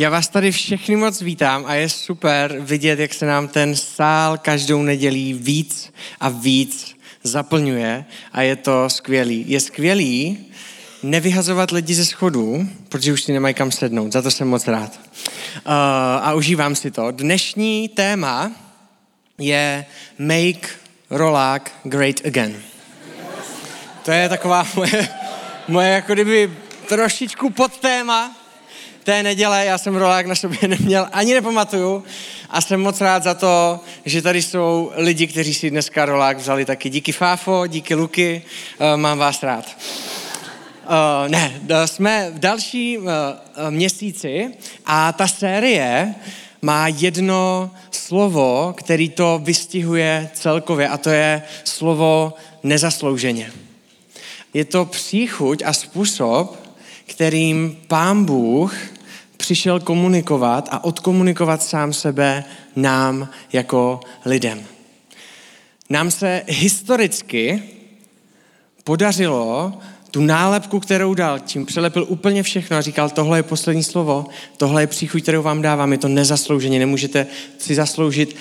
Já 0.00 0.10
vás 0.10 0.28
tady 0.28 0.52
všechny 0.52 0.96
moc 0.96 1.20
vítám 1.20 1.64
a 1.66 1.74
je 1.74 1.88
super 1.88 2.56
vidět, 2.60 2.98
jak 2.98 3.14
se 3.14 3.26
nám 3.26 3.48
ten 3.48 3.76
sál 3.76 4.38
každou 4.38 4.82
nedělí 4.82 5.34
víc 5.34 5.92
a 6.20 6.28
víc 6.28 6.96
zaplňuje 7.22 8.04
a 8.32 8.42
je 8.42 8.56
to 8.56 8.90
skvělý. 8.90 9.44
Je 9.48 9.60
skvělý 9.60 10.38
nevyhazovat 11.02 11.70
lidi 11.70 11.94
ze 11.94 12.06
schodů, 12.06 12.68
protože 12.88 13.12
už 13.12 13.22
si 13.22 13.32
nemají 13.32 13.54
kam 13.54 13.70
sednout. 13.70 14.12
Za 14.12 14.22
to 14.22 14.30
jsem 14.30 14.48
moc 14.48 14.66
rád. 14.66 15.00
Uh, 15.00 15.72
a 16.22 16.34
užívám 16.34 16.74
si 16.74 16.90
to. 16.90 17.10
Dnešní 17.10 17.88
téma 17.88 18.52
je 19.38 19.86
Make 20.18 20.68
Rolák 21.10 21.72
Great 21.84 22.26
Again. 22.26 22.62
To 24.04 24.10
je 24.10 24.28
taková 24.28 24.66
moje, 24.76 25.08
moje 25.68 25.90
jako 25.90 26.12
kdyby 26.12 26.52
trošičku 26.88 27.50
podtéma 27.50 28.39
té 29.10 29.22
neděle. 29.22 29.64
Já 29.64 29.78
jsem 29.78 29.96
rolák 29.96 30.26
na 30.26 30.34
sobě 30.34 30.58
neměl, 30.68 31.08
ani 31.12 31.34
nepamatuju. 31.34 32.04
A 32.50 32.60
jsem 32.60 32.80
moc 32.80 33.00
rád 33.00 33.22
za 33.22 33.34
to, 33.34 33.80
že 34.04 34.22
tady 34.22 34.42
jsou 34.42 34.92
lidi, 34.94 35.26
kteří 35.26 35.54
si 35.54 35.70
dneska 35.70 36.04
rolák 36.04 36.38
vzali 36.38 36.64
taky. 36.64 36.90
Díky 36.90 37.12
Fáfo, 37.12 37.66
díky 37.66 37.94
Luky, 37.94 38.42
uh, 38.80 39.00
mám 39.00 39.18
vás 39.18 39.42
rád. 39.42 39.64
Uh, 39.66 41.28
ne, 41.28 41.60
jsme 41.86 42.30
v 42.30 42.38
další 42.38 42.98
uh, 42.98 43.06
měsíci 43.70 44.50
a 44.86 45.12
ta 45.12 45.28
série 45.28 46.14
má 46.62 46.88
jedno 46.88 47.70
slovo, 47.90 48.74
který 48.76 49.08
to 49.08 49.40
vystihuje 49.42 50.30
celkově 50.34 50.88
a 50.88 50.98
to 50.98 51.10
je 51.10 51.42
slovo 51.64 52.32
nezaslouženě. 52.62 53.52
Je 54.54 54.64
to 54.64 54.84
příchuť 54.84 55.62
a 55.66 55.72
způsob, 55.72 56.56
kterým 57.06 57.78
pán 57.88 58.24
Bůh 58.24 58.74
přišel 59.40 59.80
komunikovat 59.80 60.68
a 60.72 60.84
odkomunikovat 60.84 61.62
sám 61.62 61.92
sebe 61.92 62.44
nám 62.76 63.28
jako 63.52 64.00
lidem. 64.24 64.62
Nám 65.90 66.10
se 66.10 66.42
historicky 66.46 67.62
podařilo 68.84 69.72
tu 70.10 70.20
nálepku, 70.20 70.80
kterou 70.80 71.14
dal, 71.14 71.38
tím 71.38 71.66
přelepil 71.66 72.06
úplně 72.08 72.42
všechno 72.42 72.76
a 72.76 72.80
říkal, 72.80 73.10
tohle 73.10 73.38
je 73.38 73.42
poslední 73.42 73.84
slovo, 73.84 74.26
tohle 74.56 74.82
je 74.82 74.86
příchuť, 74.86 75.22
kterou 75.22 75.42
vám 75.42 75.62
dávám, 75.62 75.92
je 75.92 75.98
to 75.98 76.08
nezaslouženě, 76.08 76.78
nemůžete 76.78 77.26
si 77.58 77.74
zasloužit 77.74 78.36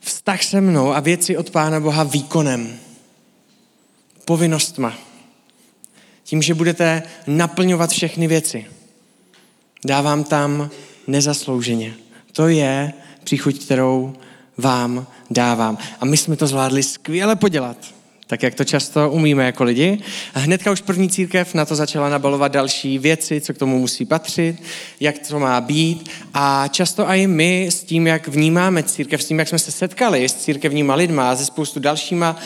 vztah 0.00 0.42
se 0.42 0.60
mnou 0.60 0.92
a 0.92 1.00
věci 1.00 1.36
od 1.36 1.50
Pána 1.50 1.80
Boha 1.80 2.02
výkonem, 2.02 2.78
povinnostma, 4.24 4.94
tím, 6.24 6.42
že 6.42 6.54
budete 6.54 7.02
naplňovat 7.26 7.90
všechny 7.90 8.26
věci. 8.26 8.66
Dávám 9.84 10.24
tam 10.24 10.70
nezaslouženě. 11.06 11.94
To 12.32 12.48
je 12.48 12.92
příchuť, 13.24 13.64
kterou 13.64 14.14
vám 14.58 15.06
dávám. 15.30 15.78
A 16.00 16.04
my 16.04 16.16
jsme 16.16 16.36
to 16.36 16.46
zvládli 16.46 16.82
skvěle 16.82 17.36
podělat 17.36 17.76
tak 18.32 18.42
jak 18.42 18.54
to 18.54 18.64
často 18.64 19.10
umíme 19.10 19.46
jako 19.46 19.64
lidi. 19.64 19.98
A 20.34 20.38
hnedka 20.38 20.70
už 20.70 20.80
první 20.80 21.08
církev 21.08 21.54
na 21.54 21.64
to 21.64 21.76
začala 21.76 22.08
nabalovat 22.08 22.52
další 22.52 22.98
věci, 22.98 23.40
co 23.40 23.54
k 23.54 23.58
tomu 23.58 23.78
musí 23.78 24.04
patřit, 24.04 24.62
jak 25.00 25.18
to 25.28 25.38
má 25.38 25.60
být. 25.60 26.10
A 26.34 26.68
často 26.68 27.06
i 27.06 27.26
my 27.26 27.66
s 27.66 27.84
tím, 27.84 28.06
jak 28.06 28.28
vnímáme 28.28 28.82
církev, 28.82 29.22
s 29.22 29.26
tím, 29.26 29.38
jak 29.38 29.48
jsme 29.48 29.58
se 29.58 29.72
setkali 29.72 30.28
s 30.28 30.34
církevníma 30.34 30.94
lidma 30.94 31.30
a 31.30 31.36
se 31.36 31.44
spoustu 31.44 31.80
dalšíma 31.80 32.36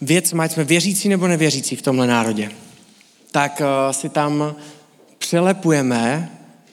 věcmi, 0.00 0.42
ať 0.42 0.52
jsme 0.52 0.64
věřící 0.64 1.08
nebo 1.08 1.28
nevěřící 1.28 1.76
v 1.76 1.82
tomhle 1.82 2.06
národě, 2.06 2.50
tak 3.32 3.60
uh, 3.60 3.92
si 3.92 4.08
tam 4.08 4.54
přelepujeme 5.18 6.30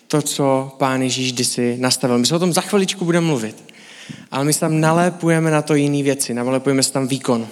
to, 0.08 0.22
co 0.22 0.76
Pán 0.78 1.02
Ježíš 1.02 1.34
kdysi 1.34 1.78
nastavil. 1.80 2.18
My 2.18 2.26
se 2.26 2.36
o 2.36 2.40
tom 2.40 2.54
za 2.54 2.62
chviličku 2.62 3.06
budeme 3.06 3.28
mluvit. 3.28 3.74
Ale 4.32 4.46
my 4.46 4.54
se 4.54 4.60
tam 4.60 4.80
nalepujeme 4.80 5.52
na 5.52 5.62
to 5.62 5.76
jiné 5.76 6.04
věci, 6.04 6.34
nalepujeme 6.34 6.84
se 6.84 6.94
tam 6.94 7.08
výkon. 7.08 7.48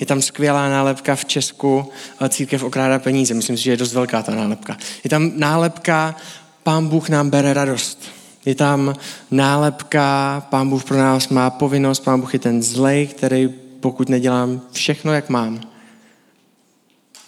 Je 0.00 0.06
tam 0.06 0.22
skvělá 0.22 0.68
nálepka 0.68 1.16
v 1.16 1.24
Česku, 1.24 1.90
eh, 2.20 2.28
církev 2.28 2.62
okrádá 2.62 2.98
peníze. 2.98 3.34
Myslím 3.34 3.56
si, 3.56 3.62
že 3.62 3.70
je 3.70 3.76
dost 3.76 3.92
velká 3.92 4.22
ta 4.22 4.34
nálepka. 4.34 4.76
Je 5.04 5.10
tam 5.10 5.32
nálepka, 5.36 6.16
pán 6.62 6.88
Bůh 6.88 7.08
nám 7.08 7.30
bere 7.30 7.54
radost. 7.54 8.08
Je 8.44 8.54
tam 8.54 8.94
nálepka, 9.30 10.46
pán 10.50 10.68
Bůh 10.68 10.84
pro 10.84 10.96
nás 10.96 11.28
má 11.28 11.50
povinnost, 11.50 12.00
pán 12.00 12.20
Bůh 12.20 12.32
je 12.32 12.38
ten 12.38 12.62
zlej, 12.62 13.06
který 13.06 13.48
pokud 13.80 14.08
nedělám 14.08 14.60
všechno, 14.72 15.12
jak 15.12 15.28
mám, 15.28 15.60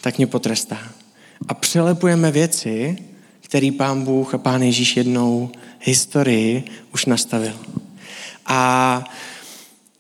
tak 0.01 0.17
mě 0.17 0.27
potrestá. 0.27 0.79
A 1.49 1.55
přelepujeme 1.55 2.31
věci, 2.31 2.97
který 3.55 3.71
pán 3.71 4.05
Bůh 4.05 4.35
a 4.35 4.39
pán 4.39 4.63
Ježíš 4.63 4.97
jednou 4.97 5.51
historii 5.81 6.65
už 6.95 7.07
nastavil. 7.07 7.55
A 8.47 9.05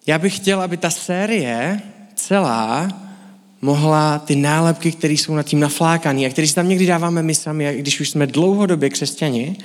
já 0.06 0.18
bych 0.18 0.36
chtěl, 0.36 0.60
aby 0.60 0.76
ta 0.76 0.90
série 0.90 1.80
celá 2.14 2.88
mohla 3.60 4.18
ty 4.18 4.36
nálepky, 4.36 4.92
které 4.92 5.12
jsou 5.12 5.34
nad 5.34 5.42
tím 5.42 5.60
naflákané 5.60 6.26
a 6.26 6.30
které 6.30 6.48
si 6.48 6.54
tam 6.54 6.68
někdy 6.68 6.86
dáváme 6.86 7.22
my 7.22 7.34
sami, 7.34 7.76
když 7.78 8.00
už 8.00 8.10
jsme 8.10 8.26
dlouhodobě 8.26 8.90
křesťani, 8.90 9.56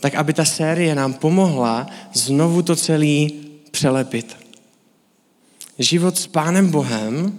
tak 0.00 0.14
aby 0.14 0.32
ta 0.32 0.44
série 0.44 0.94
nám 0.94 1.14
pomohla 1.14 1.86
znovu 2.12 2.62
to 2.62 2.76
celý 2.76 3.34
přelepit. 3.70 4.36
Život 5.78 6.18
s 6.18 6.26
Pánem 6.26 6.70
Bohem 6.70 7.38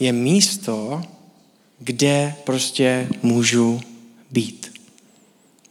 je 0.00 0.12
místo, 0.12 1.02
kde 1.78 2.34
prostě 2.44 3.08
můžu 3.22 3.80
být. 4.30 4.67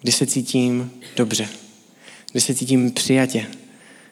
Kde 0.08 0.12
se 0.14 0.26
cítím 0.26 0.92
dobře. 1.16 1.50
Kde 2.32 2.42
se 2.42 2.56
cítím 2.56 2.92
přijatě. 2.92 3.48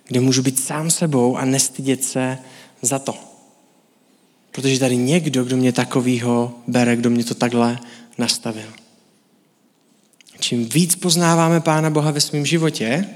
Kde 0.08 0.20
můžu 0.20 0.42
být 0.42 0.60
sám 0.60 0.92
sebou 0.92 1.38
a 1.38 1.46
nestydět 1.46 2.04
se 2.04 2.38
za 2.82 3.00
to. 3.00 3.16
Protože 4.52 4.80
tady 4.80 4.98
někdo, 4.98 5.44
kdo 5.44 5.58
mě 5.58 5.72
takovýho 5.72 6.60
bere, 6.68 6.96
kdo 6.96 7.10
mě 7.10 7.24
to 7.24 7.34
takhle 7.36 7.80
nastavil. 8.18 8.74
Čím 10.40 10.66
víc 10.66 10.96
poznáváme 10.96 11.62
Pána 11.62 11.90
Boha 11.90 12.12
ve 12.12 12.22
svém 12.22 12.46
životě, 12.46 13.10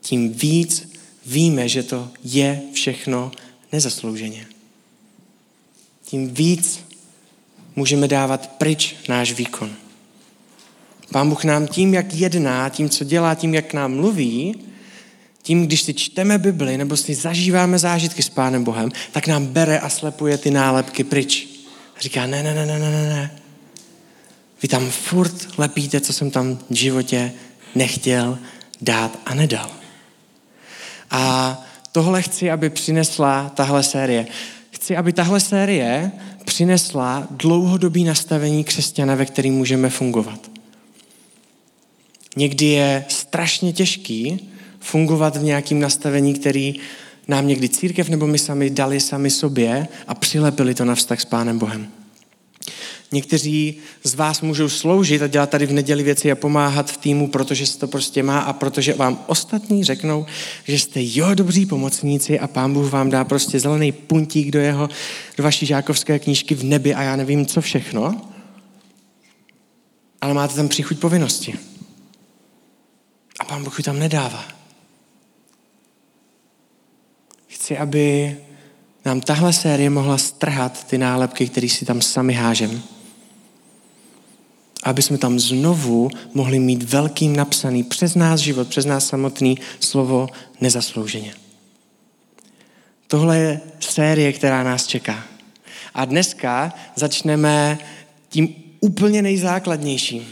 tím 0.00 0.32
víc 0.32 0.88
víme, 1.26 1.68
že 1.68 1.82
to 1.82 2.10
je 2.24 2.62
všechno 2.72 3.32
nezaslouženě. 3.72 4.46
Tím 6.04 6.34
víc 6.34 6.80
můžeme 7.76 8.08
dávat 8.08 8.50
pryč 8.50 8.96
náš 9.08 9.32
výkon. 9.32 9.83
Pán 11.12 11.28
Bůh 11.28 11.44
nám 11.44 11.66
tím, 11.66 11.94
jak 11.94 12.14
jedná, 12.14 12.68
tím, 12.68 12.88
co 12.88 13.04
dělá, 13.04 13.34
tím, 13.34 13.54
jak 13.54 13.72
nám 13.72 13.94
mluví, 13.94 14.54
tím, 15.42 15.66
když 15.66 15.82
si 15.82 15.94
čteme 15.94 16.38
Bibli 16.38 16.78
nebo 16.78 16.96
si 16.96 17.14
zažíváme 17.14 17.78
zážitky 17.78 18.22
s 18.22 18.28
Pánem 18.28 18.64
Bohem, 18.64 18.90
tak 19.12 19.26
nám 19.26 19.46
bere 19.46 19.78
a 19.78 19.88
slepuje 19.88 20.38
ty 20.38 20.50
nálepky 20.50 21.04
pryč. 21.04 21.48
A 21.96 22.00
říká, 22.00 22.26
ne, 22.26 22.42
ne, 22.42 22.54
ne, 22.54 22.66
ne, 22.66 22.78
ne, 22.78 22.90
ne. 22.90 23.30
Vy 24.62 24.68
tam 24.68 24.90
furt 24.90 25.58
lepíte, 25.58 26.00
co 26.00 26.12
jsem 26.12 26.30
tam 26.30 26.58
v 26.70 26.74
životě 26.74 27.32
nechtěl 27.74 28.38
dát 28.80 29.18
a 29.26 29.34
nedal. 29.34 29.70
A 31.10 31.62
tohle 31.92 32.22
chci, 32.22 32.50
aby 32.50 32.70
přinesla 32.70 33.48
tahle 33.54 33.82
série. 33.82 34.26
Chci, 34.70 34.96
aby 34.96 35.12
tahle 35.12 35.40
série 35.40 36.12
přinesla 36.44 37.26
dlouhodobý 37.30 38.04
nastavení 38.04 38.64
křesťana, 38.64 39.14
ve 39.14 39.26
kterým 39.26 39.54
můžeme 39.54 39.90
fungovat. 39.90 40.53
Někdy 42.36 42.66
je 42.66 43.04
strašně 43.08 43.72
těžký 43.72 44.50
fungovat 44.80 45.36
v 45.36 45.42
nějakém 45.42 45.80
nastavení, 45.80 46.34
který 46.34 46.74
nám 47.28 47.48
někdy 47.48 47.68
církev 47.68 48.08
nebo 48.08 48.26
my 48.26 48.38
sami 48.38 48.70
dali 48.70 49.00
sami 49.00 49.30
sobě 49.30 49.88
a 50.08 50.14
přilepili 50.14 50.74
to 50.74 50.84
na 50.84 50.94
vztah 50.94 51.20
s 51.20 51.24
Pánem 51.24 51.58
Bohem. 51.58 51.88
Někteří 53.12 53.74
z 54.04 54.14
vás 54.14 54.40
můžou 54.40 54.68
sloužit 54.68 55.22
a 55.22 55.26
dělat 55.26 55.50
tady 55.50 55.66
v 55.66 55.72
neděli 55.72 56.02
věci 56.02 56.32
a 56.32 56.34
pomáhat 56.34 56.90
v 56.90 56.96
týmu, 56.96 57.28
protože 57.28 57.66
se 57.66 57.78
to 57.78 57.88
prostě 57.88 58.22
má 58.22 58.38
a 58.38 58.52
protože 58.52 58.94
vám 58.94 59.24
ostatní 59.26 59.84
řeknou, 59.84 60.26
že 60.64 60.78
jste 60.78 61.00
jo 61.02 61.34
dobří 61.34 61.66
pomocníci 61.66 62.38
a 62.38 62.46
pán 62.46 62.74
Bůh 62.74 62.92
vám 62.92 63.10
dá 63.10 63.24
prostě 63.24 63.60
zelený 63.60 63.92
puntík 63.92 64.50
do 64.50 64.60
jeho, 64.60 64.88
do 65.36 65.44
vaší 65.44 65.66
žákovské 65.66 66.18
knížky 66.18 66.54
v 66.54 66.64
nebi 66.64 66.94
a 66.94 67.02
já 67.02 67.16
nevím 67.16 67.46
co 67.46 67.60
všechno. 67.60 68.20
Ale 70.20 70.34
máte 70.34 70.54
tam 70.54 70.68
příchuť 70.68 70.98
povinnosti. 70.98 71.54
A 73.38 73.44
pán 73.44 73.64
Bůh 73.64 73.78
ji 73.78 73.84
tam 73.84 73.98
nedává. 73.98 74.44
Chci, 77.46 77.78
aby 77.78 78.36
nám 79.04 79.20
tahle 79.20 79.52
série 79.52 79.90
mohla 79.90 80.18
strhat 80.18 80.86
ty 80.86 80.98
nálepky, 80.98 81.48
které 81.48 81.68
si 81.68 81.84
tam 81.84 82.02
sami 82.02 82.34
hážem. 82.34 82.82
Aby 84.82 85.02
jsme 85.02 85.18
tam 85.18 85.38
znovu 85.38 86.10
mohli 86.34 86.58
mít 86.58 86.82
velkým 86.82 87.36
napsaný 87.36 87.82
přes 87.82 88.14
nás 88.14 88.40
život, 88.40 88.68
přes 88.68 88.84
nás 88.84 89.06
samotný 89.06 89.58
slovo 89.80 90.28
nezaslouženě. 90.60 91.34
Tohle 93.06 93.38
je 93.38 93.60
série, 93.80 94.32
která 94.32 94.62
nás 94.62 94.86
čeká. 94.86 95.24
A 95.94 96.04
dneska 96.04 96.74
začneme 96.96 97.78
tím 98.28 98.54
úplně 98.80 99.22
nejzákladnějším. 99.22 100.26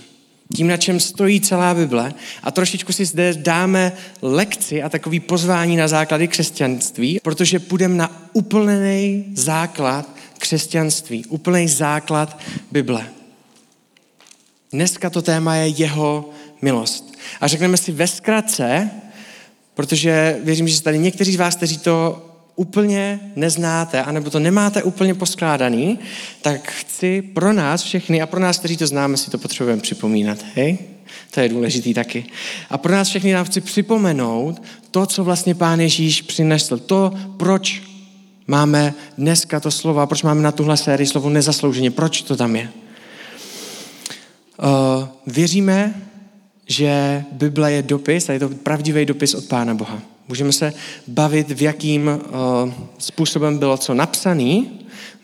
Tím, 0.57 0.69
na 0.69 0.77
čem 0.77 1.01
stojí 1.01 1.41
celá 1.41 1.75
Bible 1.75 2.15
a 2.43 2.51
trošičku 2.51 2.93
si 2.93 3.05
zde 3.05 3.35
dáme 3.35 3.93
lekci 4.23 4.83
a 4.83 4.89
takový 4.89 5.21
pozvání 5.21 5.77
na 5.77 5.89
základy 5.89 6.29
křesťanství, 6.29 7.21
protože 7.23 7.59
půjdeme 7.59 7.95
na 7.95 8.29
úplný 8.33 9.25
základ 9.35 10.09
křesťanství, 10.39 11.25
úplný 11.27 11.69
základ 11.69 12.39
Bible. 12.73 13.07
Dneska 14.73 15.11
to 15.11 15.23
téma 15.23 15.57
je 15.57 15.69
jeho 15.69 16.31
milost. 16.63 17.13
A 17.41 17.47
řekneme 17.47 17.77
si 17.77 17.93
ve 17.93 18.07
zkratce, 18.07 18.91
protože 19.75 20.41
věřím, 20.43 20.69
že 20.69 20.83
tady 20.83 20.99
někteří 20.99 21.33
z 21.33 21.37
vás, 21.37 21.57
kteří 21.57 21.79
to 21.79 22.29
úplně 22.63 23.21
neznáte, 23.37 24.03
anebo 24.03 24.31
to 24.31 24.39
nemáte 24.39 24.83
úplně 24.83 25.15
poskládaný, 25.15 25.99
tak 26.43 26.71
chci 26.71 27.23
pro 27.23 27.53
nás 27.53 27.83
všechny 27.83 28.23
a 28.23 28.27
pro 28.27 28.41
nás, 28.41 28.59
kteří 28.59 28.77
to 28.77 28.87
známe, 28.87 29.17
si 29.17 29.31
to 29.31 29.39
potřebujeme 29.39 29.83
připomínat. 29.83 30.39
Hej? 30.55 30.79
To 31.31 31.41
je 31.41 31.49
důležitý 31.49 31.95
taky. 31.95 32.25
A 32.71 32.79
pro 32.79 32.93
nás 32.93 33.09
všechny 33.09 33.33
nám 33.33 33.45
chci 33.45 33.61
připomenout 33.61 34.63
to, 34.91 35.07
co 35.07 35.25
vlastně 35.25 35.55
Pán 35.55 35.81
Ježíš 35.81 36.23
přinesl. 36.23 36.79
To, 36.79 37.13
proč 37.37 37.83
máme 38.47 38.95
dneska 39.19 39.61
to 39.61 39.71
slovo 39.71 40.01
a 40.01 40.07
proč 40.07 40.23
máme 40.23 40.43
na 40.43 40.53
tuhle 40.53 40.77
sérii 40.77 41.07
slovo 41.07 41.31
nezaslouženě. 41.31 41.91
Proč 41.91 42.23
to 42.23 42.37
tam 42.37 42.57
je? 42.57 42.69
Uh, 44.63 45.09
věříme, 45.27 45.95
že 46.67 47.25
Bible 47.33 47.73
je 47.73 47.83
dopis 47.83 48.29
a 48.29 48.33
je 48.33 48.39
to 48.39 48.49
pravdivý 48.49 49.05
dopis 49.07 49.35
od 49.35 49.45
Pána 49.45 49.75
Boha. 49.75 50.12
Můžeme 50.33 50.53
se 50.53 50.73
bavit, 51.07 51.51
v 51.51 51.63
jakým 51.63 52.09
uh, 52.09 52.73
způsobem 52.99 53.59
bylo 53.59 53.77
co 53.77 53.95
napsané. 53.95 54.65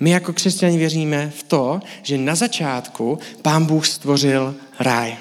My 0.00 0.10
jako 0.10 0.32
křesťani 0.32 0.78
věříme 0.78 1.32
v 1.38 1.42
to, 1.42 1.80
že 2.02 2.18
na 2.18 2.34
začátku 2.34 3.18
Pán 3.42 3.64
Bůh 3.64 3.86
stvořil 3.86 4.54
ráj. 4.80 5.16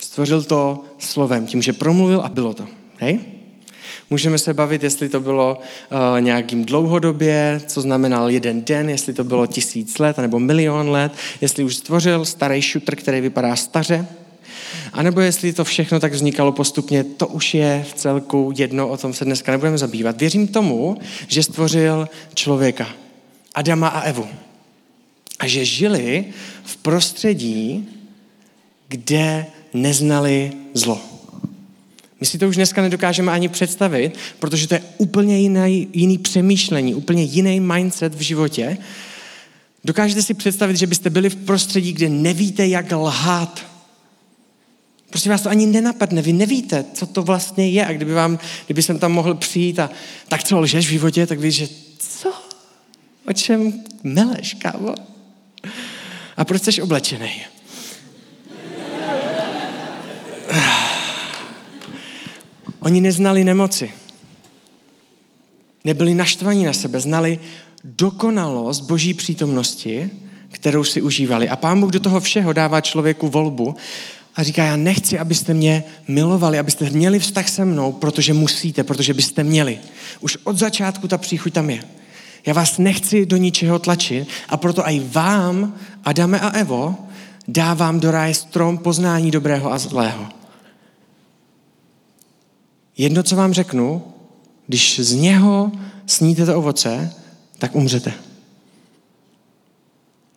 Stvořil 0.00 0.42
to 0.42 0.84
slovem, 0.98 1.46
tím, 1.46 1.62
že 1.62 1.72
promluvil 1.72 2.20
a 2.20 2.28
bylo 2.28 2.54
to. 2.54 2.66
Hej? 2.98 3.20
Můžeme 4.10 4.38
se 4.38 4.54
bavit, 4.54 4.82
jestli 4.82 5.08
to 5.08 5.20
bylo 5.20 5.58
uh, 5.58 6.20
nějakým 6.20 6.64
dlouhodobě, 6.64 7.60
co 7.66 7.80
znamenal 7.80 8.30
jeden 8.30 8.64
den, 8.64 8.90
jestli 8.90 9.12
to 9.12 9.24
bylo 9.24 9.46
tisíc 9.46 9.98
let 9.98 10.18
nebo 10.18 10.38
milion 10.38 10.88
let, 10.88 11.12
jestli 11.40 11.64
už 11.64 11.76
stvořil 11.76 12.24
starý 12.24 12.62
šutr, 12.62 12.96
který 12.96 13.20
vypadá 13.20 13.56
staře, 13.56 14.06
a 14.92 15.02
nebo 15.02 15.20
jestli 15.20 15.52
to 15.52 15.64
všechno 15.64 16.00
tak 16.00 16.12
vznikalo 16.12 16.52
postupně, 16.52 17.04
to 17.04 17.26
už 17.26 17.54
je 17.54 17.84
v 17.90 17.94
celku 17.94 18.52
jedno, 18.56 18.88
o 18.88 18.96
tom 18.96 19.12
se 19.12 19.24
dneska 19.24 19.52
nebudeme 19.52 19.78
zabývat. 19.78 20.20
Věřím 20.20 20.48
tomu, 20.48 20.98
že 21.28 21.42
stvořil 21.42 22.08
člověka, 22.34 22.88
Adama 23.54 23.88
a 23.88 24.00
Evu. 24.00 24.26
A 25.38 25.46
že 25.46 25.64
žili 25.64 26.24
v 26.64 26.76
prostředí, 26.76 27.88
kde 28.88 29.46
neznali 29.74 30.52
zlo. 30.74 31.00
My 32.20 32.26
si 32.26 32.38
to 32.38 32.48
už 32.48 32.56
dneska 32.56 32.82
nedokážeme 32.82 33.32
ani 33.32 33.48
představit, 33.48 34.18
protože 34.38 34.68
to 34.68 34.74
je 34.74 34.82
úplně 34.98 35.38
jiný, 35.38 35.88
jiný 35.92 36.18
přemýšlení, 36.18 36.94
úplně 36.94 37.22
jiný 37.22 37.60
mindset 37.60 38.14
v 38.14 38.20
životě. 38.20 38.78
Dokážete 39.84 40.22
si 40.22 40.34
představit, 40.34 40.76
že 40.76 40.86
byste 40.86 41.10
byli 41.10 41.30
v 41.30 41.36
prostředí, 41.36 41.92
kde 41.92 42.08
nevíte, 42.08 42.66
jak 42.66 42.92
lhát. 42.92 43.69
Prostě 45.10 45.30
vás 45.30 45.42
to 45.42 45.50
ani 45.50 45.66
nenapadne, 45.66 46.22
vy 46.22 46.32
nevíte, 46.32 46.84
co 46.94 47.06
to 47.06 47.22
vlastně 47.22 47.70
je. 47.70 47.86
A 47.86 47.92
kdyby, 47.92 48.12
vám, 48.12 48.38
kdyby 48.66 48.82
jsem 48.82 48.98
tam 48.98 49.12
mohl 49.12 49.34
přijít 49.34 49.78
a 49.78 49.90
tak 50.28 50.44
co 50.44 50.60
lžeš 50.60 50.86
v 50.86 50.90
životě, 50.90 51.26
tak 51.26 51.40
víš, 51.40 51.54
že 51.54 51.68
co? 51.98 52.32
O 53.28 53.32
čem 53.32 53.72
meleš, 54.02 54.54
kámo? 54.54 54.94
A 56.36 56.44
proč 56.44 56.62
jsi 56.62 56.82
oblečený? 56.82 57.30
Oni 62.80 63.00
neznali 63.00 63.44
nemoci. 63.44 63.92
Nebyli 65.84 66.14
naštvaní 66.14 66.64
na 66.64 66.72
sebe, 66.72 67.00
znali 67.00 67.38
dokonalost 67.84 68.80
boží 68.80 69.14
přítomnosti, 69.14 70.10
kterou 70.50 70.84
si 70.84 71.02
užívali. 71.02 71.48
A 71.48 71.56
pán 71.56 71.80
Bůh 71.80 71.90
do 71.90 72.00
toho 72.00 72.20
všeho 72.20 72.52
dává 72.52 72.80
člověku 72.80 73.28
volbu 73.28 73.74
a 74.36 74.42
říká, 74.42 74.64
já 74.64 74.76
nechci, 74.76 75.18
abyste 75.18 75.54
mě 75.54 75.84
milovali, 76.08 76.58
abyste 76.58 76.90
měli 76.90 77.18
vztah 77.18 77.48
se 77.48 77.64
mnou, 77.64 77.92
protože 77.92 78.34
musíte, 78.34 78.84
protože 78.84 79.14
byste 79.14 79.44
měli. 79.44 79.78
Už 80.20 80.38
od 80.44 80.58
začátku 80.58 81.08
ta 81.08 81.18
příchuť 81.18 81.52
tam 81.52 81.70
je. 81.70 81.82
Já 82.46 82.54
vás 82.54 82.78
nechci 82.78 83.26
do 83.26 83.36
ničeho 83.36 83.78
tlačit 83.78 84.28
a 84.48 84.56
proto 84.56 84.88
i 84.88 85.00
vám, 85.00 85.74
Adame 86.04 86.40
a 86.40 86.48
Evo, 86.48 86.96
dávám 87.48 88.00
do 88.00 88.10
ráje 88.10 88.34
strom 88.34 88.78
poznání 88.78 89.30
dobrého 89.30 89.72
a 89.72 89.78
zlého. 89.78 90.28
Jedno, 92.96 93.22
co 93.22 93.36
vám 93.36 93.52
řeknu, 93.52 94.02
když 94.66 95.00
z 95.00 95.14
něho 95.14 95.72
sníte 96.06 96.46
to 96.46 96.58
ovoce, 96.58 97.14
tak 97.58 97.74
umřete. 97.74 98.12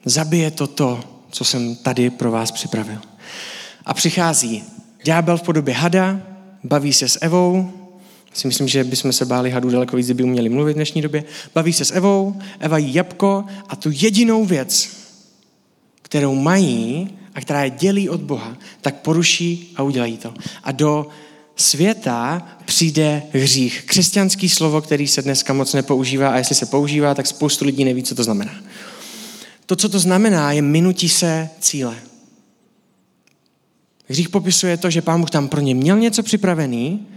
Zabije 0.05 0.51
to 0.51 0.67
to, 0.67 0.99
co 1.31 1.45
jsem 1.45 1.75
tady 1.75 2.09
pro 2.09 2.31
vás 2.31 2.51
připravil. 2.51 2.97
A 3.85 3.93
přichází 3.93 4.63
ďábel 5.03 5.37
v 5.37 5.41
podobě 5.41 5.73
hada, 5.73 6.21
baví 6.63 6.93
se 6.93 7.09
s 7.09 7.19
Evou, 7.21 7.71
si 8.33 8.47
myslím, 8.47 8.67
že 8.67 8.83
bychom 8.83 9.13
se 9.13 9.25
báli 9.25 9.51
hadů 9.51 9.69
daleko 9.69 9.97
víc, 9.97 10.07
kdyby 10.07 10.23
uměli 10.23 10.49
mluvit 10.49 10.71
v 10.71 10.75
dnešní 10.75 11.01
době. 11.01 11.23
Baví 11.55 11.73
se 11.73 11.85
s 11.85 11.91
Evou, 11.91 12.39
Eva 12.59 12.77
jí 12.77 12.93
jabko 12.93 13.45
a 13.69 13.75
tu 13.75 13.89
jedinou 13.93 14.45
věc, 14.45 14.89
kterou 16.01 16.35
mají 16.35 17.09
a 17.35 17.41
která 17.41 17.63
je 17.63 17.69
dělí 17.69 18.09
od 18.09 18.21
Boha, 18.21 18.57
tak 18.81 18.95
poruší 18.95 19.73
a 19.75 19.83
udělají 19.83 20.17
to. 20.17 20.33
A 20.63 20.71
do 20.71 21.07
světa 21.55 22.47
přijde 22.65 23.23
hřích. 23.33 23.83
Křesťanský 23.85 24.49
slovo, 24.49 24.81
který 24.81 25.07
se 25.07 25.21
dneska 25.21 25.53
moc 25.53 25.73
nepoužívá 25.73 26.29
a 26.29 26.37
jestli 26.37 26.55
se 26.55 26.65
používá, 26.65 27.15
tak 27.15 27.27
spoustu 27.27 27.65
lidí 27.65 27.83
neví, 27.85 28.03
co 28.03 28.15
to 28.15 28.23
znamená. 28.23 28.53
To, 29.65 29.75
co 29.75 29.89
to 29.89 29.99
znamená, 29.99 30.51
je 30.51 30.61
minutí 30.61 31.09
se 31.09 31.49
cíle. 31.59 31.95
Hřích 34.07 34.29
popisuje 34.29 34.77
to, 34.77 34.89
že 34.89 35.01
pán 35.01 35.19
Bůh 35.19 35.29
tam 35.29 35.47
pro 35.47 35.61
ně 35.61 35.75
měl 35.75 35.99
něco 35.99 36.23
připravený 36.23 37.07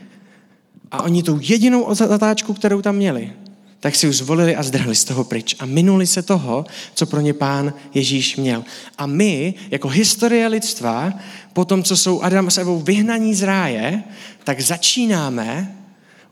a 0.91 1.03
oni 1.03 1.23
tou 1.23 1.39
jedinou 1.43 1.95
zatáčku, 1.95 2.55
kterou 2.55 2.83
tam 2.83 2.97
měli, 2.97 3.33
tak 3.81 3.95
si 3.95 4.09
už 4.09 4.17
zvolili 4.17 4.57
a 4.57 4.63
zdrhli 4.63 4.97
z 4.97 5.05
toho 5.05 5.25
pryč 5.25 5.57
a 5.59 5.67
minuli 5.67 6.07
se 6.07 6.23
toho, 6.23 6.67
co 6.95 7.07
pro 7.07 7.21
ně 7.21 7.35
pán 7.35 7.75
Ježíš 7.95 8.37
měl. 8.37 8.65
A 8.99 9.07
my, 9.07 9.55
jako 9.71 9.89
historie 9.89 10.49
lidstva, 10.49 11.13
po 11.53 11.65
tom, 11.65 11.83
co 11.83 11.97
jsou 11.97 12.21
Adam 12.23 12.51
s 12.51 12.59
Evou 12.59 12.81
vyhnaní 12.81 13.35
z 13.35 13.43
ráje, 13.43 14.05
tak 14.45 14.61
začínáme 14.61 15.77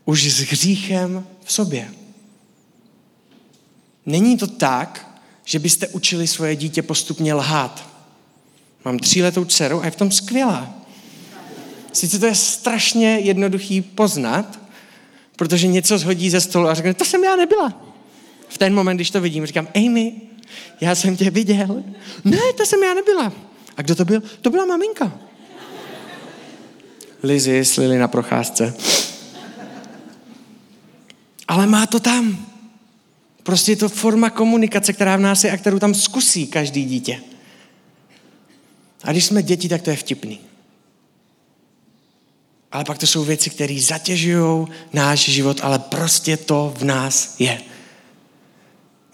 už 0.05 0.31
s 0.31 0.39
hříchem 0.39 1.25
v 1.43 1.51
sobě. 1.51 1.87
Není 4.05 4.37
to 4.37 4.47
tak, 4.47 5.19
že 5.45 5.59
byste 5.59 5.87
učili 5.87 6.27
svoje 6.27 6.55
dítě 6.55 6.81
postupně 6.81 7.33
lhát. 7.33 7.94
Mám 8.85 8.99
tříletou 8.99 9.45
dceru 9.45 9.81
a 9.81 9.85
je 9.85 9.91
v 9.91 9.95
tom 9.95 10.11
skvělá. 10.11 10.73
Sice 11.93 12.19
to 12.19 12.25
je 12.25 12.35
strašně 12.35 13.19
jednoduchý 13.19 13.81
poznat, 13.81 14.59
protože 15.35 15.67
něco 15.67 15.97
zhodí 15.97 16.29
ze 16.29 16.41
stolu 16.41 16.67
a 16.67 16.73
řekne, 16.73 16.93
to 16.93 17.05
jsem 17.05 17.23
já 17.23 17.35
nebyla. 17.35 17.81
V 18.47 18.57
ten 18.57 18.73
moment, 18.73 18.97
když 18.97 19.11
to 19.11 19.21
vidím, 19.21 19.45
říkám, 19.45 19.67
Amy, 19.75 20.13
já 20.81 20.95
jsem 20.95 21.17
tě 21.17 21.29
viděl. 21.29 21.83
Ne, 22.25 22.39
to 22.57 22.65
jsem 22.65 22.83
já 22.83 22.93
nebyla. 22.93 23.33
A 23.77 23.81
kdo 23.81 23.95
to 23.95 24.05
byl? 24.05 24.23
To 24.41 24.49
byla 24.49 24.65
maminka. 24.65 25.19
Lizy 27.23 27.65
slili 27.65 27.97
na 27.97 28.07
procházce. 28.07 28.73
Ale 31.47 31.67
má 31.67 31.85
to 31.85 31.99
tam. 31.99 32.45
Prostě 33.43 33.71
je 33.71 33.75
to 33.75 33.89
forma 33.89 34.29
komunikace, 34.29 34.93
která 34.93 35.15
v 35.15 35.19
nás 35.19 35.43
je 35.43 35.51
a 35.51 35.57
kterou 35.57 35.79
tam 35.79 35.93
zkusí 35.93 36.47
každý 36.47 36.85
dítě. 36.85 37.21
A 39.05 39.11
když 39.11 39.25
jsme 39.25 39.43
děti, 39.43 39.69
tak 39.69 39.81
to 39.81 39.89
je 39.89 39.95
vtipný. 39.95 40.39
Ale 42.71 42.83
pak 42.83 42.97
to 42.97 43.07
jsou 43.07 43.23
věci, 43.23 43.49
které 43.49 43.79
zatěžují 43.79 44.67
náš 44.93 45.19
život, 45.19 45.59
ale 45.63 45.79
prostě 45.79 46.37
to 46.37 46.73
v 46.77 46.83
nás 46.83 47.35
je. 47.39 47.61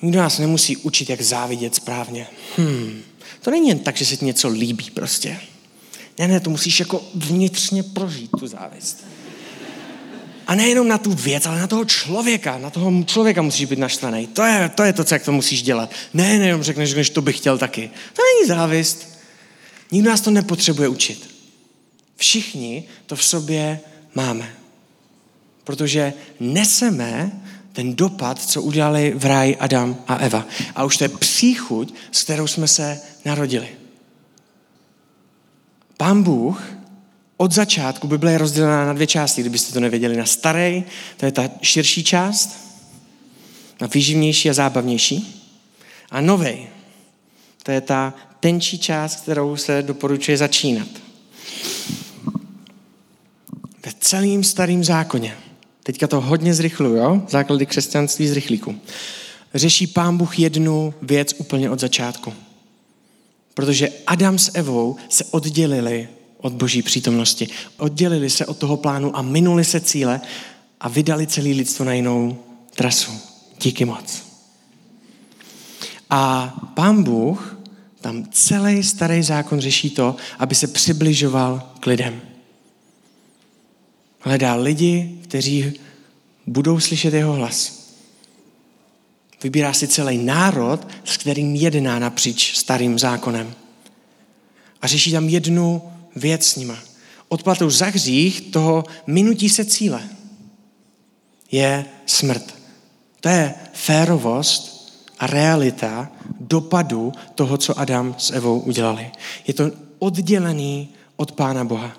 Nikdo 0.02 0.20
nás 0.20 0.40
nemusí 0.40 0.78
učit, 0.78 1.10
jak 1.10 1.22
závidět 1.22 1.76
správně. 1.76 2.28
Hmm. 2.58 3.02
To 3.42 3.52
není 3.52 3.70
jen 3.70 3.80
tak, 3.80 3.98
že 3.98 4.06
se 4.06 4.18
ti 4.18 4.26
něco 4.26 4.48
líbí 4.50 4.90
prostě. 4.90 5.40
Ne, 6.20 6.28
ne, 6.28 6.40
to 6.40 6.50
musíš 6.50 6.80
jako 6.80 7.04
vnitřně 7.16 7.84
prožít, 7.84 8.32
tu 8.40 8.48
závist. 8.48 9.06
A 10.48 10.56
nejenom 10.56 10.88
na 10.88 10.98
tu 10.98 11.14
věc, 11.14 11.46
ale 11.46 11.60
na 11.60 11.68
toho 11.68 11.86
člověka. 11.86 12.58
Na 12.58 12.70
toho 12.70 13.04
člověka 13.04 13.42
musíš 13.42 13.66
být 13.66 13.80
naštvaný. 13.80 14.28
To 14.28 14.44
je, 14.44 14.70
to 14.76 14.84
je 14.84 14.94
to, 14.94 15.04
co 15.04 15.16
jak 15.16 15.26
to 15.26 15.32
musíš 15.32 15.64
dělat. 15.64 15.92
Ne, 16.14 16.40
nejenom 16.40 16.64
řekneš, 16.64 16.90
že 16.90 17.12
to 17.12 17.22
bych 17.22 17.38
chtěl 17.38 17.58
taky. 17.58 17.90
To 18.14 18.22
není 18.22 18.48
závist. 18.48 19.11
Nikdo 19.92 20.10
nás 20.10 20.22
to 20.22 20.32
nepotřebuje 20.32 20.88
učit. 20.88 21.36
Všichni 22.16 22.84
to 23.06 23.16
v 23.16 23.24
sobě 23.24 23.80
máme. 24.16 24.56
Protože 25.64 26.14
neseme 26.40 27.32
ten 27.74 27.96
dopad, 27.96 28.42
co 28.42 28.62
udělali 28.62 29.14
v 29.16 29.26
ráji 29.26 29.58
Adam 29.58 29.98
a 30.08 30.16
Eva. 30.16 30.46
A 30.76 30.84
už 30.84 30.98
to 30.98 31.04
je 31.04 31.10
příchuť, 31.10 31.94
s 32.12 32.24
kterou 32.24 32.48
jsme 32.48 32.68
se 32.68 33.02
narodili. 33.26 33.68
pán 35.98 36.24
Bůh 36.24 36.64
od 37.38 37.52
začátku, 37.52 38.08
Bible 38.08 38.32
je 38.32 38.38
rozdělená 38.38 38.86
na 38.86 38.94
dvě 38.94 39.08
části, 39.08 39.42
kdybyste 39.42 39.74
to 39.74 39.80
nevěděli. 39.80 40.18
Na 40.18 40.26
starý, 40.26 40.84
to 41.18 41.26
je 41.26 41.32
ta 41.32 41.50
širší 41.62 42.04
část, 42.04 42.58
na 43.82 43.88
výživnější 43.88 44.50
a 44.50 44.54
zábavnější. 44.54 45.46
A 46.12 46.22
novej, 46.22 46.68
to 47.64 47.72
je 47.72 47.82
ta 47.82 48.14
tenčí 48.42 48.80
část, 48.80 49.22
kterou 49.22 49.56
se 49.56 49.82
doporučuje 49.82 50.38
začínat. 50.38 50.88
Ve 53.86 53.92
celém 54.00 54.44
starém 54.44 54.84
zákoně, 54.84 55.38
teďka 55.84 56.08
to 56.08 56.22
hodně 56.22 56.54
zrychluju, 56.54 56.96
jo? 56.96 57.22
základy 57.30 57.66
křesťanství 57.66 58.28
z 58.28 58.32
rychlíku, 58.32 58.76
řeší 59.54 59.88
pán 59.88 60.18
Bůh 60.18 60.40
jednu 60.40 60.94
věc 61.02 61.36
úplně 61.38 61.70
od 61.70 61.80
začátku. 61.80 62.34
Protože 63.54 63.90
Adam 64.08 64.40
s 64.40 64.52
Evou 64.54 64.96
se 65.10 65.24
oddělili 65.24 66.08
od 66.38 66.54
boží 66.54 66.82
přítomnosti. 66.82 67.48
Oddělili 67.78 68.30
se 68.30 68.46
od 68.46 68.58
toho 68.58 68.78
plánu 68.78 69.18
a 69.18 69.22
minuli 69.22 69.64
se 69.64 69.80
cíle 69.80 70.22
a 70.80 70.90
vydali 70.90 71.28
celý 71.28 71.54
lidstvo 71.54 71.86
na 71.86 71.94
jinou 71.94 72.38
trasu. 72.76 73.12
Díky 73.62 73.86
moc. 73.86 74.24
A 76.10 76.54
pán 76.76 77.04
Bůh 77.04 77.61
tam 78.02 78.26
celý 78.32 78.84
starý 78.84 79.24
zákon 79.24 79.60
řeší 79.60 79.90
to, 79.90 80.16
aby 80.40 80.56
se 80.56 80.68
přibližoval 80.68 81.72
k 81.80 81.86
lidem. 81.86 82.22
Hledá 84.20 84.56
lidi, 84.56 85.20
kteří 85.24 85.74
budou 86.48 86.80
slyšet 86.80 87.14
jeho 87.14 87.34
hlas. 87.34 87.82
Vybírá 89.44 89.74
si 89.74 89.88
celý 89.88 90.18
národ, 90.18 90.88
s 91.06 91.18
kterým 91.18 91.56
jedná 91.56 92.00
napříč 92.00 92.58
starým 92.58 93.00
zákonem. 93.00 93.54
A 94.82 94.88
řeší 94.88 95.12
tam 95.12 95.30
jednu 95.30 95.92
věc 96.16 96.46
s 96.46 96.56
nima. 96.56 96.78
Odplatou 97.28 97.70
za 97.70 97.86
hřích 97.86 98.42
toho 98.42 98.84
minutí 99.08 99.50
se 99.50 99.66
cíle 99.66 100.10
je 101.52 101.86
smrt. 102.06 102.56
To 103.22 103.30
je 103.30 103.54
férovost 103.74 104.81
a 105.22 105.28
realita 105.28 106.10
dopadu 106.40 107.14
toho, 107.36 107.58
co 107.58 107.80
Adam 107.80 108.16
s 108.18 108.32
Evou 108.32 108.60
udělali. 108.60 109.12
Je 109.48 109.54
to 109.54 109.72
oddělený 110.00 110.90
od 111.16 111.32
Pána 111.32 111.64
Boha. 111.64 111.92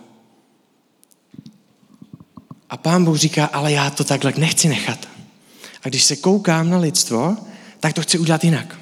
A 2.70 2.76
Pán 2.76 3.04
Bůh 3.04 3.16
říká, 3.16 3.46
ale 3.46 3.72
já 3.72 3.90
to 3.90 4.04
takhle 4.04 4.32
nechci 4.36 4.68
nechat. 4.68 5.08
A 5.82 5.88
když 5.88 6.04
se 6.04 6.16
koukám 6.16 6.70
na 6.70 6.78
lidstvo, 6.78 7.36
tak 7.80 7.92
to 7.92 8.02
chci 8.02 8.18
udělat 8.18 8.44
jinak. 8.44 8.78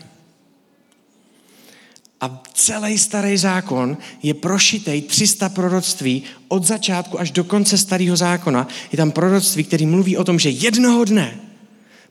A 2.20 2.42
celý 2.54 2.98
starý 2.98 3.36
zákon 3.36 3.96
je 4.22 4.34
prošitej 4.34 5.02
300 5.02 5.48
proroctví 5.48 6.22
od 6.48 6.64
začátku 6.64 7.20
až 7.20 7.30
do 7.30 7.44
konce 7.44 7.78
starého 7.78 8.16
zákona. 8.16 8.68
Je 8.92 8.96
tam 8.96 9.10
proroctví, 9.10 9.64
který 9.64 9.86
mluví 9.86 10.16
o 10.16 10.24
tom, 10.24 10.38
že 10.38 10.50
jednoho 10.50 11.04
dne 11.04 11.40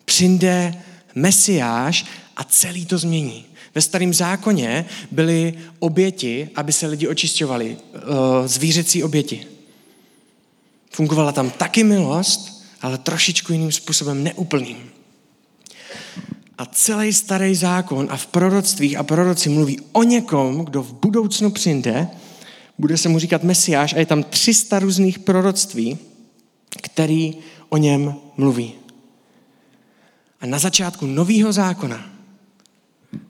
přijde 0.05 0.73
Mesiáš 1.15 2.05
a 2.37 2.43
celý 2.43 2.85
to 2.85 2.97
změní. 2.97 3.45
Ve 3.75 3.81
starém 3.81 4.13
zákoně 4.13 4.85
byly 5.11 5.53
oběti, 5.79 6.49
aby 6.55 6.73
se 6.73 6.87
lidi 6.87 7.07
očišťovali, 7.07 7.77
eh, 7.77 7.99
zvířecí 8.47 9.03
oběti. 9.03 9.47
Fungovala 10.91 11.31
tam 11.31 11.49
taky 11.49 11.83
milost, 11.83 12.63
ale 12.81 12.97
trošičku 12.97 13.53
jiným 13.53 13.71
způsobem 13.71 14.23
neúplným. 14.23 14.77
A 16.57 16.65
celý 16.65 17.13
starý 17.13 17.55
zákon 17.55 18.07
a 18.09 18.17
v 18.17 18.27
proroctvích 18.27 18.97
a 18.97 19.03
proroci 19.03 19.49
mluví 19.49 19.79
o 19.91 20.03
někom, 20.03 20.65
kdo 20.65 20.83
v 20.83 20.93
budoucnu 20.93 21.51
přijde, 21.51 22.07
bude 22.77 22.97
se 22.97 23.09
mu 23.09 23.19
říkat 23.19 23.43
Mesiáš 23.43 23.93
a 23.93 23.99
je 23.99 24.05
tam 24.05 24.23
300 24.23 24.79
různých 24.79 25.19
proroctví, 25.19 25.97
který 26.81 27.35
o 27.69 27.77
něm 27.77 28.15
mluví. 28.37 28.78
A 30.41 30.45
na 30.45 30.59
začátku 30.59 31.05
nového 31.05 31.53
zákona 31.53 32.09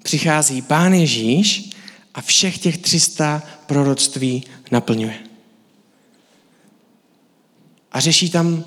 přichází 0.04 0.62
Pán 0.62 0.94
Ježíš 0.94 1.70
a 2.14 2.22
všech 2.22 2.58
těch 2.58 2.78
300 2.78 3.44
proroctví 3.66 4.44
naplňuje. 4.72 5.16
A 7.92 8.00
řeší 8.00 8.30
tam 8.30 8.66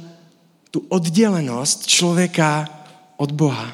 tu 0.70 0.86
oddělenost 0.88 1.86
člověka 1.86 2.68
od 3.16 3.32
Boha. 3.32 3.72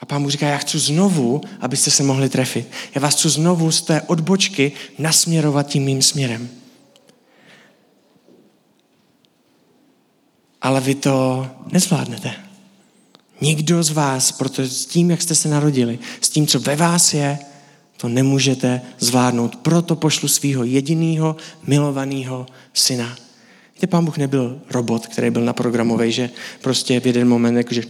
A 0.00 0.06
pán 0.06 0.22
mu 0.22 0.30
říká, 0.30 0.46
já 0.46 0.58
chci 0.58 0.78
znovu, 0.78 1.40
abyste 1.60 1.90
se 1.90 2.02
mohli 2.02 2.28
trefit. 2.28 2.70
Já 2.94 3.00
vás 3.00 3.14
chci 3.14 3.28
znovu 3.28 3.72
z 3.72 3.82
té 3.82 4.02
odbočky 4.02 4.72
nasměrovat 4.98 5.66
tím 5.66 5.84
mým 5.84 6.02
směrem. 6.02 6.48
Ale 10.62 10.80
vy 10.80 10.94
to 10.94 11.46
nezvládnete. 11.72 12.43
Nikdo 13.40 13.82
z 13.82 13.90
vás, 13.90 14.32
protože 14.32 14.68
s 14.68 14.86
tím, 14.86 15.10
jak 15.10 15.22
jste 15.22 15.34
se 15.34 15.48
narodili, 15.48 15.98
s 16.20 16.28
tím, 16.28 16.46
co 16.46 16.60
ve 16.60 16.76
vás 16.76 17.14
je, 17.14 17.38
to 17.96 18.08
nemůžete 18.08 18.80
zvládnout. 18.98 19.56
Proto 19.56 19.96
pošlu 19.96 20.28
svého 20.28 20.64
jediného 20.64 21.36
milovaného 21.66 22.46
syna. 22.74 23.16
Víte, 23.74 23.86
pán 23.86 24.04
Bůh 24.04 24.18
nebyl 24.18 24.60
robot, 24.70 25.06
který 25.06 25.30
byl 25.30 25.44
naprogramový, 25.44 26.12
že 26.12 26.30
prostě 26.62 27.00
v 27.00 27.06
jeden 27.06 27.28
moment 27.28 27.56
jakože 27.56 27.82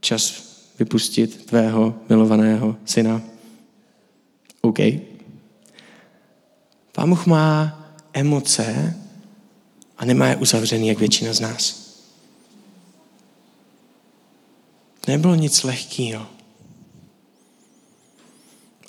čas 0.00 0.42
vypustit 0.78 1.46
tvého 1.46 1.94
milovaného 2.08 2.76
syna. 2.84 3.22
OK. 4.60 4.78
Pán 6.92 7.10
Bůh 7.10 7.26
má 7.26 7.80
emoce 8.12 8.96
a 9.98 10.04
nemá 10.04 10.26
je 10.26 10.36
uzavřený, 10.36 10.88
jak 10.88 10.98
většina 10.98 11.32
z 11.32 11.40
nás. 11.40 11.87
Nebylo 15.08 15.34
nic 15.34 15.62
lehkého. 15.62 16.26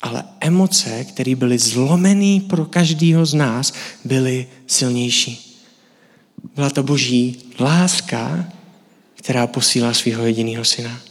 Ale 0.02 0.24
emoce, 0.40 1.04
které 1.04 1.36
byly 1.36 1.60
zlomené 1.60 2.40
pro 2.40 2.66
každého 2.66 3.26
z 3.26 3.34
nás, 3.34 3.74
byly 4.06 4.48
silnější. 4.68 5.64
Byla 6.56 6.70
to 6.70 6.84
boží 6.84 7.40
láska, 7.60 8.52
která 9.16 9.48
posílá 9.48 9.94
svého 9.94 10.26
jediného 10.26 10.66
syna. 10.66 11.02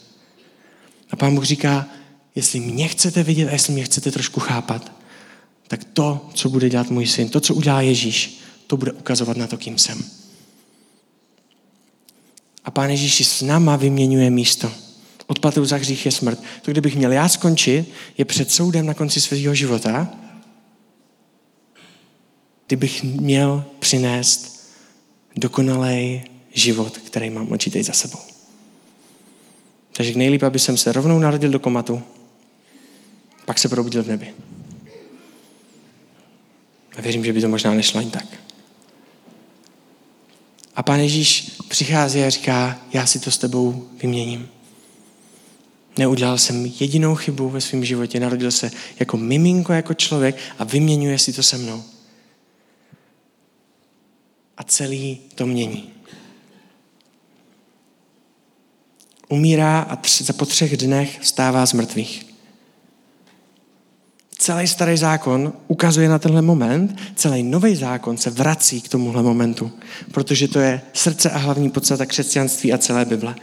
A 1.11 1.17
pán 1.17 1.35
Bůh 1.35 1.45
říká, 1.45 1.87
jestli 2.35 2.61
mě 2.61 2.89
chcete 2.89 3.23
vidět 3.23 3.49
a 3.49 3.53
jestli 3.53 3.73
mě 3.73 3.85
chcete 3.85 4.11
trošku 4.11 4.41
chápat, 4.41 4.93
tak 5.69 5.85
to, 5.85 6.29
co 6.35 6.49
bude 6.49 6.69
dělat 6.69 6.91
můj 6.91 7.07
syn, 7.07 7.29
to, 7.29 7.41
co 7.41 7.55
udělá 7.55 7.81
Ježíš, 7.81 8.41
to 8.67 8.77
bude 8.77 8.93
ukazovat 8.93 9.37
na 9.37 9.47
to, 9.47 9.57
kým 9.57 9.79
jsem. 9.79 10.05
A 12.65 12.71
pán 12.71 12.91
Ježíš 12.91 13.29
s 13.29 13.43
náma 13.43 13.77
vyměňuje 13.77 14.31
místo. 14.31 14.88
Odplatou 15.29 15.65
za 15.65 15.77
hřích 15.77 16.07
je 16.07 16.13
smrt. 16.13 16.43
To, 16.63 16.71
kdybych 16.71 16.97
měl 16.97 17.13
já 17.13 17.29
skončit, 17.29 17.93
je 18.19 18.25
před 18.25 18.51
soudem 18.51 18.87
na 18.87 18.95
konci 18.95 19.21
svého 19.21 19.55
života, 19.55 20.09
kdybych 22.67 23.05
měl 23.05 23.65
přinést 23.79 24.69
dokonalý 25.37 26.23
život, 26.55 26.99
který 26.99 27.31
mám 27.31 27.53
určitě 27.53 27.85
za 27.85 27.93
sebou. 27.93 28.19
Takže 29.93 30.19
nejlíp, 30.19 30.43
aby 30.43 30.59
jsem 30.59 30.77
se 30.77 30.93
rovnou 30.93 31.19
narodil 31.19 31.51
do 31.51 31.59
komatu, 31.59 32.03
pak 33.45 33.59
se 33.59 33.69
probudil 33.69 34.03
v 34.03 34.09
nebi. 34.09 34.35
A 36.97 37.01
věřím, 37.01 37.25
že 37.25 37.33
by 37.33 37.41
to 37.41 37.49
možná 37.49 37.75
nešlo 37.75 38.01
jen 38.01 38.11
tak. 38.11 38.27
A 40.77 40.83
pán 40.83 41.01
Ježíš 41.01 41.57
přichází 41.69 42.23
a 42.23 42.31
říká, 42.31 42.81
já 42.93 43.07
si 43.07 43.19
to 43.19 43.31
s 43.31 43.39
tebou 43.39 43.89
vyměním. 44.03 44.49
Neudělal 45.99 46.39
jsem 46.39 46.67
jedinou 46.81 47.15
chybu 47.15 47.49
ve 47.49 47.61
svém 47.61 47.85
životě, 47.85 48.21
narodil 48.21 48.51
se 48.51 48.71
jako 49.01 49.17
miminko, 49.17 49.73
jako 49.73 49.95
člověk 49.95 50.37
a 50.59 50.65
vyměňuje 50.65 51.19
si 51.19 51.33
to 51.33 51.43
se 51.43 51.59
mnou. 51.59 51.83
A 54.57 54.63
celý 54.63 55.21
to 55.35 55.47
mění. 55.47 55.91
Umírá 59.29 59.81
a 59.81 59.97
tři, 59.97 60.33
po 60.33 60.47
třech 60.47 60.77
dnech 60.77 61.19
vstává 61.21 61.67
z 61.67 61.73
mrtvých. 61.73 62.27
Celý 64.39 64.67
starý 64.67 64.97
zákon 64.97 65.53
ukazuje 65.69 66.09
na 66.09 66.19
tenhle 66.19 66.43
moment, 66.43 66.99
celý 67.15 67.43
nový 67.43 67.77
zákon 67.77 68.17
se 68.17 68.31
vrací 68.31 68.81
k 68.81 68.89
tomuhle 68.89 69.23
momentu, 69.23 69.73
protože 70.13 70.49
to 70.49 70.61
je 70.61 70.81
srdce 70.93 71.31
a 71.31 71.39
hlavní 71.39 71.71
podstata 71.71 72.07
křesťanství 72.07 72.73
a 72.73 72.79
celé 72.79 73.05
Bible. 73.05 73.35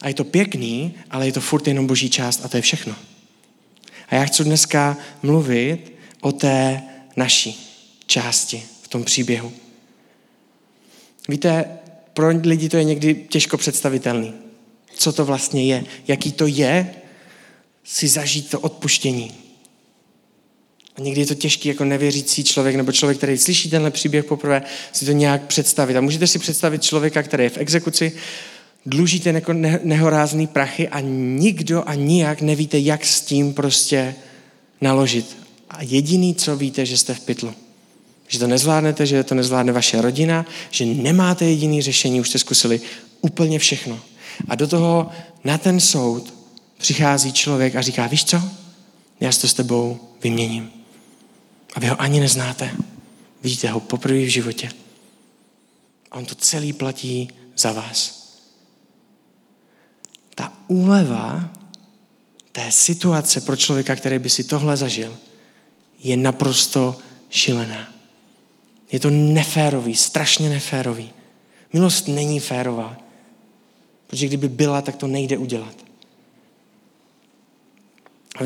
A 0.00 0.08
je 0.08 0.14
to 0.14 0.24
pěkný, 0.24 0.94
ale 1.10 1.26
je 1.26 1.32
to 1.32 1.40
furt 1.40 1.66
jenom 1.66 1.86
boží 1.86 2.10
část 2.10 2.44
a 2.44 2.48
to 2.48 2.56
je 2.56 2.62
všechno. 2.62 2.94
A 4.08 4.14
já 4.14 4.24
chci 4.24 4.44
dneska 4.44 4.96
mluvit 5.22 5.92
o 6.20 6.32
té 6.32 6.82
naší 7.16 7.74
části 8.06 8.62
v 8.82 8.88
tom 8.88 9.04
příběhu. 9.04 9.52
Víte, 11.28 11.64
pro 12.14 12.28
lidi 12.28 12.68
to 12.68 12.76
je 12.76 12.84
někdy 12.84 13.14
těžko 13.14 13.56
představitelný 13.56 14.34
co 14.98 15.12
to 15.12 15.24
vlastně 15.24 15.64
je, 15.64 15.84
jaký 16.08 16.32
to 16.32 16.46
je 16.46 16.94
si 17.84 18.08
zažít 18.08 18.50
to 18.50 18.60
odpuštění. 18.60 19.34
A 20.96 21.00
někdy 21.00 21.20
je 21.20 21.26
to 21.26 21.34
těžký 21.34 21.68
jako 21.68 21.84
nevěřící 21.84 22.44
člověk 22.44 22.76
nebo 22.76 22.92
člověk, 22.92 23.18
který 23.18 23.38
slyší 23.38 23.70
tenhle 23.70 23.90
příběh 23.90 24.24
poprvé, 24.24 24.62
si 24.92 25.06
to 25.06 25.12
nějak 25.12 25.46
představit. 25.46 25.96
A 25.96 26.00
můžete 26.00 26.26
si 26.26 26.38
představit 26.38 26.82
člověka, 26.82 27.22
který 27.22 27.44
je 27.44 27.50
v 27.50 27.58
exekuci, 27.58 28.12
dlužíte 28.88 29.30
jako 29.30 29.52
nehorázný 29.82 30.46
prachy 30.46 30.88
a 30.88 31.00
nikdo 31.00 31.88
a 31.88 31.94
nijak 31.94 32.40
nevíte, 32.40 32.78
jak 32.78 33.04
s 33.04 33.20
tím 33.20 33.54
prostě 33.54 34.14
naložit. 34.80 35.36
A 35.70 35.82
jediný, 35.82 36.34
co 36.34 36.56
víte, 36.56 36.86
že 36.86 36.96
jste 36.96 37.14
v 37.14 37.20
pytlu. 37.20 37.54
Že 38.28 38.38
to 38.38 38.46
nezvládnete, 38.46 39.06
že 39.06 39.24
to 39.24 39.34
nezvládne 39.34 39.72
vaše 39.72 40.02
rodina, 40.02 40.46
že 40.70 40.86
nemáte 40.86 41.44
jediný 41.44 41.82
řešení, 41.82 42.20
už 42.20 42.28
jste 42.28 42.38
zkusili 42.38 42.80
úplně 43.20 43.58
všechno. 43.58 44.00
A 44.48 44.54
do 44.54 44.66
toho 44.66 45.10
na 45.44 45.58
ten 45.58 45.80
soud 45.80 46.34
přichází 46.78 47.32
člověk 47.32 47.76
a 47.76 47.82
říká, 47.82 48.06
víš 48.06 48.24
co, 48.24 48.42
já 49.20 49.32
si 49.32 49.40
to 49.40 49.48
s 49.48 49.54
tebou 49.54 49.98
vyměním. 50.22 50.70
A 51.74 51.80
vy 51.80 51.86
ho 51.86 52.00
ani 52.00 52.20
neznáte. 52.20 52.70
Vidíte 53.42 53.70
ho 53.70 53.80
poprvé 53.80 54.18
v 54.18 54.28
životě. 54.28 54.68
A 56.10 56.18
on 56.18 56.24
to 56.24 56.34
celý 56.34 56.72
platí 56.72 57.28
za 57.56 57.72
vás. 57.72 58.17
Ta 60.38 60.52
úleva 60.68 61.50
té 62.52 62.70
situace 62.70 63.40
pro 63.40 63.56
člověka, 63.56 63.96
který 63.96 64.18
by 64.18 64.30
si 64.30 64.44
tohle 64.44 64.76
zažil, 64.76 65.16
je 65.98 66.16
naprosto 66.16 66.96
šílená. 67.30 67.92
Je 68.92 69.00
to 69.00 69.10
neférový, 69.10 69.96
strašně 69.96 70.48
neférový. 70.48 71.10
Milost 71.72 72.08
není 72.08 72.40
férová. 72.40 72.96
Protože 74.06 74.26
kdyby 74.26 74.48
byla, 74.48 74.82
tak 74.82 74.96
to 74.96 75.06
nejde 75.06 75.38
udělat. 75.38 75.74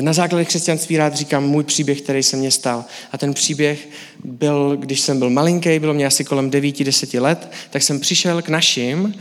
Na 0.01 0.13
základě 0.13 0.45
křesťanství 0.45 0.97
rád 0.97 1.15
říkám 1.15 1.43
můj 1.43 1.63
příběh, 1.63 2.01
který 2.01 2.23
se 2.23 2.37
mně 2.37 2.51
stal. 2.51 2.85
A 3.11 3.17
ten 3.17 3.33
příběh 3.33 3.89
byl, 4.23 4.77
když 4.77 4.99
jsem 4.99 5.19
byl 5.19 5.29
malinký, 5.29 5.79
bylo 5.79 5.93
mě 5.93 6.05
asi 6.05 6.25
kolem 6.25 6.51
9-10 6.51 7.21
let, 7.21 7.51
tak 7.69 7.83
jsem 7.83 7.99
přišel 7.99 8.41
k 8.41 8.49
našim, 8.49 9.15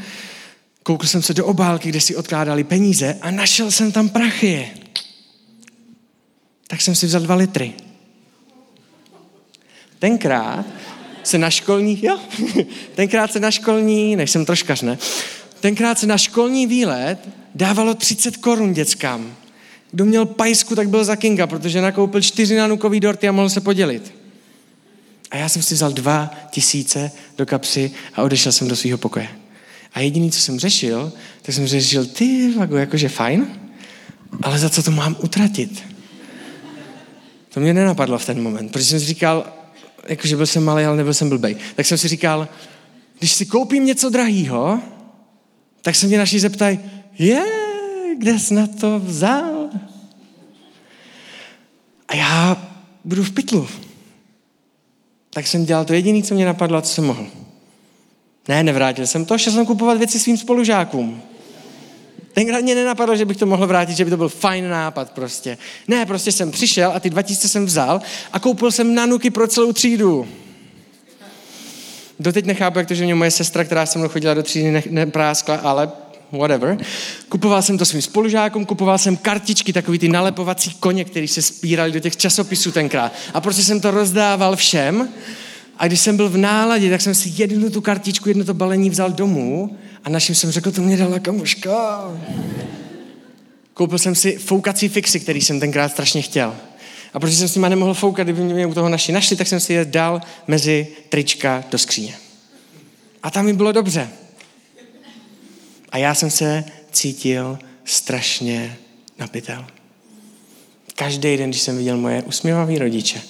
koukl 0.83 1.07
jsem 1.07 1.23
se 1.23 1.35
do 1.35 1.47
obálky, 1.47 1.89
kde 1.89 2.01
si 2.01 2.17
odkládali 2.17 2.65
peníze 2.65 3.19
a 3.21 3.31
našel 3.31 3.71
jsem 3.71 3.93
tam 3.93 4.09
prachy. 4.09 4.71
Tak 6.67 6.81
jsem 6.81 6.95
si 6.95 7.07
vzal 7.07 7.21
dva 7.21 7.35
litry. 7.35 7.73
Tenkrát 9.99 10.67
se 11.23 11.39
na 11.39 11.51
školní, 11.51 12.05
jo, 12.05 12.19
tenkrát 12.95 13.33
se 13.33 13.41
na 13.41 13.51
školní, 13.51 14.17
než 14.17 14.31
jsem 14.31 14.45
troškař, 14.45 14.83
ne, 14.83 14.99
tenkrát 15.61 15.99
se 15.99 16.07
na 16.07 16.19
školní 16.19 16.67
výlet 16.67 17.29
dávalo 17.55 17.95
30 17.95 18.37
korun 18.37 18.73
dětskám. 18.73 19.37
Kdo 19.91 20.05
měl 20.05 20.27
pajsku, 20.27 20.75
tak 20.75 20.89
byl 20.89 21.05
za 21.05 21.17
Kinga, 21.17 21.47
protože 21.47 21.81
nakoupil 21.81 22.21
čtyři 22.21 22.57
nanukový 22.57 23.01
dorty 23.01 23.29
a 23.29 23.33
mohl 23.33 23.49
se 23.49 23.61
podělit. 23.61 24.15
A 25.31 25.37
já 25.37 25.49
jsem 25.49 25.63
si 25.63 25.75
vzal 25.75 25.93
dva 25.93 26.31
tisíce 26.51 27.11
do 27.39 27.47
kapsy 27.47 27.91
a 28.15 28.23
odešel 28.23 28.53
jsem 28.53 28.69
do 28.69 28.77
svého 28.77 28.99
pokoje. 28.99 29.42
A 29.95 30.01
jediný, 30.01 30.31
co 30.31 30.41
jsem 30.41 30.59
řešil, 30.59 31.13
tak 31.43 31.55
jsem 31.55 31.67
řešil, 31.67 32.07
ty, 32.07 32.55
vago, 32.55 32.77
jakože 32.77 33.09
fajn, 33.09 33.47
ale 34.43 34.59
za 34.59 34.71
co 34.71 34.83
to 34.83 34.91
mám 34.91 35.17
utratit? 35.23 35.83
To 37.55 37.61
mě 37.61 37.75
nenapadlo 37.75 38.19
v 38.19 38.27
ten 38.27 38.43
moment, 38.43 38.73
protože 38.73 38.85
jsem 38.85 39.01
si 39.01 39.07
říkal, 39.07 39.53
jakože 40.09 40.37
byl 40.37 40.47
jsem 40.47 40.65
malý, 40.65 40.85
ale 40.85 40.97
nebyl 40.97 41.15
jsem 41.15 41.29
blbej. 41.29 41.57
Tak 41.77 41.87
jsem 41.87 41.99
si 41.99 42.09
říkal, 42.09 42.49
když 43.19 43.33
si 43.33 43.47
koupím 43.47 43.87
něco 43.87 44.11
drahýho, 44.11 44.81
tak 45.83 45.95
se 45.95 46.07
mě 46.07 46.19
naši 46.19 46.41
zeptají, 46.41 46.81
je, 47.19 47.45
kde 48.19 48.39
jsi 48.39 48.55
na 48.55 48.67
to 48.67 48.99
vzal? 48.99 49.69
A 52.09 52.17
já 52.17 52.69
budu 53.05 53.25
v 53.25 53.31
pytlu. 53.31 53.69
Tak 55.31 55.47
jsem 55.47 55.65
dělal 55.65 55.85
to 55.85 55.93
jediné, 55.93 56.23
co 56.23 56.35
mě 56.35 56.47
napadlo 56.47 56.79
a 56.79 56.83
co 56.83 56.95
jsem 56.95 57.05
mohl. 57.05 57.27
Ne, 58.49 58.63
nevrátil 58.63 59.07
jsem 59.07 59.25
to, 59.25 59.39
šel 59.39 59.53
jsem 59.53 59.67
kupovat 59.67 59.99
věci 59.99 60.19
svým 60.19 60.37
spolužákům. 60.37 61.23
Tenkrát 62.35 62.61
mě 62.61 62.75
nenapadlo, 62.75 63.17
že 63.17 63.25
bych 63.25 63.37
to 63.37 63.47
mohl 63.47 63.67
vrátit, 63.67 63.97
že 63.97 64.05
by 64.05 64.11
to 64.11 64.17
byl 64.17 64.29
fajn 64.29 64.69
nápad 64.69 65.11
prostě. 65.11 65.59
Ne, 65.89 66.07
prostě 66.07 66.33
jsem 66.33 66.51
přišel 66.51 66.93
a 66.95 67.01
ty 67.01 67.11
2000 67.11 67.49
jsem 67.49 67.67
vzal 67.67 68.01
a 68.33 68.39
koupil 68.39 68.73
jsem 68.73 68.95
nanuky 68.95 69.31
pro 69.31 69.49
celou 69.49 69.73
třídu. 69.73 70.29
Doteď 72.21 72.45
nechápu, 72.45 72.79
jak 72.79 72.89
to, 72.89 72.95
že 72.95 73.05
mě 73.05 73.15
moje 73.15 73.31
sestra, 73.31 73.65
která 73.65 73.87
se 73.87 73.99
mnou 73.99 74.09
chodila 74.09 74.35
do 74.35 74.43
třídy, 74.43 74.71
ne- 74.71 74.83
nepráskla, 74.91 75.57
ale 75.57 75.91
whatever. 76.33 76.79
Kupoval 77.29 77.63
jsem 77.63 77.79
to 77.79 77.85
svým 77.85 78.03
spolužákům, 78.03 78.67
kupoval 78.67 78.99
jsem 78.99 79.17
kartičky, 79.17 79.73
takový 79.73 79.99
ty 79.99 80.09
nalepovací 80.09 80.75
koně, 80.81 81.05
které 81.05 81.29
se 81.29 81.43
spírali 81.43 81.93
do 81.93 82.01
těch 82.01 82.17
časopisů 82.17 82.73
tenkrát. 82.73 83.13
A 83.35 83.41
prostě 83.41 83.63
jsem 83.63 83.81
to 83.81 83.91
rozdával 83.91 84.57
všem. 84.57 85.09
A 85.79 85.87
když 85.87 86.01
jsem 86.01 86.17
byl 86.17 86.29
v 86.29 86.37
náladě, 86.37 86.91
tak 86.91 87.01
jsem 87.01 87.15
si 87.15 87.33
jednu 87.37 87.71
tu 87.71 87.81
kartičku, 87.81 88.29
jedno 88.29 88.45
to 88.45 88.55
balení 88.55 88.91
vzal 88.91 89.11
domů 89.11 89.77
a 90.05 90.11
našim 90.11 90.35
jsem 90.35 90.51
řekl, 90.51 90.73
to 90.73 90.83
mě 90.83 90.97
dala 90.97 91.19
kamuška. 91.19 92.05
Koupil 93.75 93.99
jsem 93.99 94.15
si 94.15 94.37
foukací 94.37 94.89
fixy, 94.89 95.21
který 95.21 95.41
jsem 95.41 95.61
tenkrát 95.61 95.89
strašně 95.89 96.23
chtěl. 96.23 96.57
A 97.15 97.21
protože 97.21 97.37
jsem 97.37 97.49
s 97.49 97.55
nima 97.55 97.69
nemohl 97.69 97.95
foukat, 97.95 98.27
kdyby 98.27 98.43
mě 98.43 98.67
u 98.67 98.75
toho 98.75 98.89
naši 98.89 99.13
našli, 99.13 99.37
tak 99.37 99.47
jsem 99.47 99.61
si 99.61 99.73
je 99.73 99.85
dal 99.85 100.21
mezi 100.47 100.87
trička 101.09 101.65
do 101.71 101.79
skříně. 101.79 102.15
A 103.23 103.31
tam 103.31 103.45
mi 103.45 103.53
bylo 103.53 103.73
dobře. 103.73 104.09
A 105.91 105.99
já 105.99 106.15
jsem 106.15 106.31
se 106.31 106.65
cítil 106.93 107.59
strašně 107.85 108.77
napitel. 109.19 109.67
Každý 110.95 111.37
den, 111.37 111.51
když 111.51 111.63
jsem 111.63 111.79
viděl 111.79 111.97
moje 111.97 112.23
usměvavé 112.23 112.79
rodiče, 112.79 113.23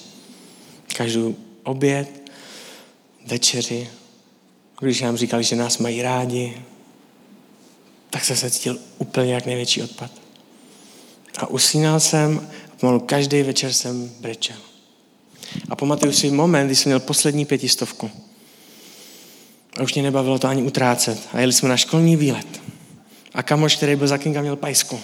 každou 0.97 1.35
oběd, 1.63 2.22
večeři, 3.25 3.89
když 4.79 5.01
nám 5.01 5.17
říkali, 5.17 5.43
že 5.43 5.55
nás 5.55 5.77
mají 5.77 6.01
rádi, 6.01 6.61
tak 8.09 8.25
jsem 8.25 8.35
se 8.35 8.51
cítil 8.51 8.79
úplně 8.97 9.33
jak 9.33 9.45
největší 9.45 9.81
odpad. 9.81 10.11
A 11.37 11.47
usínal 11.47 11.99
jsem 11.99 12.49
pomalu 12.79 12.99
každý 12.99 13.43
večer 13.43 13.73
jsem 13.73 14.11
brečel. 14.19 14.57
A 15.69 15.75
pamatuju 15.75 16.11
si 16.11 16.31
moment, 16.31 16.65
kdy 16.65 16.75
jsem 16.75 16.89
měl 16.89 16.99
poslední 16.99 17.45
pětistovku. 17.45 18.11
A 19.79 19.83
už 19.83 19.93
mě 19.93 20.03
nebavilo 20.03 20.39
to 20.39 20.47
ani 20.47 20.63
utrácet. 20.63 21.29
A 21.33 21.39
jeli 21.39 21.53
jsme 21.53 21.69
na 21.69 21.77
školní 21.77 22.15
výlet. 22.15 22.61
A 23.33 23.43
kamoš, 23.43 23.75
který 23.75 23.95
byl 23.95 24.07
za 24.07 24.17
Kinga, 24.17 24.41
měl 24.41 24.55
pajsku. 24.55 24.99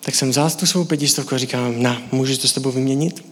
Tak 0.00 0.14
jsem 0.14 0.30
vzal 0.30 0.50
tu 0.50 0.66
svou 0.66 0.84
pětistovku 0.84 1.34
a 1.34 1.38
říkám, 1.38 1.82
na, 1.82 2.02
můžeš 2.12 2.38
to 2.38 2.48
s 2.48 2.52
tebou 2.52 2.70
vyměnit? 2.70 3.24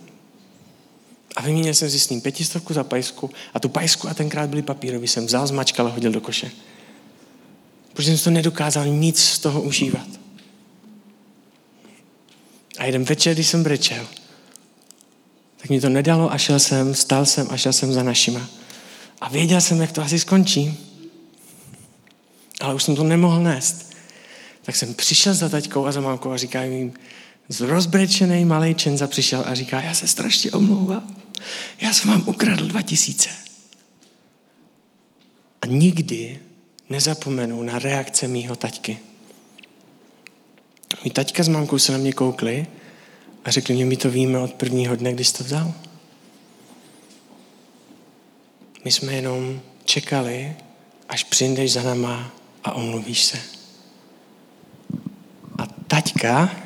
A 1.37 1.43
vyměnil 1.43 1.75
jsem 1.75 1.91
si 1.91 1.99
s 1.99 2.09
ním 2.09 2.21
pětistovku 2.21 2.75
za 2.75 2.85
pajsku 2.85 3.31
a 3.55 3.61
tu 3.61 3.69
pajsku 3.69 4.09
a 4.09 4.15
tenkrát 4.15 4.51
byly 4.51 4.63
papírový, 4.63 5.09
jsem 5.09 5.27
vzal, 5.27 5.47
zmačkal 5.47 5.87
a 5.87 5.91
hodil 5.91 6.13
do 6.13 6.21
koše. 6.21 6.51
Protože 7.93 8.11
jsem 8.19 8.25
to 8.25 8.31
nedokázal 8.31 8.87
nic 8.87 9.23
z 9.23 9.39
toho 9.39 9.63
užívat. 9.63 10.07
A 12.79 12.85
jeden 12.85 13.05
večer, 13.05 13.35
když 13.35 13.49
jsem 13.49 13.63
brečel, 13.63 14.07
tak 15.57 15.71
mi 15.71 15.81
to 15.81 15.89
nedalo 15.89 16.33
a 16.33 16.39
šel 16.39 16.59
jsem, 16.59 16.95
stál 16.95 17.27
jsem 17.27 17.47
a 17.51 17.57
šel 17.57 17.73
jsem 17.73 17.93
za 17.93 18.03
našima. 18.03 18.49
A 19.21 19.29
věděl 19.29 19.61
jsem, 19.61 19.81
jak 19.81 19.93
to 19.93 20.03
asi 20.03 20.19
skončí. 20.19 20.79
Ale 22.61 22.75
už 22.75 22.83
jsem 22.83 22.97
to 22.97 23.05
nemohl 23.05 23.43
nést. 23.43 23.93
Tak 24.63 24.77
jsem 24.77 24.95
přišel 24.95 25.35
za 25.35 25.49
taťkou 25.49 25.87
a 25.87 25.93
za 25.93 26.01
mámkou 26.01 26.31
a 26.31 26.37
říká 26.37 26.63
jim, 26.63 26.93
rozbrečený 27.61 28.45
malý 28.45 28.75
Čenza 28.75 29.07
přišel 29.07 29.45
a 29.47 29.55
říká, 29.55 29.81
já 29.81 29.95
se 29.95 30.09
strašně 30.09 30.51
omlouvám. 30.51 31.17
Já 31.81 31.93
jsem 31.93 32.11
vám 32.11 32.23
ukradl 32.27 32.67
dva 32.67 32.83
tisíce. 32.83 33.29
A 35.63 35.67
nikdy 35.67 36.41
nezapomenu 36.91 37.63
na 37.63 37.79
reakce 37.79 38.29
mýho 38.29 38.57
taťky. 38.57 38.99
Mí 41.05 41.11
taťka 41.11 41.43
s 41.43 41.49
mámkou 41.49 41.79
se 41.79 41.93
na 41.93 41.99
mě 41.99 42.13
koukli 42.13 42.67
a 43.45 43.51
řekli 43.51 43.75
mě, 43.75 43.85
my 43.85 43.97
to 43.97 44.11
víme 44.11 44.39
od 44.39 44.53
prvního 44.53 44.97
dne, 44.97 45.13
kdy 45.13 45.25
jsi 45.25 45.35
to 45.35 45.45
vzal. 45.45 45.75
My 48.85 48.93
jsme 48.93 49.13
jenom 49.13 49.61
čekali, 49.85 50.57
až 51.09 51.25
přijdeš 51.25 51.73
za 51.73 51.83
náma 51.83 52.35
a 52.65 52.73
omluvíš 52.73 53.25
se. 53.25 53.39
A 55.59 55.67
taťka 55.67 56.57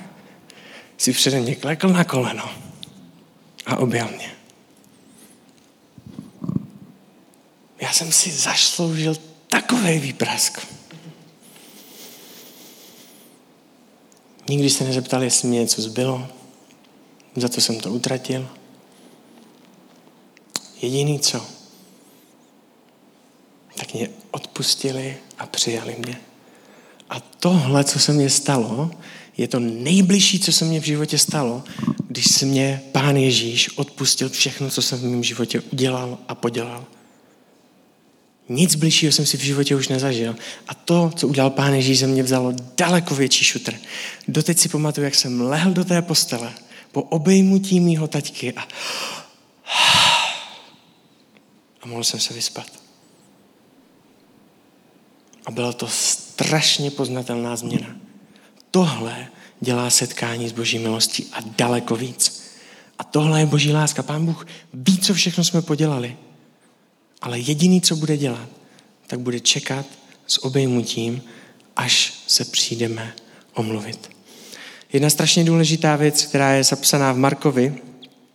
si 0.99 1.13
přede 1.13 1.41
mě 1.41 1.55
klekl 1.55 1.89
na 1.89 2.05
koleno 2.05 2.51
a 3.67 3.77
objal 3.77 4.09
mě. 4.09 4.37
Já 7.81 7.93
jsem 7.93 8.13
si 8.13 8.31
zasloužil 8.31 9.17
takový 9.47 9.99
výprask. 9.99 10.67
Nikdy 14.49 14.71
se 14.71 14.85
nezeptal, 14.85 15.23
jestli 15.23 15.49
mě 15.49 15.59
něco 15.59 15.83
zbylo, 15.83 16.29
za 17.37 17.49
to 17.49 17.61
jsem 17.61 17.81
to 17.81 17.91
utratil. 17.91 18.49
Jediný 20.83 21.21
co, 21.21 21.47
tak 23.77 23.95
mě 23.95 24.11
odpustili 24.31 25.17
a 25.39 25.47
přijali 25.47 25.97
mě. 25.99 26.21
A 27.11 27.21
tohle, 27.21 27.85
co 27.85 27.99
se 27.99 28.13
mně 28.13 28.31
stalo, 28.31 28.91
je 29.37 29.49
to 29.49 29.61
nejbližší, 29.61 30.41
co 30.41 30.53
se 30.53 30.65
mně 30.65 30.81
v 30.81 30.85
životě 30.85 31.19
stalo, 31.19 31.65
když 32.09 32.25
se 32.25 32.47
mě 32.47 32.83
Pán 32.93 33.17
Ježíš 33.17 33.79
odpustil 33.79 34.29
všechno, 34.29 34.71
co 34.71 34.83
jsem 34.83 34.99
v 34.99 35.05
mém 35.05 35.25
životě 35.25 35.61
udělal 35.61 36.19
a 36.29 36.35
podělal. 36.35 36.85
Nic 38.49 38.75
bližšího 38.75 39.13
jsem 39.13 39.27
si 39.27 39.37
v 39.37 39.41
životě 39.41 39.77
už 39.77 39.89
nezažil. 39.89 40.37
A 40.69 40.75
to, 40.75 41.11
co 41.17 41.29
udělal 41.29 41.51
Pán 41.51 41.75
Ježíš, 41.75 41.99
ze 41.99 42.07
mě 42.07 42.23
vzalo 42.23 42.53
daleko 42.77 43.15
větší 43.15 43.45
šutr. 43.45 43.75
Doteď 44.29 44.59
si 44.59 44.69
pamatuju, 44.69 45.05
jak 45.05 45.15
jsem 45.15 45.41
lehl 45.41 45.73
do 45.73 45.85
té 45.85 46.03
postele 46.03 46.53
po 46.93 47.03
obejmutí 47.03 47.81
mýho 47.81 48.09
taťky 48.09 48.53
a, 48.53 48.69
a 51.83 51.87
mohl 51.87 52.05
jsem 52.05 52.21
se 52.21 52.35
vyspat. 52.35 52.86
A 55.47 55.51
byla 55.51 55.73
to 55.73 55.89
strašně 55.89 56.91
poznatelná 56.91 57.57
změna. 57.57 57.97
Tohle 58.71 59.27
dělá 59.61 59.91
setkání 59.91 60.49
s 60.49 60.53
Boží 60.53 60.79
milostí 60.79 61.27
a 61.33 61.37
daleko 61.57 61.97
víc. 61.97 62.43
A 62.99 63.05
tohle 63.05 63.41
je 63.41 63.47
Boží 63.47 63.73
láska. 63.73 64.03
Pán 64.03 64.27
Bůh 64.27 64.47
ví, 64.75 64.99
co 64.99 65.15
všechno 65.15 65.45
jsme 65.45 65.63
podělali. 65.63 66.17
Ale 67.23 67.39
jediný, 67.39 67.81
co 67.81 67.97
bude 67.97 68.17
dělat, 68.17 68.49
tak 69.07 69.21
bude 69.21 69.41
čekat 69.41 69.87
s 70.27 70.45
obejmutím, 70.45 71.23
až 71.77 72.15
se 72.27 72.45
přijdeme 72.45 73.15
omluvit. 73.55 74.11
Jedna 74.93 75.11
strašně 75.11 75.45
důležitá 75.45 75.97
věc, 75.97 76.25
která 76.25 76.53
je 76.53 76.65
zapsaná 76.65 77.13
v 77.13 77.19
Markovi, 77.19 77.83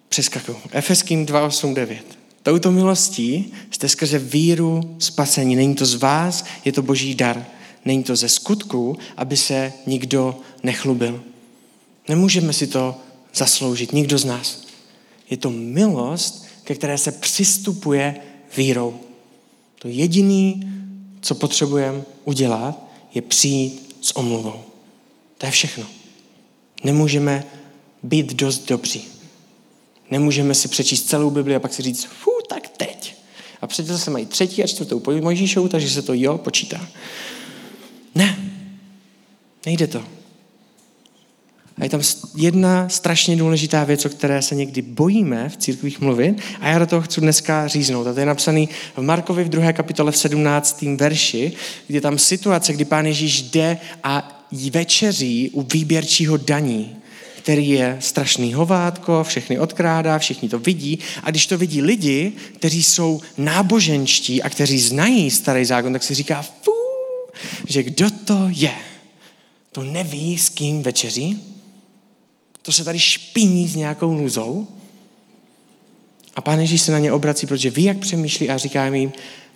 přeskakuju. 0.09 0.57
Efeským 0.71 1.25
2.8.9. 1.25 2.20
Touto 2.43 2.71
milostí 2.71 3.53
jste 3.71 3.89
skrze 3.89 4.19
víru 4.19 4.95
spasení. 4.99 5.55
Není 5.55 5.75
to 5.75 5.85
z 5.85 5.95
vás, 5.95 6.45
je 6.65 6.71
to 6.71 6.81
boží 6.81 7.15
dar. 7.15 7.45
Není 7.85 8.03
to 8.03 8.15
ze 8.15 8.29
skutku, 8.29 8.97
aby 9.17 9.37
se 9.37 9.73
nikdo 9.85 10.39
nechlubil. 10.63 11.23
Nemůžeme 12.07 12.53
si 12.53 12.67
to 12.67 12.95
zasloužit, 13.35 13.93
nikdo 13.93 14.17
z 14.17 14.25
nás. 14.25 14.63
Je 15.29 15.37
to 15.37 15.49
milost, 15.49 16.45
ke 16.63 16.75
které 16.75 16.97
se 16.97 17.11
přistupuje 17.11 18.15
vírou. 18.57 18.99
To 19.79 19.87
jediné, 19.87 20.67
co 21.21 21.35
potřebujeme 21.35 22.03
udělat, 22.25 22.83
je 23.13 23.21
přijít 23.21 23.95
s 24.01 24.15
omluvou. 24.15 24.61
To 25.37 25.45
je 25.45 25.51
všechno. 25.51 25.85
Nemůžeme 26.83 27.43
být 28.03 28.33
dost 28.33 28.67
dobří. 28.67 29.07
Nemůžeme 30.11 30.55
si 30.55 30.67
přečíst 30.67 31.03
celou 31.03 31.29
Bibli 31.29 31.55
a 31.55 31.59
pak 31.59 31.73
si 31.73 31.81
říct, 31.81 32.03
fu. 32.03 32.30
A 33.61 33.67
přece 33.67 33.97
se 33.97 34.11
mají 34.11 34.25
třetí 34.25 34.63
a 34.63 34.67
čtvrtou 34.67 35.01
Mojžíšovu, 35.21 35.67
takže 35.67 35.89
se 35.89 36.01
to 36.01 36.13
jo 36.13 36.37
počítá. 36.37 36.87
Ne, 38.15 38.37
nejde 39.65 39.87
to. 39.87 40.03
A 41.77 41.83
je 41.83 41.89
tam 41.89 42.01
jedna 42.35 42.89
strašně 42.89 43.35
důležitá 43.35 43.83
věc, 43.83 44.05
o 44.05 44.09
které 44.09 44.41
se 44.41 44.55
někdy 44.55 44.81
bojíme 44.81 45.49
v 45.49 45.57
církvích 45.57 46.01
mluvit 46.01 46.41
a 46.59 46.67
já 46.67 46.79
do 46.79 46.85
toho 46.85 47.01
chci 47.01 47.21
dneska 47.21 47.67
říznout. 47.67 48.07
A 48.07 48.13
to 48.13 48.19
je 48.19 48.25
napsaný 48.25 48.69
v 48.95 49.01
Markovi 49.01 49.43
v 49.43 49.49
druhé 49.49 49.73
kapitole 49.73 50.11
v 50.11 50.17
17. 50.17 50.81
verši, 50.81 51.51
kde 51.87 51.97
je 51.97 52.01
tam 52.01 52.17
situace, 52.17 52.73
kdy 52.73 52.85
pán 52.85 53.05
Ježíš 53.05 53.41
jde 53.41 53.77
a 54.03 54.45
večeří 54.71 55.49
u 55.49 55.61
výběrčího 55.61 56.37
daní, 56.37 56.95
který 57.43 57.69
je 57.69 57.97
strašný 57.99 58.53
hovátko, 58.53 59.23
všechny 59.23 59.59
odkrádá, 59.59 60.19
všichni 60.19 60.49
to 60.49 60.59
vidí. 60.59 60.99
A 61.23 61.29
když 61.29 61.47
to 61.47 61.57
vidí 61.57 61.81
lidi, 61.81 62.31
kteří 62.55 62.83
jsou 62.83 63.21
náboženští 63.37 64.43
a 64.43 64.49
kteří 64.49 64.79
znají 64.79 65.31
starý 65.31 65.65
zákon, 65.65 65.93
tak 65.93 66.03
si 66.03 66.13
říká, 66.13 66.41
fú, 66.41 66.71
že 67.67 67.83
kdo 67.83 68.09
to 68.25 68.47
je? 68.49 68.73
To 69.71 69.83
neví, 69.83 70.37
s 70.37 70.49
kým 70.49 70.83
večeří? 70.83 71.41
To 72.61 72.71
se 72.71 72.83
tady 72.83 72.99
špiní 72.99 73.67
s 73.67 73.75
nějakou 73.75 74.13
nuzou? 74.13 74.67
A 76.35 76.41
pán 76.41 76.59
Ježíš 76.59 76.81
se 76.81 76.91
na 76.91 76.99
ně 76.99 77.11
obrací, 77.11 77.47
protože 77.47 77.69
ví, 77.69 77.83
jak 77.83 77.97
přemýšlí 77.97 78.49
a 78.49 78.57
říká 78.57 78.85
jim, 78.85 79.11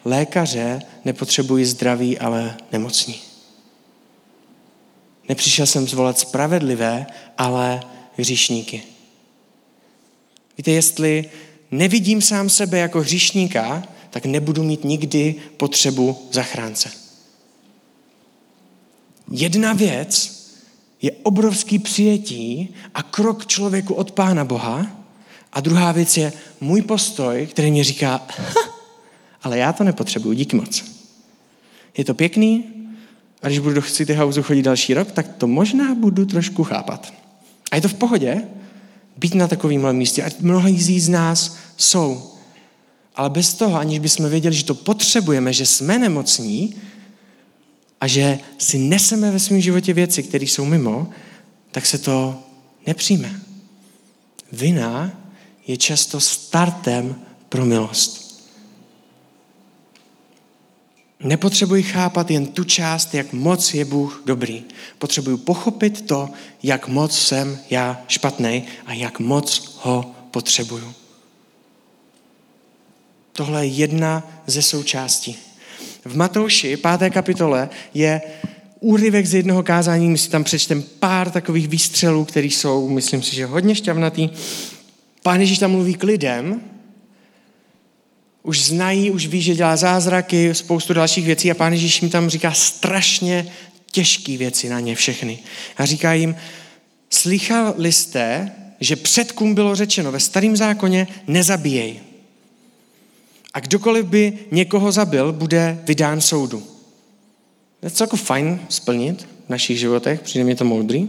lékaře 0.06 0.82
nepotřebují 1.06 1.66
zdraví, 1.66 2.20
ale 2.20 2.58
nemocní. 2.72 3.25
Nepřišel 5.30 5.66
jsem 5.66 5.88
zvolat 5.88 6.20
spravedlivé, 6.20 7.06
ale 7.38 7.82
hříšníky. 8.18 8.84
Víte, 10.58 10.72
jestli 10.72 11.30
nevidím 11.72 12.22
sám 12.22 12.50
sebe 12.50 12.78
jako 12.78 13.02
hříšníka, 13.02 13.84
tak 14.10 14.26
nebudu 14.26 14.64
mít 14.64 14.84
nikdy 14.84 15.36
potřebu 15.58 16.28
zachránce. 16.32 16.92
Jedna 19.32 19.74
věc 19.74 20.36
je 21.02 21.12
obrovský 21.12 21.80
přijetí 21.80 22.76
a 22.94 23.04
krok 23.04 23.46
člověku 23.46 23.94
od 23.94 24.12
Pána 24.12 24.46
Boha 24.46 24.88
a 25.54 25.62
druhá 25.62 25.92
věc 25.92 26.18
je 26.18 26.34
můj 26.62 26.82
postoj, 26.82 27.48
který 27.52 27.72
mě 27.72 27.84
říká, 27.84 28.28
ale 29.44 29.58
já 29.58 29.74
to 29.74 29.84
nepotřebuji, 29.84 30.34
díky 30.34 30.56
moc. 30.56 30.84
Je 31.98 32.06
to 32.06 32.14
pěkný, 32.14 32.64
a 33.46 33.48
když 33.48 33.60
budu 33.60 33.76
do 33.76 33.82
City 33.82 34.14
Houseu 34.14 34.44
chodit 34.44 34.62
další 34.62 34.94
rok, 34.94 35.12
tak 35.12 35.28
to 35.38 35.48
možná 35.48 35.96
budu 35.96 36.26
trošku 36.26 36.64
chápat. 36.64 37.14
A 37.72 37.76
je 37.76 37.82
to 37.82 37.88
v 37.88 37.94
pohodě 37.94 38.42
být 39.18 39.36
na 39.36 39.48
takovém 39.48 39.94
místě. 39.94 40.24
A 40.24 40.30
mnohí 40.40 41.00
z 41.00 41.10
nás 41.10 41.58
jsou. 41.78 42.32
Ale 43.16 43.30
bez 43.30 43.54
toho, 43.54 43.78
aniž 43.78 44.00
bychom 44.00 44.30
věděli, 44.30 44.56
že 44.56 44.64
to 44.64 44.76
potřebujeme, 44.76 45.54
že 45.54 45.66
jsme 45.66 46.00
nemocní 46.00 46.76
a 48.02 48.08
že 48.08 48.40
si 48.58 48.78
neseme 48.78 49.32
ve 49.32 49.40
svém 49.40 49.62
životě 49.62 49.94
věci, 49.94 50.24
které 50.24 50.46
jsou 50.46 50.66
mimo, 50.66 51.10
tak 51.72 51.86
se 51.86 51.98
to 51.98 52.40
nepřijme. 52.88 53.40
Vina 54.52 55.12
je 55.68 55.78
často 55.78 56.20
startem 56.20 57.16
pro 57.50 57.66
milost. 57.66 58.25
Nepotřebuji 61.24 61.84
chápat 61.84 62.32
jen 62.32 62.48
tu 62.48 62.64
část, 62.64 63.14
jak 63.14 63.34
moc 63.34 63.74
je 63.74 63.86
Bůh 63.86 64.22
dobrý. 64.26 64.64
Potřebuji 65.00 65.38
pochopit 65.38 66.02
to, 66.02 66.30
jak 66.64 66.88
moc 66.88 67.20
jsem 67.20 67.60
já 67.70 68.02
špatný 68.08 68.64
a 68.86 68.94
jak 68.94 69.20
moc 69.20 69.78
ho 69.82 70.12
potřebuju. 70.32 70.94
Tohle 73.34 73.66
je 73.66 73.72
jedna 73.72 74.42
ze 74.48 74.62
součástí. 74.62 75.38
V 76.06 76.16
Matouši, 76.16 76.78
páté 76.78 77.10
kapitole, 77.10 77.70
je 77.94 78.22
úryvek 78.80 79.26
z 79.26 79.34
jednoho 79.34 79.64
kázání, 79.64 80.10
my 80.10 80.18
si 80.18 80.30
tam 80.30 80.44
přečtem 80.44 80.84
pár 81.00 81.32
takových 81.32 81.68
výstřelů, 81.68 82.26
které 82.26 82.48
jsou, 82.48 82.90
myslím 82.90 83.24
si, 83.24 83.36
že 83.36 83.46
hodně 83.46 83.76
šťavnatý. 83.76 84.30
Pán 85.24 85.40
Ježíš 85.40 85.60
tam 85.60 85.72
mluví 85.72 85.94
k 85.94 86.04
lidem, 86.04 86.62
už 88.46 88.64
znají, 88.64 89.12
už 89.12 89.28
ví, 89.28 89.42
že 89.42 89.56
dělá 89.56 89.76
zázraky, 89.76 90.56
spoustu 90.56 90.94
dalších 90.94 91.26
věcí 91.26 91.52
a 91.52 91.54
pán 91.54 91.74
Ježíš 91.74 92.02
jim 92.02 92.12
tam 92.12 92.30
říká 92.30 92.52
strašně 92.52 93.48
těžké 93.92 94.38
věci 94.38 94.70
na 94.70 94.80
ně 94.80 94.96
všechny. 94.96 95.40
A 95.78 95.86
říká 95.86 96.14
jim, 96.14 96.36
slychali 97.10 97.92
jste, 97.92 98.52
že 98.80 98.96
předkům 98.96 99.56
bylo 99.56 99.76
řečeno 99.76 100.12
ve 100.12 100.20
starém 100.20 100.56
zákoně 100.56 101.08
nezabíjej. 101.28 102.00
A 103.54 103.60
kdokoliv 103.60 104.06
by 104.06 104.34
někoho 104.52 104.92
zabil, 104.92 105.34
bude 105.34 105.80
vydán 105.84 106.22
soudu. 106.22 106.64
Je 107.84 107.90
to 107.90 108.04
jako 108.04 108.18
fajn 108.18 108.60
splnit 108.70 109.28
v 109.46 109.50
našich 109.50 109.80
životech, 109.80 110.22
přijde 110.22 110.46
mi 110.46 110.56
to 110.56 110.66
moudrý. 110.66 111.08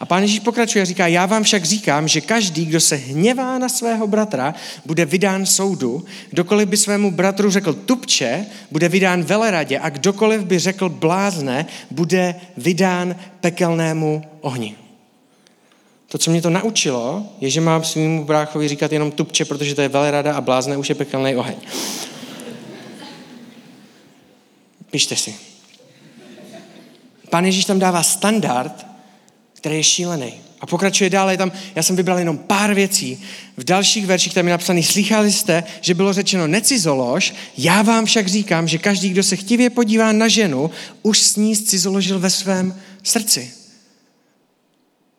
A 0.00 0.06
pán 0.06 0.22
Ježíš 0.22 0.40
pokračuje 0.40 0.82
a 0.82 0.84
říká, 0.84 1.06
já 1.06 1.26
vám 1.26 1.42
však 1.42 1.64
říkám, 1.64 2.08
že 2.08 2.20
každý, 2.20 2.66
kdo 2.66 2.80
se 2.80 2.96
hněvá 2.96 3.58
na 3.58 3.68
svého 3.68 4.06
bratra, 4.06 4.54
bude 4.86 5.04
vydán 5.04 5.46
soudu. 5.46 6.04
Kdokoliv 6.30 6.68
by 6.68 6.76
svému 6.76 7.10
bratru 7.10 7.50
řekl 7.50 7.72
tupče, 7.72 8.46
bude 8.70 8.88
vydán 8.88 9.22
veleradě 9.22 9.78
a 9.78 9.88
kdokoliv 9.88 10.44
by 10.44 10.58
řekl 10.58 10.88
blázne, 10.88 11.66
bude 11.90 12.34
vydán 12.56 13.16
pekelnému 13.40 14.22
ohni. 14.40 14.76
To, 16.08 16.18
co 16.18 16.30
mě 16.30 16.42
to 16.42 16.50
naučilo, 16.50 17.26
je, 17.40 17.50
že 17.50 17.60
mám 17.60 17.84
svým 17.84 18.24
bráchovi 18.24 18.68
říkat 18.68 18.92
jenom 18.92 19.10
tupče, 19.10 19.44
protože 19.44 19.74
to 19.74 19.80
je 19.80 19.88
velerada 19.88 20.34
a 20.34 20.40
blázne 20.40 20.76
už 20.76 20.88
je 20.88 20.94
pekelný 20.94 21.36
oheň. 21.36 21.56
Pište 24.90 25.16
si. 25.16 25.55
Pán 27.36 27.44
Ježíš 27.44 27.64
tam 27.64 27.78
dává 27.78 28.02
standard, 28.02 28.86
který 29.52 29.76
je 29.76 29.82
šílený. 29.82 30.32
A 30.60 30.66
pokračuje 30.66 31.10
dále, 31.10 31.36
tam, 31.36 31.52
já 31.74 31.82
jsem 31.82 31.96
vybral 31.96 32.18
jenom 32.18 32.38
pár 32.38 32.74
věcí. 32.74 33.22
V 33.56 33.64
dalších 33.64 34.06
verších 34.06 34.34
tam 34.34 34.46
je 34.46 34.50
napsaný, 34.50 34.82
slychali 34.82 35.32
jste, 35.32 35.64
že 35.80 35.94
bylo 35.94 36.12
řečeno 36.12 36.46
necizolož, 36.46 37.34
já 37.58 37.82
vám 37.82 38.04
však 38.06 38.28
říkám, 38.28 38.68
že 38.68 38.78
každý, 38.78 39.08
kdo 39.08 39.22
se 39.22 39.36
chtivě 39.36 39.70
podívá 39.70 40.12
na 40.12 40.28
ženu, 40.28 40.70
už 41.02 41.22
s 41.22 41.36
ní 41.36 41.56
cizoložil 41.56 42.18
ve 42.18 42.30
svém 42.30 42.80
srdci. 43.02 43.50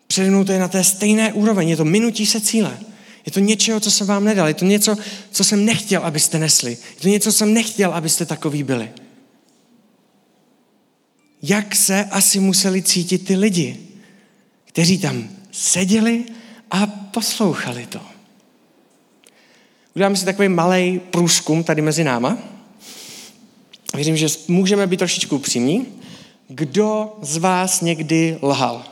Přede 0.07 0.43
to 0.43 0.51
je 0.51 0.59
na 0.59 0.67
té 0.67 0.83
stejné 0.83 1.33
úroveň, 1.33 1.69
je 1.69 1.77
to 1.77 1.85
minutí 1.85 2.25
se 2.25 2.41
cíle. 2.41 2.77
Je 3.25 3.31
to 3.31 3.39
něčeho, 3.39 3.79
co 3.79 3.91
jsem 3.91 4.07
vám 4.07 4.23
nedal. 4.23 4.47
Je 4.47 4.53
to 4.53 4.65
něco, 4.65 4.95
co 5.31 5.43
jsem 5.43 5.65
nechtěl, 5.65 6.01
abyste 6.01 6.39
nesli. 6.39 6.71
Je 6.71 7.01
to 7.01 7.07
něco, 7.07 7.31
co 7.31 7.37
jsem 7.37 7.53
nechtěl, 7.53 7.93
abyste 7.93 8.25
takový 8.25 8.63
byli. 8.63 8.89
Jak 11.41 11.75
se 11.75 12.05
asi 12.05 12.39
museli 12.39 12.81
cítit 12.81 13.25
ty 13.25 13.35
lidi? 13.35 13.87
kteří 14.77 14.97
tam 14.97 15.29
seděli 15.51 16.23
a 16.71 16.87
poslouchali 16.87 17.85
to. 17.85 17.99
Uděláme 19.95 20.15
si 20.15 20.25
takový 20.25 20.49
malý 20.49 20.99
průzkum 20.99 21.63
tady 21.63 21.81
mezi 21.81 22.03
náma. 22.03 22.37
Věřím, 23.95 24.17
že 24.17 24.27
můžeme 24.47 24.87
být 24.87 24.97
trošičku 24.97 25.35
upřímní. 25.35 25.85
Kdo 26.47 27.17
z 27.21 27.37
vás 27.37 27.81
někdy 27.81 28.37
lhal? 28.41 28.85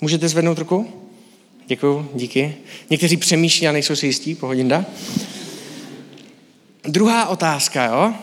Můžete 0.00 0.28
zvednout 0.28 0.58
ruku? 0.58 0.92
Děkuju, 1.66 2.10
díky. 2.14 2.54
Někteří 2.90 3.16
přemýšlí 3.16 3.68
a 3.68 3.72
nejsou 3.72 3.96
si 3.96 4.06
jistí, 4.06 4.34
pohodinda. 4.34 4.84
Druhá 6.82 7.26
otázka, 7.26 7.84
jo? 7.84 8.14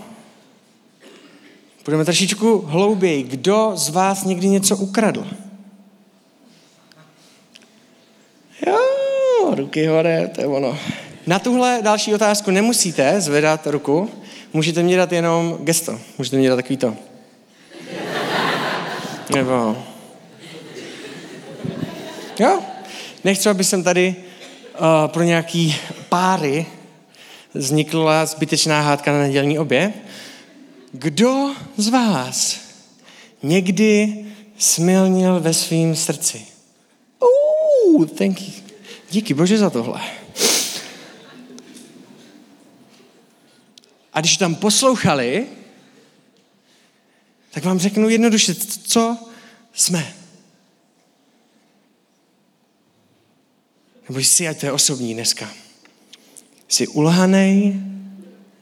Budeme 1.88 2.06
trošičku 2.06 2.63
hlouběji. 2.67 3.23
Kdo 3.23 3.71
z 3.76 3.89
vás 3.89 4.23
někdy 4.23 4.47
něco 4.47 4.78
ukradl? 4.78 5.28
Jo, 8.67 8.78
ruky 9.56 9.86
hore, 9.86 10.28
to 10.36 10.41
je 10.41 10.47
ono. 10.47 10.78
Na 11.28 11.39
tuhle 11.39 11.80
další 11.82 12.13
otázku 12.13 12.52
nemusíte 12.52 13.21
zvedat 13.21 13.67
ruku, 13.67 14.10
můžete 14.54 14.84
mě 14.84 14.97
dát 14.97 15.12
jenom 15.12 15.58
gesto. 15.62 16.00
Můžete 16.17 16.38
mě 16.38 16.50
dát 16.50 16.56
takový 16.56 16.78
to. 16.78 16.95
Nebo... 19.36 19.78
Jo? 22.39 22.60
Nechci, 23.23 23.50
aby 23.50 23.63
jsem 23.63 23.84
tady 23.84 24.15
uh, 24.80 24.86
pro 25.08 25.23
nějaký 25.23 25.76
páry 26.10 26.65
vznikla 27.54 28.26
zbytečná 28.26 28.82
hádka 28.82 29.12
na 29.12 29.19
nedělní 29.19 29.60
obě. 29.60 29.93
Kdo 30.91 31.56
z 31.78 31.88
vás 31.88 32.60
někdy 33.43 34.26
smilnil 34.58 35.39
ve 35.39 35.54
svém 35.54 35.95
srdci? 35.95 36.45
Uh, 37.19 38.06
thank 38.06 38.41
you. 38.41 38.54
Díky 39.12 39.34
bože 39.34 39.58
za 39.58 39.69
tohle. 39.69 40.02
A 44.13 44.19
když 44.19 44.38
tam 44.38 44.56
poslouchali, 44.56 45.47
tak 47.52 47.65
vám 47.65 47.80
řeknu 47.80 48.10
jednoduše, 48.10 48.56
co 48.84 49.17
jsme. 49.73 50.13
Nebo 54.10 54.19
jsi, 54.19 54.47
ať 54.47 54.60
to 54.60 54.65
je 54.65 54.71
osobní 54.71 55.13
dneska. 55.13 55.50
Jsi 56.67 56.88
ulhanej, 56.88 57.82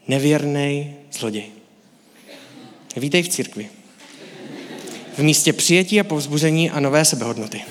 nevěrný 0.08 0.96
zloděj. 1.12 1.55
Vítej 2.96 3.24
v 3.24 3.30
církvi. 3.30 3.70
V 5.18 5.20
místě 5.20 5.54
přijetí 5.54 6.00
a 6.00 6.04
povzbuzení 6.04 6.72
a 6.72 6.80
nové 6.80 7.06
sebehodnoty. 7.06 7.62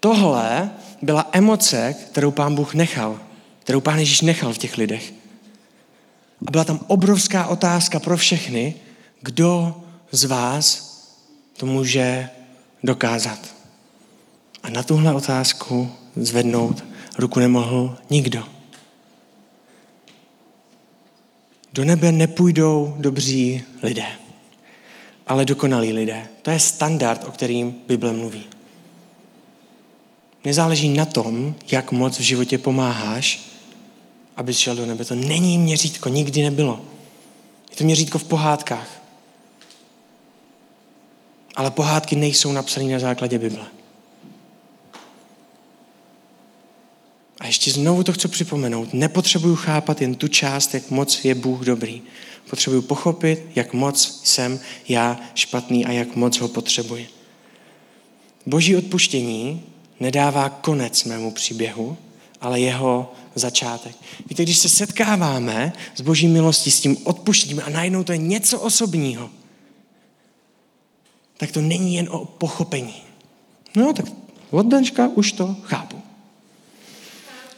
Tohle 0.00 0.70
byla 1.02 1.28
emoce, 1.32 1.94
kterou 2.10 2.30
pán 2.30 2.54
Bůh 2.54 2.74
nechal, 2.74 3.20
kterou 3.58 3.80
pán 3.80 3.98
Ježíš 3.98 4.20
nechal 4.20 4.52
v 4.52 4.58
těch 4.58 4.78
lidech. 4.78 5.12
A 6.46 6.50
byla 6.50 6.64
tam 6.64 6.80
obrovská 6.86 7.46
otázka 7.46 8.00
pro 8.00 8.16
všechny, 8.16 8.74
kdo 9.20 9.80
z 10.12 10.24
vás 10.24 10.92
to 11.56 11.66
může 11.66 12.30
dokázat. 12.82 13.38
A 14.62 14.70
na 14.70 14.82
tuhle 14.82 15.14
otázku 15.14 15.92
zvednout 16.16 16.84
ruku 17.18 17.40
nemohl 17.40 17.98
nikdo. 18.10 18.55
Do 21.76 21.84
nebe 21.84 22.12
nepůjdou 22.12 22.94
dobří 22.98 23.62
lidé, 23.82 24.06
ale 25.26 25.44
dokonalí 25.44 25.92
lidé. 25.92 26.28
To 26.42 26.50
je 26.50 26.60
standard, 26.60 27.24
o 27.24 27.30
kterým 27.30 27.74
Bible 27.86 28.12
mluví. 28.12 28.44
Nezáleží 30.44 30.88
na 30.88 31.04
tom, 31.04 31.54
jak 31.70 31.92
moc 31.92 32.18
v 32.18 32.22
životě 32.22 32.58
pomáháš, 32.58 33.40
aby 34.36 34.54
šel 34.54 34.76
do 34.76 34.86
nebe. 34.86 35.04
To 35.04 35.14
není 35.14 35.58
měřítko, 35.58 36.08
nikdy 36.08 36.42
nebylo. 36.42 36.80
Je 37.70 37.76
to 37.76 37.84
měřítko 37.84 38.18
v 38.18 38.24
pohádkách. 38.24 39.02
Ale 41.54 41.70
pohádky 41.70 42.16
nejsou 42.16 42.52
napsané 42.52 42.92
na 42.92 42.98
základě 42.98 43.38
Bible. 43.38 43.66
A 47.40 47.46
ještě 47.46 47.70
znovu 47.70 48.02
to 48.02 48.12
chci 48.12 48.28
připomenout. 48.28 48.94
Nepotřebuju 48.94 49.56
chápat 49.56 50.00
jen 50.00 50.14
tu 50.14 50.28
část, 50.28 50.74
jak 50.74 50.90
moc 50.90 51.24
je 51.24 51.34
Bůh 51.34 51.60
dobrý. 51.60 52.02
Potřebuju 52.50 52.82
pochopit, 52.82 53.42
jak 53.54 53.72
moc 53.72 54.20
jsem 54.24 54.60
já 54.88 55.20
špatný 55.34 55.86
a 55.86 55.92
jak 55.92 56.16
moc 56.16 56.38
ho 56.38 56.48
potřebuji. 56.48 57.08
Boží 58.46 58.76
odpuštění 58.76 59.62
nedává 60.00 60.48
konec 60.48 61.04
mému 61.04 61.30
příběhu, 61.30 61.96
ale 62.40 62.60
jeho 62.60 63.12
začátek. 63.34 63.96
Víte, 64.28 64.42
když 64.42 64.58
se 64.58 64.68
setkáváme 64.68 65.72
s 65.96 66.00
boží 66.00 66.28
milostí, 66.28 66.70
s 66.70 66.80
tím 66.80 66.96
odpuštěním 67.04 67.62
a 67.66 67.70
najednou 67.70 68.04
to 68.04 68.12
je 68.12 68.18
něco 68.18 68.60
osobního, 68.60 69.30
tak 71.36 71.52
to 71.52 71.60
není 71.60 71.94
jen 71.94 72.08
o 72.10 72.24
pochopení. 72.24 72.94
No, 73.76 73.92
tak 73.92 74.06
od 74.50 74.62
dneška 74.62 75.08
už 75.08 75.32
to 75.32 75.56
chápu. 75.62 76.05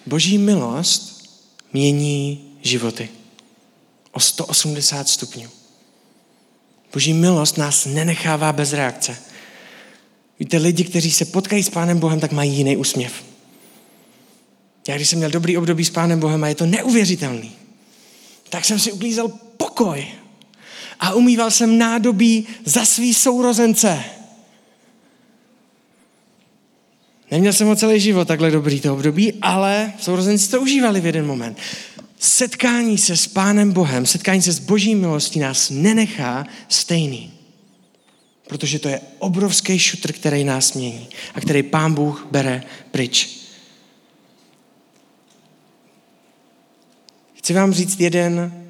Boží 0.09 0.39
milost 0.39 1.31
mění 1.73 2.45
životy 2.63 3.09
o 4.13 4.21
180 4.21 5.09
stupňů. 5.09 5.49
Boží 6.93 7.13
milost 7.13 7.59
nás 7.59 7.87
nenechává 7.87 8.53
bez 8.53 8.73
reakce. 8.73 9.17
Víte, 10.41 10.57
lidi, 10.57 10.85
kteří 10.85 11.11
se 11.11 11.25
potkají 11.25 11.63
s 11.63 11.71
Pánem 11.71 11.99
Bohem, 11.99 12.21
tak 12.21 12.33
mají 12.33 12.53
jiný 12.53 12.77
úsměv. 12.77 13.13
Já 14.89 14.97
když 14.97 15.09
jsem 15.09 15.19
měl 15.19 15.31
dobrý 15.31 15.57
období 15.57 15.85
s 15.85 15.91
Pánem 15.91 16.21
Bohem 16.21 16.45
a 16.45 16.49
je 16.49 16.55
to 16.55 16.67
neuvěřitelný, 16.67 17.53
tak 18.49 18.65
jsem 18.65 18.79
si 18.79 18.93
uklízel 18.93 19.29
pokoj 19.57 20.07
a 21.01 21.15
umýval 21.15 21.51
jsem 21.51 21.79
nádobí 21.79 22.47
za 22.65 22.85
svý 22.85 23.15
sourozence. 23.15 24.05
Neměl 27.31 27.53
jsem 27.53 27.67
ho 27.67 27.77
celý 27.77 28.01
život 28.01 28.29
takhle 28.29 28.51
dobrý 28.51 28.81
to 28.81 28.95
období, 28.95 29.33
ale 29.43 29.93
sourozenci 29.99 30.51
to 30.51 30.61
užívali 30.61 31.01
v 31.01 31.07
jeden 31.07 31.27
moment. 31.27 31.59
Setkání 32.19 32.99
se 32.99 33.17
s 33.17 33.27
Pánem 33.27 33.73
Bohem, 33.73 34.07
setkání 34.07 34.43
se 34.43 34.53
s 34.53 34.59
Boží 34.59 34.95
milostí 34.95 35.39
nás 35.39 35.71
nenechá 35.71 36.47
stejný. 36.69 37.33
Protože 38.49 38.79
to 38.79 38.89
je 38.89 39.01
obrovský 39.19 39.79
šutr, 39.79 40.13
který 40.13 40.45
nás 40.45 40.73
mění 40.73 41.09
a 41.35 41.41
který 41.41 41.63
Pán 41.63 41.95
Bůh 41.95 42.27
bere 42.31 42.63
pryč. 42.91 43.39
Chci 47.35 47.55
vám 47.55 47.73
říct 47.73 48.01
jeden, 48.01 48.65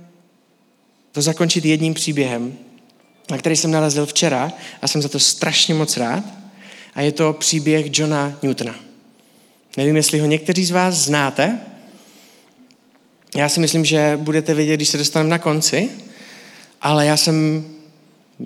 to 1.13 1.23
zakončit 1.23 1.65
jedním 1.65 1.95
příběhem, 1.95 2.59
na 3.31 3.39
který 3.39 3.57
jsem 3.57 3.71
narazil 3.71 4.07
včera 4.07 4.53
a 4.83 4.89
jsem 4.89 5.03
za 5.03 5.09
to 5.09 5.19
strašně 5.19 5.75
moc 5.75 5.97
rád 5.97 6.25
a 6.95 7.01
je 7.01 7.13
to 7.13 7.33
příběh 7.33 7.87
Johna 7.99 8.39
Newtona. 8.43 8.75
Nevím, 9.77 9.97
jestli 9.97 10.19
ho 10.19 10.27
někteří 10.27 10.65
z 10.65 10.71
vás 10.71 10.95
znáte. 10.95 11.59
Já 13.37 13.49
si 13.49 13.61
myslím, 13.61 13.85
že 13.85 14.19
budete 14.23 14.55
vědět, 14.55 14.77
když 14.77 14.89
se 14.89 14.99
dostaneme 14.99 15.31
na 15.31 15.39
konci, 15.39 15.91
ale 16.83 17.07
já 17.07 17.17
jsem 17.17 17.65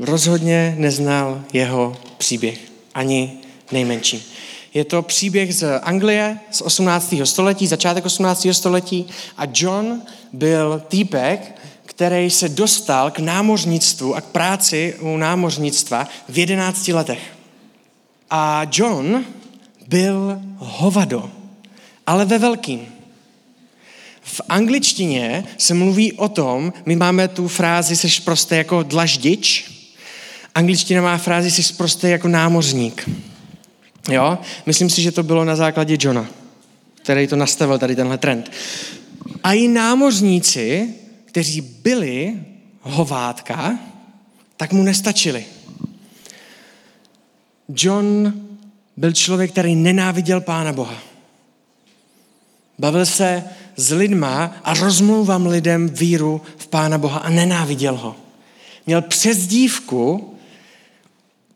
rozhodně 0.00 0.74
neznal 0.78 1.44
jeho 1.52 1.96
příběh, 2.18 2.58
ani 2.94 3.32
nejmenší. 3.72 4.32
Je 4.74 4.84
to 4.84 5.02
příběh 5.02 5.54
z 5.54 5.78
Anglie 5.78 6.38
z 6.50 6.60
18. 6.60 7.14
století, 7.24 7.66
začátek 7.66 8.06
18. 8.06 8.46
století 8.52 9.06
a 9.36 9.42
John 9.54 10.02
byl 10.32 10.82
týpek, 10.88 11.62
který 11.86 12.30
se 12.30 12.48
dostal 12.48 13.10
k 13.10 13.18
námořnictvu 13.18 14.16
a 14.16 14.20
k 14.20 14.24
práci 14.24 14.94
u 15.00 15.16
námořnictva 15.16 16.08
v 16.28 16.38
11 16.38 16.88
letech. 16.88 17.41
A 18.34 18.66
John 18.72 19.24
byl 19.88 20.40
hovado, 20.56 21.30
ale 22.06 22.24
ve 22.24 22.38
velkým. 22.38 22.86
V 24.22 24.40
angličtině 24.48 25.44
se 25.58 25.74
mluví 25.74 26.12
o 26.12 26.28
tom, 26.28 26.72
my 26.86 26.96
máme 26.96 27.28
tu 27.28 27.48
frázi 27.48 27.96
seš 27.96 28.20
prostě 28.20 28.56
jako 28.56 28.82
dlaždič, 28.82 29.70
angličtina 30.54 31.02
má 31.02 31.18
frázi 31.18 31.50
seš 31.50 31.72
prostě 31.72 32.08
jako 32.08 32.28
námořník. 32.28 33.10
Jo? 34.10 34.38
Myslím 34.66 34.90
si, 34.90 35.02
že 35.02 35.12
to 35.12 35.22
bylo 35.22 35.44
na 35.44 35.56
základě 35.56 35.96
Johna, 36.00 36.26
který 37.02 37.26
to 37.26 37.36
nastavil, 37.36 37.78
tady 37.78 37.96
tenhle 37.96 38.18
trend. 38.18 38.52
A 39.42 39.52
i 39.52 39.68
námořníci, 39.68 40.94
kteří 41.24 41.60
byli 41.60 42.34
hovátka, 42.80 43.78
tak 44.56 44.72
mu 44.72 44.82
nestačili. 44.82 45.44
John 47.68 48.32
byl 48.96 49.12
člověk, 49.12 49.50
který 49.50 49.74
nenáviděl 49.74 50.40
Pána 50.40 50.72
Boha. 50.72 50.94
Bavil 52.78 53.06
se 53.06 53.44
s 53.76 53.92
lidma 53.92 54.56
a 54.64 54.74
rozmluvám 54.74 55.46
lidem 55.46 55.88
víru 55.88 56.40
v 56.56 56.66
Pána 56.66 56.98
Boha 56.98 57.18
a 57.18 57.30
nenáviděl 57.30 57.96
ho. 57.96 58.16
Měl 58.86 59.02
přezdívku 59.02 60.34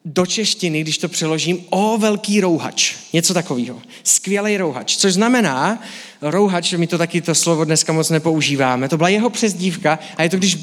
do 0.05 0.27
češtiny, 0.27 0.81
když 0.81 0.99
to 0.99 1.09
přeložím, 1.09 1.65
o 1.71 1.99
velký 1.99 2.41
rouhač. 2.41 2.95
Něco 3.13 3.35
takového. 3.35 3.83
Skvělý 4.03 4.57
rouhač. 4.57 4.97
Což 4.97 5.13
znamená, 5.13 5.83
rouhač, 6.23 6.73
my 6.73 6.87
to 6.87 6.99
taky 6.99 7.21
to 7.21 7.35
slovo 7.35 7.65
dneska 7.65 7.93
moc 7.93 8.11
nepoužíváme, 8.11 8.89
to 8.89 8.97
byla 8.97 9.09
jeho 9.09 9.31
přezdívka 9.31 9.99
a 10.17 10.23
je 10.23 10.29
to, 10.29 10.37
když 10.37 10.59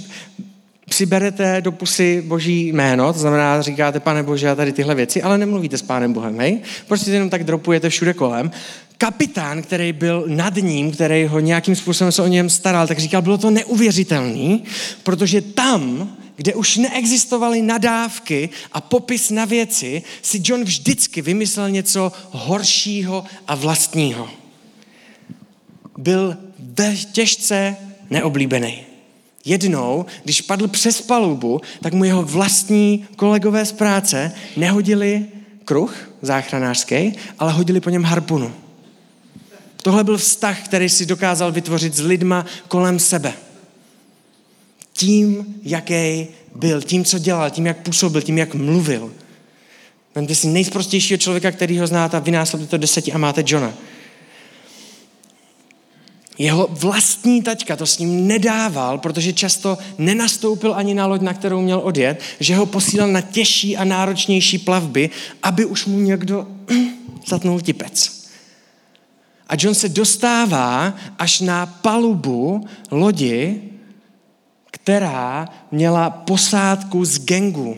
přiberete 0.94 1.62
do 1.62 1.72
pusy 1.72 2.24
boží 2.26 2.68
jméno, 2.68 3.14
to 3.14 3.20
znamená, 3.20 3.62
říkáte, 3.62 4.00
pane 4.00 4.24
bože, 4.24 4.50
a 4.50 4.56
tady 4.56 4.72
tyhle 4.72 4.96
věci, 4.96 5.22
ale 5.22 5.38
nemluvíte 5.38 5.78
s 5.78 5.82
pánem 5.82 6.14
Bohem, 6.14 6.40
hej? 6.40 6.60
Prostě 6.88 7.12
jenom 7.12 7.30
tak 7.30 7.44
dropujete 7.44 7.90
všude 7.90 8.14
kolem. 8.14 8.52
Kapitán, 8.98 9.62
který 9.62 9.94
byl 9.94 10.24
nad 10.28 10.56
ním, 10.56 10.92
který 10.92 11.26
ho 11.26 11.40
nějakým 11.40 11.76
způsobem 11.76 12.12
se 12.12 12.22
o 12.22 12.28
něm 12.28 12.50
staral, 12.50 12.88
tak 12.88 13.00
říkal, 13.00 13.22
bylo 13.22 13.38
to 13.38 13.50
neuvěřitelný, 13.50 14.64
protože 15.04 15.42
tam, 15.42 16.14
kde 16.36 16.54
už 16.54 16.78
neexistovaly 16.78 17.62
nadávky 17.62 18.50
a 18.72 18.82
popis 18.82 19.30
na 19.30 19.46
věci, 19.46 20.04
si 20.22 20.42
John 20.46 20.64
vždycky 20.64 21.22
vymyslel 21.22 21.70
něco 21.70 22.12
horšího 22.32 23.26
a 23.48 23.56
vlastního. 23.56 24.30
Byl 25.98 26.38
těžce 27.12 27.76
neoblíbený. 28.10 28.93
Jednou, 29.46 30.06
když 30.24 30.42
padl 30.42 30.68
přes 30.68 31.02
palubu, 31.02 31.62
tak 31.82 31.94
mu 31.94 32.04
jeho 32.04 32.24
vlastní 32.24 33.08
kolegové 33.16 33.66
z 33.66 33.72
práce 33.72 34.32
nehodili 34.58 35.26
kruh 35.66 36.10
záchranářský, 36.22 37.14
ale 37.40 37.52
hodili 37.52 37.80
po 37.80 37.90
něm 37.90 38.04
harpunu. 38.04 38.54
Tohle 39.84 40.04
byl 40.04 40.18
vztah, 40.18 40.66
který 40.66 40.90
si 40.90 41.06
dokázal 41.06 41.52
vytvořit 41.52 41.94
s 41.94 42.00
lidma 42.00 42.46
kolem 42.68 43.00
sebe. 43.00 43.34
Tím, 44.94 45.46
jaký 45.64 46.28
byl, 46.56 46.82
tím, 46.82 47.06
co 47.06 47.20
dělal, 47.20 47.50
tím, 47.50 47.66
jak 47.66 47.78
působil, 47.78 48.22
tím, 48.22 48.38
jak 48.38 48.56
mluvil. 48.56 49.12
Vemte 50.16 50.36
si 50.36 50.48
nejsprostějšího 50.48 51.18
člověka, 51.18 51.52
který 51.52 51.80
ho 51.80 51.88
znáte 51.88 52.18
a 52.18 52.20
vynásobte 52.20 52.68
to 52.68 52.78
deseti 52.78 53.14
a 53.14 53.18
máte 53.18 53.44
Johna. 53.48 53.74
Jeho 56.38 56.68
vlastní 56.72 57.42
taťka 57.42 57.76
to 57.76 57.86
s 57.86 57.98
ním 57.98 58.28
nedával, 58.28 58.98
protože 58.98 59.34
často 59.34 59.78
nenastoupil 59.98 60.74
ani 60.76 60.94
na 60.94 61.06
loď, 61.06 61.22
na 61.22 61.34
kterou 61.34 61.62
měl 61.62 61.82
odjet, 61.84 62.22
že 62.40 62.56
ho 62.56 62.66
posílal 62.66 63.08
na 63.08 63.22
těžší 63.22 63.78
a 63.78 63.84
náročnější 63.84 64.58
plavby, 64.58 65.10
aby 65.44 65.66
už 65.66 65.86
mu 65.86 66.00
někdo 66.00 66.48
zatnul 67.28 67.62
tipec. 67.62 68.24
A 69.48 69.56
John 69.60 69.76
se 69.76 69.90
dostává 69.90 70.94
až 71.20 71.42
na 71.42 71.66
palubu 71.66 72.66
lodi, 72.92 73.62
která 74.72 75.50
měla 75.72 76.10
posádku 76.10 77.06
z 77.06 77.20
gengu, 77.20 77.78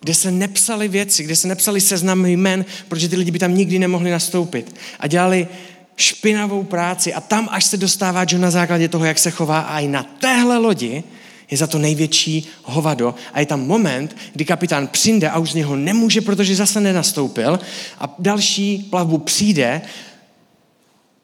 kde 0.00 0.14
se 0.14 0.30
nepsaly 0.30 0.88
věci, 0.88 1.24
kde 1.24 1.36
se 1.36 1.48
nepsaly 1.48 1.80
seznamy 1.80 2.32
jmen, 2.32 2.64
protože 2.88 3.08
ty 3.08 3.16
lidi 3.16 3.30
by 3.30 3.38
tam 3.38 3.54
nikdy 3.54 3.78
nemohli 3.78 4.10
nastoupit. 4.10 4.76
A 5.00 5.06
dělali 5.06 5.48
špinavou 5.96 6.62
práci 6.62 7.14
a 7.14 7.20
tam 7.20 7.48
až 7.50 7.64
se 7.64 7.76
dostává 7.76 8.24
John 8.28 8.42
na 8.42 8.50
základě 8.50 8.88
toho, 8.88 9.04
jak 9.04 9.18
se 9.18 9.30
chová 9.30 9.60
a 9.60 9.80
i 9.80 9.88
na 9.88 10.02
téhle 10.02 10.58
lodi 10.58 11.04
je 11.50 11.56
za 11.56 11.66
to 11.66 11.78
největší 11.78 12.48
hovado 12.62 13.14
a 13.32 13.40
je 13.40 13.46
tam 13.46 13.66
moment, 13.66 14.16
kdy 14.32 14.44
kapitán 14.44 14.86
přijde 14.86 15.30
a 15.30 15.38
už 15.38 15.52
z 15.52 15.54
něho 15.54 15.76
nemůže, 15.76 16.20
protože 16.20 16.56
zase 16.56 16.80
nenastoupil 16.80 17.60
a 17.98 18.14
další 18.18 18.78
plavbu 18.78 19.18
přijde, 19.18 19.82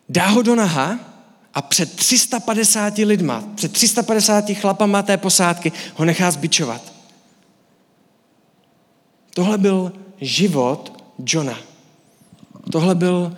dá 0.09 0.27
ho 0.27 0.43
do 0.43 0.55
naha 0.55 0.99
a 1.55 1.63
před 1.63 1.97
350 1.97 2.99
lidma, 2.99 3.45
před 3.55 3.73
350 3.73 4.45
chlapama 4.53 5.03
té 5.03 5.17
posádky 5.17 5.73
ho 5.95 6.05
nechá 6.05 6.31
zbičovat. 6.31 6.93
Tohle 9.35 9.59
byl 9.59 9.93
život 10.21 11.05
Johna. 11.27 11.59
Tohle 12.71 12.95
bylo 12.95 13.33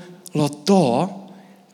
to, 0.64 1.10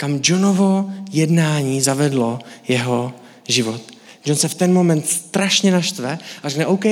kam 0.00 0.20
Johnovo 0.24 0.90
jednání 1.12 1.80
zavedlo 1.80 2.38
jeho 2.68 3.12
život. 3.48 3.80
John 4.24 4.36
se 4.36 4.48
v 4.48 4.54
ten 4.54 4.72
moment 4.72 5.08
strašně 5.08 5.70
naštve 5.70 6.18
a 6.42 6.48
řekne, 6.48 6.66
OK, 6.66 6.84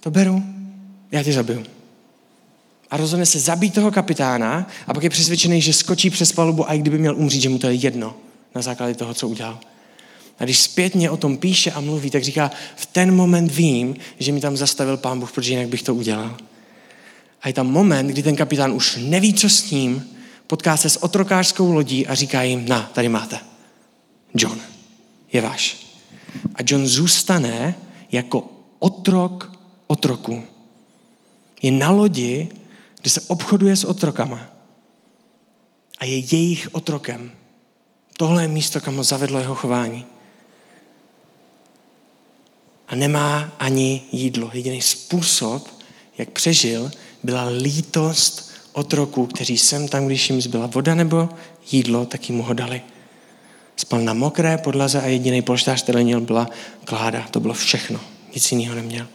to 0.00 0.10
beru, 0.10 0.42
já 1.12 1.22
tě 1.22 1.32
zabiju. 1.32 1.64
A 2.90 2.96
rozhodne 2.96 3.26
se 3.26 3.38
zabít 3.38 3.74
toho 3.74 3.90
kapitána 3.90 4.68
a 4.86 4.94
pak 4.94 5.02
je 5.02 5.10
přesvědčený, 5.10 5.60
že 5.60 5.72
skočí 5.72 6.10
přes 6.10 6.32
palubu 6.32 6.70
a 6.70 6.74
i 6.74 6.78
kdyby 6.78 6.98
měl 6.98 7.16
umřít, 7.16 7.42
že 7.42 7.48
mu 7.48 7.58
to 7.58 7.66
je 7.66 7.74
jedno 7.74 8.14
na 8.54 8.62
základě 8.62 8.94
toho, 8.94 9.14
co 9.14 9.28
udělal. 9.28 9.60
A 10.38 10.44
když 10.44 10.60
zpětně 10.60 11.10
o 11.10 11.16
tom 11.16 11.36
píše 11.36 11.70
a 11.70 11.80
mluví, 11.80 12.10
tak 12.10 12.22
říká, 12.22 12.50
v 12.76 12.86
ten 12.86 13.14
moment 13.14 13.52
vím, 13.52 13.96
že 14.18 14.32
mi 14.32 14.40
tam 14.40 14.56
zastavil 14.56 14.96
pán 14.96 15.20
Bůh, 15.20 15.32
protože 15.32 15.52
jinak 15.52 15.68
bych 15.68 15.82
to 15.82 15.94
udělal. 15.94 16.36
A 17.42 17.48
je 17.48 17.54
tam 17.54 17.66
moment, 17.66 18.06
kdy 18.06 18.22
ten 18.22 18.36
kapitán 18.36 18.72
už 18.72 18.98
neví, 19.02 19.34
co 19.34 19.50
s 19.50 19.70
ním, 19.70 20.14
potká 20.46 20.76
se 20.76 20.90
s 20.90 21.02
otrokářskou 21.02 21.72
lodí 21.72 22.06
a 22.06 22.14
říká 22.14 22.42
jim, 22.42 22.68
na, 22.68 22.82
tady 22.82 23.08
máte. 23.08 23.40
John 24.34 24.60
je 25.32 25.40
váš. 25.40 25.86
A 26.54 26.58
John 26.66 26.86
zůstane 26.86 27.74
jako 28.12 28.48
otrok 28.78 29.54
otroku. 29.86 30.42
Je 31.62 31.70
na 31.70 31.90
lodi, 31.90 32.48
kde 33.00 33.10
se 33.10 33.20
obchoduje 33.20 33.76
s 33.76 33.84
otrokama. 33.84 34.40
A 35.98 36.04
je 36.04 36.18
jejich 36.18 36.68
otrokem. 36.72 37.32
Tohle 38.16 38.42
je 38.42 38.48
místo, 38.48 38.80
kam 38.80 38.96
ho 38.96 39.04
zavedlo 39.04 39.38
jeho 39.38 39.54
chování. 39.54 40.06
A 42.88 42.94
nemá 42.94 43.52
ani 43.58 44.02
jídlo. 44.12 44.50
Jediný 44.52 44.82
způsob, 44.82 45.68
jak 46.18 46.30
přežil, 46.30 46.90
byla 47.22 47.44
lítost 47.44 48.43
otroků, 48.74 49.26
kteří 49.26 49.58
sem 49.58 49.88
tam, 49.88 50.06
když 50.06 50.30
jim 50.30 50.42
zbyla 50.42 50.66
voda 50.66 50.94
nebo 50.94 51.28
jídlo, 51.70 52.06
tak 52.06 52.28
jim 52.28 52.38
ho 52.38 52.54
dali. 52.54 52.82
Spal 53.76 54.00
na 54.00 54.14
mokré 54.14 54.58
podlaze 54.58 55.00
a 55.00 55.06
jediný 55.06 55.42
polštář, 55.42 55.82
který 55.82 56.04
měl, 56.04 56.20
byla 56.20 56.50
kláda. 56.84 57.26
To 57.30 57.40
bylo 57.40 57.54
všechno. 57.54 58.00
Nic 58.34 58.52
jiného 58.52 58.74
neměl. 58.74 59.06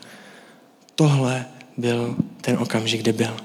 Tohle 0.96 1.46
byl 1.78 2.16
ten 2.42 2.58
okamžik, 2.58 3.02
kdy 3.02 3.14
byl. 3.14 3.38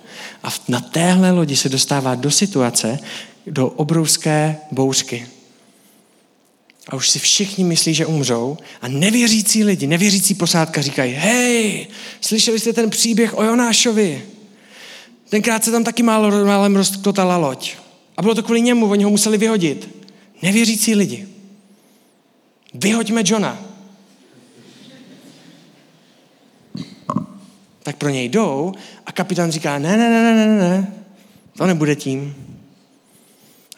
A 0.42 0.48
na 0.68 0.80
téhle 0.80 1.30
lodi 1.30 1.56
se 1.56 1.68
dostává 1.68 2.14
do 2.14 2.30
situace, 2.30 2.98
do 3.46 3.68
obrovské 3.68 4.56
bouřky. 4.70 5.26
A 6.88 6.96
už 6.96 7.10
si 7.10 7.18
všichni 7.18 7.64
myslí, 7.64 7.94
že 7.94 8.06
umřou. 8.06 8.56
A 8.82 8.88
nevěřící 8.88 9.64
lidi, 9.64 9.86
nevěřící 9.86 10.34
posádka 10.34 10.82
říkají, 10.82 11.12
hej, 11.12 11.86
slyšeli 12.20 12.60
jste 12.60 12.72
ten 12.72 12.90
příběh 12.90 13.38
o 13.38 13.42
Jonášovi? 13.42 14.22
Tenkrát 15.34 15.64
se 15.64 15.70
tam 15.70 15.84
taky 15.84 16.02
málo 16.02 16.44
málem 16.44 16.76
rozklotala 16.76 17.36
loď. 17.36 17.74
A 18.16 18.22
bylo 18.22 18.34
to 18.34 18.42
kvůli 18.42 18.60
němu, 18.60 18.90
oni 18.90 19.04
ho 19.04 19.10
museli 19.10 19.38
vyhodit. 19.38 20.04
Nevěřící 20.42 20.94
lidi. 20.94 21.28
Vyhoďme 22.74 23.22
Johna. 23.26 23.58
Tak 27.82 27.96
pro 27.96 28.08
něj 28.08 28.28
jdou 28.28 28.72
a 29.06 29.12
kapitán 29.12 29.50
říká, 29.52 29.78
ne, 29.78 29.96
ne, 29.96 30.10
ne, 30.10 30.22
ne, 30.22 30.46
ne, 30.46 30.58
ne, 30.58 30.92
to 31.56 31.66
nebude 31.66 31.96
tím. 31.96 32.34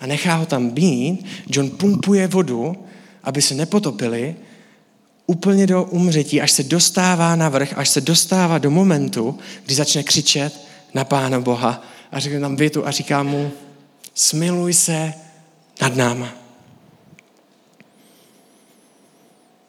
A 0.00 0.06
nechá 0.06 0.34
ho 0.34 0.46
tam 0.46 0.70
být, 0.70 1.24
John 1.46 1.70
pumpuje 1.70 2.26
vodu, 2.26 2.76
aby 3.24 3.42
se 3.42 3.54
nepotopili, 3.54 4.36
úplně 5.26 5.66
do 5.66 5.84
umřetí, 5.84 6.40
až 6.40 6.52
se 6.52 6.62
dostává 6.62 7.36
na 7.36 7.48
vrch, 7.48 7.72
až 7.76 7.88
se 7.88 8.00
dostává 8.00 8.58
do 8.58 8.70
momentu, 8.70 9.38
kdy 9.64 9.74
začne 9.74 10.02
křičet 10.02 10.65
na 10.96 11.04
Pána 11.04 11.40
Boha 11.40 11.82
a 12.12 12.20
řekne 12.20 12.40
tam 12.40 12.56
větu 12.56 12.86
a 12.86 12.90
říká 12.90 13.22
mu, 13.22 13.52
smiluj 14.14 14.74
se 14.74 15.14
nad 15.80 15.96
náma. 15.96 16.32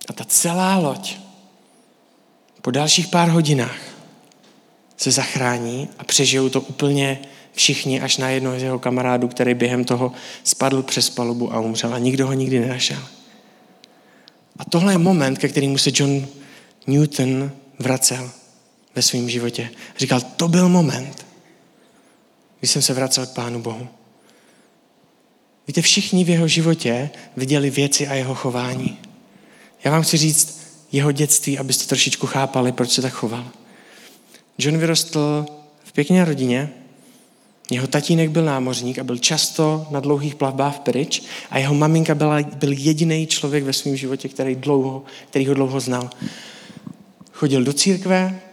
A 0.09 0.13
ta 0.13 0.23
celá 0.23 0.77
loď 0.77 1.17
po 2.61 2.71
dalších 2.71 3.07
pár 3.07 3.29
hodinách 3.29 3.79
se 4.97 5.11
zachrání 5.11 5.89
a 5.99 6.03
přežijou 6.03 6.49
to 6.49 6.61
úplně 6.61 7.19
všichni 7.53 8.01
až 8.01 8.17
na 8.17 8.29
jednoho 8.29 8.59
z 8.59 8.63
jeho 8.63 8.79
kamarádů, 8.79 9.27
který 9.27 9.53
během 9.53 9.83
toho 9.83 10.11
spadl 10.43 10.83
přes 10.83 11.09
palubu 11.09 11.53
a 11.53 11.59
umřel 11.59 11.93
a 11.93 11.99
nikdo 11.99 12.27
ho 12.27 12.33
nikdy 12.33 12.59
nenašel. 12.59 13.03
A 14.59 14.65
tohle 14.65 14.93
je 14.93 14.97
moment, 14.97 15.37
ke 15.37 15.47
kterému 15.47 15.77
se 15.77 15.91
John 15.93 16.27
Newton 16.87 17.51
vracel 17.79 18.31
ve 18.97 19.01
svém 19.01 19.29
životě. 19.29 19.69
Říkal, 19.97 20.21
to 20.21 20.47
byl 20.47 20.69
moment, 20.69 21.25
kdy 22.59 22.67
jsem 22.67 22.81
se 22.81 22.93
vracel 22.93 23.25
k 23.25 23.33
Pánu 23.33 23.61
Bohu. 23.61 23.87
Víte, 25.67 25.81
všichni 25.81 26.23
v 26.23 26.29
jeho 26.29 26.47
životě 26.47 27.09
viděli 27.37 27.69
věci 27.69 28.07
a 28.07 28.13
jeho 28.13 28.35
chování. 28.35 28.97
Já 29.83 29.91
vám 29.91 30.01
chci 30.01 30.17
říct 30.17 30.59
jeho 30.91 31.11
dětství, 31.11 31.57
abyste 31.57 31.85
trošičku 31.85 32.27
chápali, 32.27 32.71
proč 32.71 32.91
se 32.91 33.01
tak 33.01 33.13
choval. 33.13 33.45
John 34.57 34.77
vyrostl 34.77 35.45
v 35.83 35.91
pěkné 35.91 36.25
rodině, 36.25 36.69
jeho 37.71 37.87
tatínek 37.87 38.29
byl 38.29 38.45
námořník 38.45 38.99
a 38.99 39.03
byl 39.03 39.17
často 39.17 39.87
na 39.91 39.99
dlouhých 39.99 40.35
plavbách 40.35 40.79
pryč 40.79 41.23
a 41.49 41.57
jeho 41.57 41.75
maminka 41.75 42.15
byla, 42.15 42.41
byl 42.41 42.71
jediný 42.71 43.27
člověk 43.27 43.63
ve 43.63 43.73
svém 43.73 43.95
životě, 43.95 44.29
který, 44.29 44.55
dlouho, 44.55 45.03
který 45.29 45.47
ho 45.47 45.53
dlouho 45.53 45.79
znal. 45.79 46.09
Chodil 47.31 47.63
do 47.63 47.73
církve, 47.73 48.46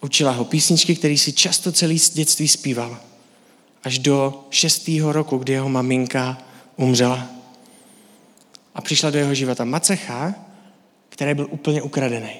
Učila 0.00 0.32
ho 0.32 0.44
písničky, 0.44 0.96
které 0.96 1.16
si 1.18 1.32
často 1.32 1.72
celý 1.72 2.00
dětství 2.12 2.48
zpíval. 2.48 2.98
Až 3.84 3.98
do 3.98 4.46
šestého 4.50 5.12
roku, 5.12 5.38
kdy 5.38 5.52
jeho 5.52 5.68
maminka 5.68 6.38
umřela. 6.76 7.26
A 8.74 8.80
přišla 8.80 9.10
do 9.10 9.18
jeho 9.18 9.34
života 9.34 9.64
macecha, 9.64 10.34
který 11.08 11.34
byl 11.34 11.46
úplně 11.50 11.82
ukradený. 11.82 12.30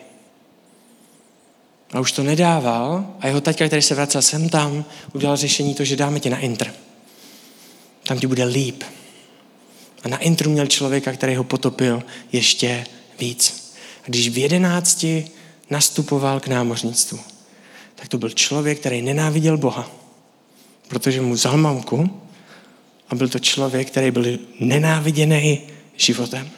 A 1.93 2.01
už 2.01 2.13
to 2.13 2.23
nedával 2.23 3.15
a 3.21 3.27
jeho 3.27 3.41
taťka, 3.41 3.67
který 3.67 3.83
se 3.83 3.95
vracel 3.95 4.23
sem 4.23 4.49
tam, 4.49 4.85
udělal 5.13 5.37
řešení 5.37 5.75
to, 5.75 5.85
že 5.85 5.97
dáme 5.97 6.21
tě 6.21 6.31
na 6.31 6.39
intr. 6.39 6.75
Tam 8.07 8.19
ti 8.19 8.27
bude 8.27 8.45
líp. 8.45 8.85
A 10.05 10.09
na 10.09 10.19
intru 10.19 10.51
měl 10.51 10.67
člověka, 10.67 11.13
který 11.13 11.35
ho 11.35 11.45
potopil 11.45 12.03
ještě 12.33 12.87
víc. 13.19 13.75
A 14.05 14.07
když 14.07 14.29
v 14.29 14.39
jedenácti 14.39 15.31
nastupoval 15.71 16.41
k 16.41 16.49
námořnictvu, 16.49 17.21
tak 17.99 18.09
to 18.09 18.19
byl 18.19 18.31
člověk, 18.31 18.81
který 18.81 19.03
nenáviděl 19.03 19.59
Boha, 19.59 19.91
protože 20.89 21.21
mu 21.21 21.33
vzal 21.33 21.57
mamku 21.57 22.21
a 23.09 23.15
byl 23.15 23.29
to 23.29 23.39
člověk, 23.39 23.91
který 23.91 24.11
byl 24.11 24.39
nenáviděný 24.61 25.61
životem. 25.97 26.51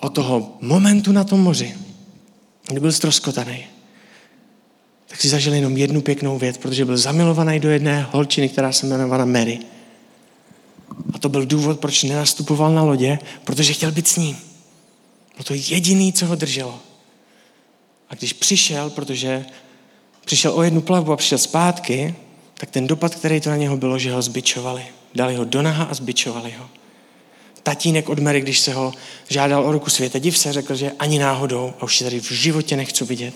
Od 0.00 0.08
toho 0.08 0.56
momentu 0.60 1.12
na 1.12 1.24
tom 1.24 1.40
moři, 1.40 1.76
kdy 2.68 2.80
byl 2.80 2.92
ztroskotaný, 2.92 3.64
tak 5.06 5.20
si 5.20 5.28
zažil 5.28 5.54
jenom 5.54 5.76
jednu 5.76 6.00
pěknou 6.00 6.38
věc, 6.38 6.58
protože 6.58 6.84
byl 6.84 6.96
zamilovaný 6.96 7.60
do 7.60 7.70
jedné 7.70 8.06
holčiny, 8.10 8.48
která 8.48 8.72
se 8.72 8.86
jmenovala 8.86 9.24
Mary. 9.24 9.58
A 11.12 11.18
to 11.18 11.28
byl 11.28 11.46
důvod, 11.46 11.80
proč 11.80 12.02
nenastupoval 12.02 12.74
na 12.74 12.82
lodě, 12.82 13.18
protože 13.44 13.72
chtěl 13.72 13.92
být 13.92 14.08
s 14.08 14.16
ním. 14.16 14.36
Bylo 15.36 15.44
to 15.44 15.54
jediný, 15.54 16.12
co 16.12 16.26
ho 16.26 16.34
drželo. 16.34 16.87
A 18.10 18.14
když 18.14 18.32
přišel, 18.32 18.90
protože 18.90 19.46
přišel 20.24 20.52
o 20.52 20.62
jednu 20.62 20.80
plavbu 20.80 21.12
a 21.12 21.16
přišel 21.16 21.38
zpátky, 21.38 22.14
tak 22.54 22.70
ten 22.70 22.86
dopad, 22.86 23.14
který 23.14 23.40
to 23.40 23.50
na 23.50 23.56
něho 23.56 23.76
bylo, 23.76 23.98
že 23.98 24.12
ho 24.12 24.22
zbičovali. 24.22 24.86
Dali 25.14 25.34
ho 25.34 25.44
do 25.44 25.62
naha 25.62 25.84
a 25.84 25.94
zbičovali 25.94 26.50
ho. 26.50 26.68
Tatínek 27.62 28.08
od 28.08 28.18
Mary, 28.18 28.40
když 28.40 28.58
se 28.58 28.72
ho 28.72 28.92
žádal 29.28 29.66
o 29.66 29.72
ruku 29.72 29.90
světa 29.90 30.18
div 30.18 30.38
se, 30.38 30.52
řekl, 30.52 30.74
že 30.74 30.92
ani 30.98 31.18
náhodou 31.18 31.74
a 31.80 31.82
už 31.82 31.96
si 31.96 32.04
tady 32.04 32.20
v 32.20 32.32
životě 32.32 32.76
nechci 32.76 33.04
vidět. 33.04 33.34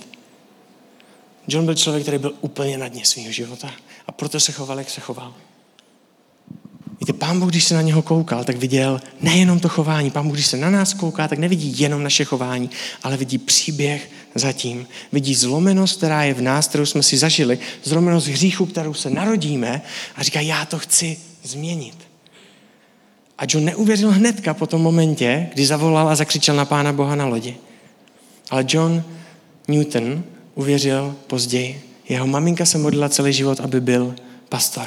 John 1.48 1.64
byl 1.64 1.74
člověk, 1.74 2.02
který 2.02 2.18
byl 2.18 2.34
úplně 2.40 2.78
na 2.78 2.88
dně 2.88 3.04
svého 3.04 3.32
života 3.32 3.70
a 4.06 4.12
proto 4.12 4.40
se 4.40 4.52
choval, 4.52 4.78
jak 4.78 4.90
se 4.90 5.00
choval. 5.00 5.34
Víte, 7.02 7.12
pán 7.12 7.40
Bůh, 7.40 7.50
když 7.50 7.64
se 7.64 7.74
na 7.74 7.82
něho 7.82 8.02
koukal, 8.02 8.44
tak 8.44 8.56
viděl 8.56 9.00
nejenom 9.20 9.60
to 9.60 9.68
chování. 9.68 10.10
Pán 10.10 10.26
Bůh, 10.26 10.34
když 10.34 10.46
se 10.46 10.56
na 10.56 10.70
nás 10.70 10.94
kouká, 10.94 11.28
tak 11.28 11.38
nevidí 11.38 11.74
jenom 11.80 12.02
naše 12.02 12.24
chování, 12.24 12.70
ale 13.02 13.16
vidí 13.16 13.38
příběh 13.38 14.10
zatím. 14.34 14.86
Vidí 15.12 15.34
zlomenost, 15.34 15.96
která 15.96 16.24
je 16.24 16.34
v 16.34 16.40
nás, 16.40 16.68
kterou 16.68 16.86
jsme 16.86 17.02
si 17.02 17.18
zažili, 17.18 17.58
zlomenost 17.84 18.26
hříchu, 18.26 18.66
kterou 18.66 18.94
se 18.94 19.10
narodíme 19.10 19.82
a 20.16 20.22
říká, 20.22 20.40
já 20.40 20.64
to 20.64 20.78
chci 20.78 21.16
změnit. 21.42 21.96
A 23.38 23.44
John 23.48 23.64
neuvěřil 23.64 24.10
hnedka 24.10 24.54
po 24.54 24.66
tom 24.66 24.82
momentě, 24.82 25.48
kdy 25.54 25.66
zavolal 25.66 26.08
a 26.08 26.14
zakřičel 26.14 26.56
na 26.56 26.64
Pána 26.64 26.92
Boha 26.92 27.14
na 27.14 27.26
lodi. 27.26 27.56
Ale 28.50 28.64
John 28.68 29.04
Newton 29.68 30.24
uvěřil 30.54 31.16
později. 31.26 31.82
Jeho 32.08 32.26
maminka 32.26 32.64
se 32.64 32.78
modlila 32.78 33.08
celý 33.08 33.32
život, 33.32 33.60
aby 33.60 33.80
byl 33.80 34.14
pastor. 34.48 34.86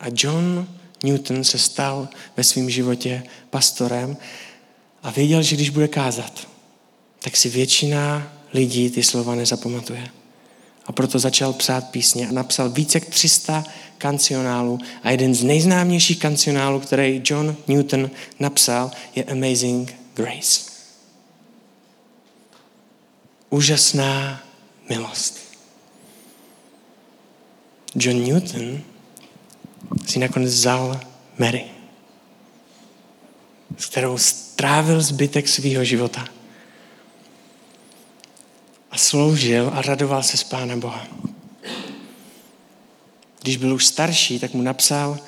A 0.00 0.06
John 0.12 0.68
Newton 1.02 1.44
se 1.44 1.58
stal 1.58 2.08
ve 2.36 2.44
svém 2.44 2.70
životě 2.70 3.22
pastorem 3.50 4.16
a 5.02 5.10
věděl, 5.10 5.42
že 5.42 5.56
když 5.56 5.70
bude 5.70 5.88
kázat, 5.88 6.48
tak 7.18 7.36
si 7.36 7.48
většina 7.48 8.32
lidí 8.52 8.90
ty 8.90 9.02
slova 9.02 9.34
nezapamatuje. 9.34 10.08
A 10.86 10.92
proto 10.92 11.18
začal 11.18 11.52
psát 11.52 11.90
písně 11.90 12.28
a 12.28 12.32
napsal 12.32 12.70
více 12.70 12.98
jak 12.98 13.04
300 13.04 13.64
kancionálů 13.98 14.78
a 15.02 15.10
jeden 15.10 15.34
z 15.34 15.44
nejznámějších 15.44 16.18
kancionálů, 16.18 16.80
který 16.80 17.22
John 17.24 17.56
Newton 17.68 18.10
napsal, 18.40 18.90
je 19.14 19.24
Amazing 19.24 19.94
Grace. 20.14 20.60
Úžasná 23.50 24.42
milost. 24.88 25.38
John 27.94 28.24
Newton 28.24 28.82
si 30.06 30.18
nakonec 30.18 30.50
vzal 30.50 31.00
Mary, 31.38 31.64
s 33.76 33.86
kterou 33.86 34.18
strávil 34.18 35.00
zbytek 35.00 35.48
svého 35.48 35.84
života. 35.84 36.24
A 38.90 38.98
sloužil 38.98 39.70
a 39.74 39.82
radoval 39.82 40.22
se 40.22 40.36
z 40.36 40.44
Pána 40.44 40.76
Boha. 40.76 41.06
Když 43.42 43.56
byl 43.56 43.74
už 43.74 43.86
starší, 43.86 44.38
tak 44.38 44.54
mu 44.54 44.62
napsal 44.62 45.18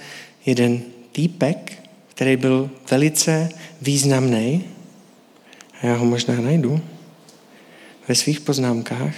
jeden 0.47 0.83
týpek, 1.13 1.89
který 2.09 2.37
byl 2.37 2.71
velice 2.91 3.49
významný. 3.81 4.65
A 5.81 5.87
já 5.87 5.97
ho 5.97 6.05
možná 6.05 6.41
najdu 6.41 6.81
ve 8.09 8.15
svých 8.15 8.41
poznámkách, 8.41 9.15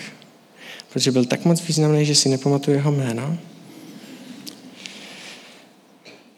protože 0.92 1.12
byl 1.12 1.24
tak 1.24 1.44
moc 1.44 1.62
významný, 1.62 2.06
že 2.06 2.14
si 2.14 2.28
nepamatuju 2.28 2.76
jeho 2.76 2.92
jméno. 2.92 3.38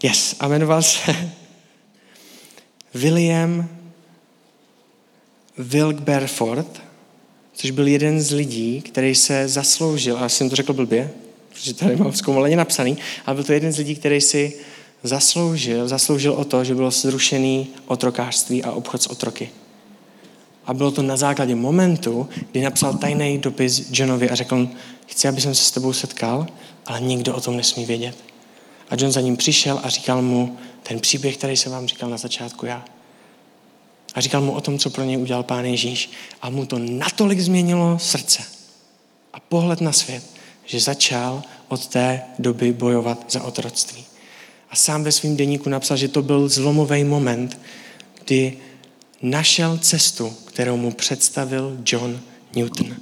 Yes, 0.05 0.36
a 0.40 0.48
jmenoval 0.48 0.82
se 0.92 1.30
William 2.94 3.68
Wilkberford, 5.59 6.82
což 7.52 7.70
byl 7.70 7.88
jeden 7.88 8.20
z 8.20 8.30
lidí, 8.30 8.82
který 8.82 9.14
se 9.14 9.48
zasloužil, 9.48 10.18
a 10.18 10.28
jsem 10.28 10.50
to 10.50 10.57
řekl 10.57 10.72
blbě, 10.72 11.11
protože 11.48 11.74
tady 11.74 11.96
mám 11.96 12.12
zkoumaleně 12.12 12.57
napsaný, 12.57 12.98
ale 13.26 13.34
byl 13.34 13.44
to 13.44 13.52
jeden 13.52 13.72
z 13.72 13.78
lidí, 13.78 13.94
který 13.94 14.20
si 14.20 14.57
zasloužil, 15.02 15.88
zasloužil 15.88 16.32
o 16.32 16.44
to, 16.44 16.64
že 16.64 16.74
bylo 16.74 16.90
zrušený 16.90 17.68
otrokářství 17.86 18.64
a 18.64 18.72
obchod 18.72 19.02
s 19.02 19.07
otroky. 19.07 19.50
A 20.66 20.74
bylo 20.74 20.90
to 20.90 21.02
na 21.02 21.16
základě 21.16 21.55
momentu, 21.55 22.28
kdy 22.52 22.62
napsal 22.62 22.94
tajný 22.94 23.38
dopis 23.38 23.88
Johnovi 23.92 24.30
a 24.30 24.34
řekl, 24.34 24.68
chci, 25.07 25.28
aby 25.28 25.40
jsem 25.40 25.55
se 25.55 25.64
s 25.64 25.70
tebou 25.70 25.92
setkal, 25.92 26.46
ale 26.86 27.00
nikdo 27.00 27.34
o 27.34 27.40
tom 27.40 27.57
nesmí 27.57 27.84
vědět. 27.84 28.34
A 28.91 28.95
John 28.99 29.12
za 29.12 29.20
ním 29.20 29.37
přišel 29.37 29.80
a 29.82 29.89
říkal 29.89 30.22
mu 30.22 30.59
ten 30.82 31.01
příběh, 31.01 31.37
který 31.37 31.57
jsem 31.57 31.72
vám 31.72 31.87
říkal 31.87 32.11
na 32.11 32.16
začátku 32.16 32.66
já. 32.66 32.85
A 34.14 34.20
říkal 34.20 34.41
mu 34.41 34.53
o 34.53 34.61
tom, 34.61 34.78
co 34.78 34.91
pro 34.91 35.05
něj 35.05 35.18
udělal 35.18 35.43
Pán 35.43 35.64
Ježíš. 35.64 36.11
A 36.43 36.51
mu 36.51 36.66
to 36.66 36.78
natolik 36.78 37.41
změnilo 37.41 37.99
srdce 37.99 38.43
a 39.32 39.41
pohled 39.41 39.80
na 39.80 39.93
svět, 39.93 40.24
že 40.66 40.80
začal 40.80 41.43
od 41.68 41.87
té 41.87 42.22
doby 42.39 42.72
bojovat 42.72 43.32
za 43.32 43.43
otroctví. 43.43 44.05
A 44.70 44.76
sám 44.76 45.05
ve 45.05 45.12
svém 45.12 45.37
deníku 45.37 45.68
napsal, 45.68 45.97
že 45.97 46.09
to 46.09 46.22
byl 46.22 46.49
zlomový 46.49 47.05
moment, 47.05 47.61
kdy 48.24 48.59
našel 49.22 49.78
cestu, 49.78 50.37
kterou 50.45 50.76
mu 50.76 50.93
představil 50.93 51.78
John 51.87 52.20
Newton. 52.55 52.97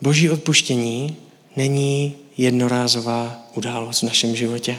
Boží 0.00 0.30
odpuštění 0.30 1.16
není 1.56 2.16
jednorázová 2.36 3.42
událost 3.54 4.00
v 4.00 4.06
našem 4.06 4.36
životě, 4.36 4.76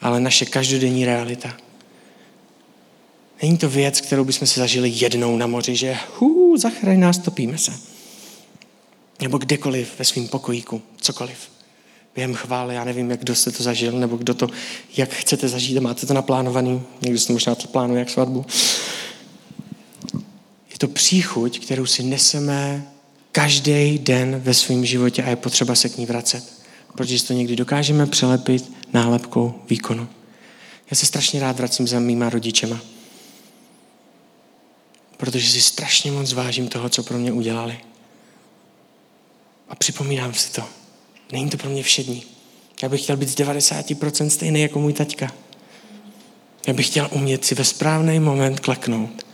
ale 0.00 0.20
naše 0.20 0.44
každodenní 0.46 1.04
realita. 1.04 1.56
Není 3.42 3.58
to 3.58 3.68
věc, 3.68 4.00
kterou 4.00 4.24
bychom 4.24 4.48
si 4.48 4.60
zažili 4.60 4.92
jednou 4.94 5.36
na 5.36 5.46
moři, 5.46 5.76
že 5.76 5.98
hů, 6.18 6.56
zachraň 6.56 7.00
nás, 7.00 7.18
topíme 7.18 7.58
se. 7.58 7.72
Nebo 9.20 9.38
kdekoliv 9.38 9.98
ve 9.98 10.04
svém 10.04 10.28
pokojíku, 10.28 10.82
cokoliv. 11.00 11.38
Během 12.14 12.34
chvály, 12.34 12.74
já 12.74 12.84
nevím, 12.84 13.10
jak 13.10 13.20
kdo 13.20 13.34
jste 13.34 13.50
to 13.50 13.62
zažil, 13.62 13.92
nebo 13.92 14.16
kdo 14.16 14.34
to, 14.34 14.48
jak 14.96 15.10
chcete 15.10 15.48
zažít 15.48 15.78
a 15.78 15.80
máte 15.80 16.06
to 16.06 16.14
naplánovaný. 16.14 16.82
Někdo 17.02 17.18
si 17.18 17.26
to 17.26 17.32
možná 17.32 17.54
to 17.54 17.68
plánuje 17.68 17.98
jak 17.98 18.10
svatbu. 18.10 18.46
Je 20.70 20.78
to 20.78 20.88
příchuť, 20.88 21.60
kterou 21.60 21.86
si 21.86 22.02
neseme 22.02 22.86
každý 23.36 23.98
den 23.98 24.40
ve 24.40 24.54
svém 24.54 24.84
životě 24.84 25.22
a 25.22 25.28
je 25.28 25.36
potřeba 25.36 25.74
se 25.74 25.88
k 25.88 25.98
ní 25.98 26.06
vracet. 26.06 26.52
Protože 26.92 27.24
to 27.24 27.32
někdy 27.32 27.56
dokážeme 27.56 28.06
přelepit 28.06 28.72
nálepkou 28.92 29.62
výkonu. 29.70 30.08
Já 30.90 30.96
se 30.96 31.06
strašně 31.06 31.40
rád 31.40 31.56
vracím 31.56 31.88
za 31.88 31.98
mýma 31.98 32.30
rodičema. 32.30 32.80
Protože 35.16 35.50
si 35.50 35.60
strašně 35.60 36.12
moc 36.12 36.32
vážím 36.32 36.68
toho, 36.68 36.88
co 36.88 37.02
pro 37.02 37.18
mě 37.18 37.32
udělali. 37.32 37.78
A 39.68 39.74
připomínám 39.74 40.34
si 40.34 40.52
to. 40.52 40.64
Není 41.32 41.50
to 41.50 41.56
pro 41.56 41.70
mě 41.70 41.82
všední. 41.82 42.22
Já 42.82 42.88
bych 42.88 43.02
chtěl 43.02 43.16
být 43.16 43.28
z 43.28 43.36
90% 43.36 44.26
stejný 44.26 44.60
jako 44.60 44.78
můj 44.78 44.92
taťka. 44.92 45.32
Já 46.66 46.72
bych 46.72 46.86
chtěl 46.86 47.08
umět 47.12 47.44
si 47.44 47.54
ve 47.54 47.64
správný 47.64 48.20
moment 48.20 48.60
kleknout 48.60 49.26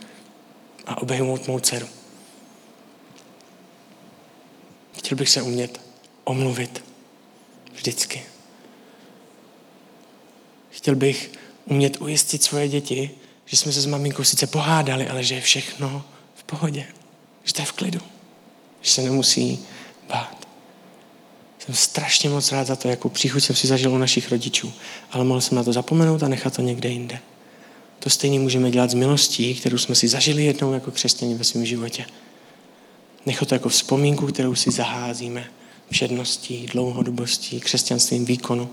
a 0.85 1.01
obejmout 1.01 1.47
mou 1.47 1.59
dceru. 1.59 1.87
Chtěl 4.97 5.17
bych 5.17 5.29
se 5.29 5.41
umět 5.41 5.81
omluvit. 6.23 6.83
Vždycky. 7.73 8.23
Chtěl 10.69 10.95
bych 10.95 11.31
umět 11.65 12.01
ujistit 12.01 12.43
svoje 12.43 12.67
děti, 12.67 13.11
že 13.45 13.57
jsme 13.57 13.71
se 13.71 13.81
s 13.81 13.85
maminkou 13.85 14.23
sice 14.23 14.47
pohádali, 14.47 15.07
ale 15.07 15.23
že 15.23 15.35
je 15.35 15.41
všechno 15.41 16.05
v 16.35 16.43
pohodě. 16.43 16.87
Že 17.43 17.53
to 17.53 17.61
je 17.61 17.65
v 17.65 17.71
klidu. 17.71 17.99
Že 18.81 18.91
se 18.91 19.01
nemusí 19.01 19.59
bát. 20.09 20.47
Jsem 21.59 21.75
strašně 21.75 22.29
moc 22.29 22.51
rád 22.51 22.67
za 22.67 22.75
to, 22.75 22.87
jakou 22.87 23.09
příchuť 23.09 23.43
jsem 23.43 23.55
si 23.55 23.67
zažil 23.67 23.93
u 23.93 23.97
našich 23.97 24.31
rodičů. 24.31 24.73
Ale 25.11 25.23
mohl 25.23 25.41
jsem 25.41 25.55
na 25.55 25.63
to 25.63 25.73
zapomenout 25.73 26.23
a 26.23 26.27
nechat 26.27 26.55
to 26.55 26.61
někde 26.61 26.89
jinde. 26.89 27.19
To 27.99 28.09
stejně 28.09 28.39
můžeme 28.39 28.71
dělat 28.71 28.89
s 28.89 28.93
milostí, 28.93 29.55
kterou 29.55 29.77
jsme 29.77 29.95
si 29.95 30.07
zažili 30.07 30.45
jednou 30.45 30.73
jako 30.73 30.91
křesťani 30.91 31.35
ve 31.35 31.43
svém 31.43 31.65
životě. 31.65 32.05
Nechat 33.25 33.49
to 33.49 33.55
jako 33.55 33.69
vzpomínku, 33.69 34.27
kterou 34.27 34.55
si 34.55 34.71
zaházíme 34.71 35.45
všedností, 35.91 36.65
dlouhodobostí, 36.65 37.59
křesťanstvím 37.59 38.25
výkonu, 38.25 38.69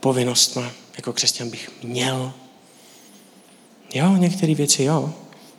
povinnostma, 0.00 0.70
jako 0.96 1.12
křesťan 1.12 1.50
bych 1.50 1.70
měl. 1.82 2.32
Jo, 3.94 4.16
některé 4.16 4.54
věci 4.54 4.82
jo, 4.82 5.14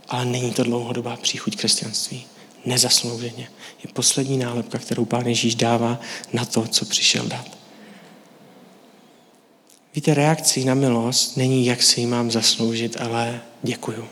ale 0.07 0.25
není 0.25 0.51
to 0.51 0.63
dlouhodobá 0.63 1.17
příchuť 1.17 1.55
křesťanství. 1.55 2.25
Nezaslouženě. 2.65 3.49
Je 3.83 3.89
poslední 3.93 4.37
nálepka, 4.37 4.77
kterou 4.77 5.05
Pán 5.05 5.27
Ježíš 5.27 5.55
dává 5.55 5.99
na 6.33 6.45
to, 6.45 6.67
co 6.67 6.85
přišel 6.85 7.25
dát. 7.27 7.57
Víte, 9.95 10.13
reakcí 10.13 10.65
na 10.65 10.73
milost 10.73 11.37
není, 11.37 11.65
jak 11.65 11.83
si 11.83 11.99
ji 11.99 12.07
mám 12.07 12.31
zasloužit, 12.31 12.97
ale 13.01 13.41
děkuju. 13.63 14.07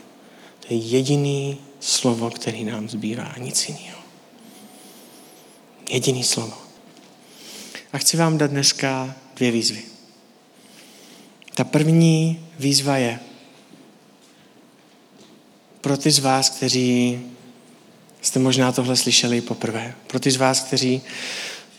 To 0.60 0.74
je 0.74 0.76
jediný 0.76 1.58
slovo, 1.80 2.30
který 2.30 2.64
nám 2.64 2.88
zbývá, 2.88 3.34
nic 3.38 3.68
jiného. 3.68 3.93
Jediný 5.88 6.24
slovo. 6.24 6.54
A 7.92 7.98
chci 7.98 8.16
vám 8.16 8.38
dát 8.38 8.50
dneska 8.50 9.14
dvě 9.36 9.50
výzvy. 9.50 9.82
Ta 11.54 11.64
první 11.64 12.46
výzva 12.58 12.96
je 12.96 13.20
pro 15.80 15.96
ty 15.96 16.10
z 16.10 16.18
vás, 16.18 16.50
kteří 16.50 17.20
jste 18.22 18.38
možná 18.38 18.72
tohle 18.72 18.96
slyšeli 18.96 19.40
poprvé. 19.40 19.94
Pro 20.06 20.20
ty 20.20 20.30
z 20.30 20.36
vás, 20.36 20.60
kteří 20.60 21.02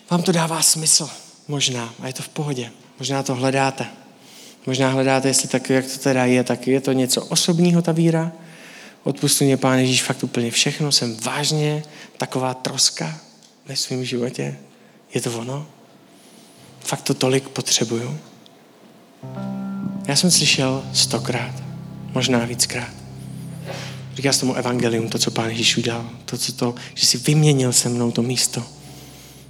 vám 0.09 0.23
to 0.23 0.31
dává 0.31 0.61
smysl, 0.61 1.09
možná, 1.47 1.93
a 1.99 2.07
je 2.07 2.13
to 2.13 2.23
v 2.23 2.29
pohodě. 2.29 2.71
Možná 2.99 3.23
to 3.23 3.35
hledáte. 3.35 3.85
Možná 4.65 4.89
hledáte, 4.89 5.27
jestli 5.27 5.47
tak, 5.47 5.69
jak 5.69 5.85
to 5.85 5.97
teda 5.97 6.25
je, 6.25 6.43
tak 6.43 6.67
je 6.67 6.81
to 6.81 6.91
něco 6.91 7.25
osobního, 7.25 7.81
ta 7.81 7.91
víra. 7.91 8.31
Odpustu 9.03 9.45
mě, 9.45 9.57
Pán 9.57 9.79
Ježíš, 9.79 10.03
fakt 10.03 10.23
úplně 10.23 10.51
všechno. 10.51 10.91
Jsem 10.91 11.17
vážně 11.17 11.83
taková 12.17 12.53
troska 12.53 13.24
ve 13.67 13.75
svém 13.75 14.05
životě. 14.05 14.57
Je 15.13 15.21
to 15.21 15.39
ono? 15.39 15.67
Fakt 16.79 17.01
to 17.01 17.13
tolik 17.13 17.49
potřebuju? 17.49 18.19
Já 20.07 20.15
jsem 20.15 20.31
slyšel 20.31 20.83
stokrát, 20.93 21.63
možná 22.13 22.45
víckrát. 22.45 22.89
Říká 24.15 24.33
se 24.33 24.39
tomu 24.39 24.53
evangelium, 24.53 25.09
to, 25.09 25.19
co 25.19 25.31
Pán 25.31 25.49
Ježíš 25.49 25.77
udělal. 25.77 26.09
To, 26.25 26.37
co 26.37 26.53
to, 26.53 26.75
že 26.93 27.05
si 27.05 27.17
vyměnil 27.17 27.73
se 27.73 27.89
mnou 27.89 28.11
to 28.11 28.21
místo. 28.21 28.63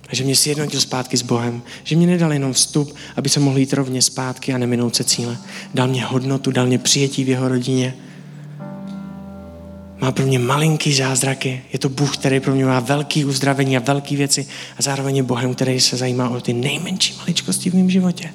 A 0.09 0.15
že 0.15 0.23
mě 0.23 0.35
sjednotil 0.35 0.81
zpátky 0.81 1.17
s 1.17 1.21
Bohem. 1.21 1.61
Že 1.83 1.95
mě 1.95 2.07
nedal 2.07 2.33
jenom 2.33 2.53
vstup, 2.53 2.95
aby 3.15 3.29
se 3.29 3.39
mohl 3.39 3.57
jít 3.57 3.73
rovně 3.73 4.01
zpátky 4.01 4.53
a 4.53 4.57
neminout 4.57 4.95
se 4.95 5.03
cíle. 5.03 5.37
Dal 5.73 5.87
mě 5.87 6.05
hodnotu, 6.05 6.51
dal 6.51 6.65
mě 6.67 6.79
přijetí 6.79 7.23
v 7.23 7.29
jeho 7.29 7.47
rodině. 7.47 7.95
Má 10.01 10.11
pro 10.11 10.25
mě 10.25 10.39
malinký 10.39 10.93
zázraky. 10.93 11.63
Je 11.73 11.79
to 11.79 11.89
Bůh, 11.89 12.17
který 12.17 12.39
pro 12.39 12.55
mě 12.55 12.65
má 12.65 12.79
velký 12.79 13.25
uzdravení 13.25 13.77
a 13.77 13.79
velké 13.79 14.15
věci. 14.15 14.47
A 14.77 14.81
zároveň 14.81 15.15
je 15.15 15.23
Bohem, 15.23 15.55
který 15.55 15.79
se 15.79 15.97
zajímá 15.97 16.29
o 16.29 16.41
ty 16.41 16.53
nejmenší 16.53 17.15
maličkosti 17.17 17.69
v 17.69 17.73
mém 17.73 17.89
životě. 17.89 18.33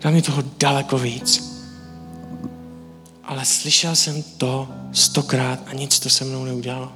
Dal 0.00 0.12
mi 0.12 0.22
toho 0.22 0.44
daleko 0.60 0.98
víc. 0.98 1.54
Ale 3.24 3.44
slyšel 3.44 3.96
jsem 3.96 4.22
to 4.22 4.68
stokrát 4.92 5.60
a 5.66 5.74
nic 5.74 5.98
to 5.98 6.10
se 6.10 6.24
mnou 6.24 6.44
neudělalo. 6.44 6.92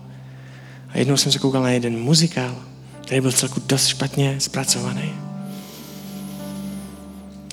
A 0.88 0.98
jednou 0.98 1.16
jsem 1.16 1.32
se 1.32 1.38
koukal 1.38 1.62
na 1.62 1.70
jeden 1.70 1.98
muzikál, 1.98 2.56
který 3.02 3.20
byl 3.20 3.32
celku 3.32 3.62
dost 3.66 3.86
špatně 3.86 4.40
zpracovaný. 4.40 5.27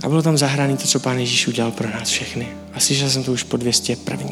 A 0.06 0.10
bylo 0.10 0.22
tam 0.22 0.38
zahrané 0.38 0.78
to, 0.78 0.88
co 0.88 1.00
Pán 1.00 1.18
Ježíš 1.18 1.48
udělal 1.48 1.72
pro 1.72 1.90
nás 1.90 2.10
všechny. 2.10 2.48
A 2.74 2.80
slyšel 2.80 3.10
jsem 3.10 3.24
to 3.24 3.32
už 3.32 3.44
po 3.44 3.58
201. 3.58 4.28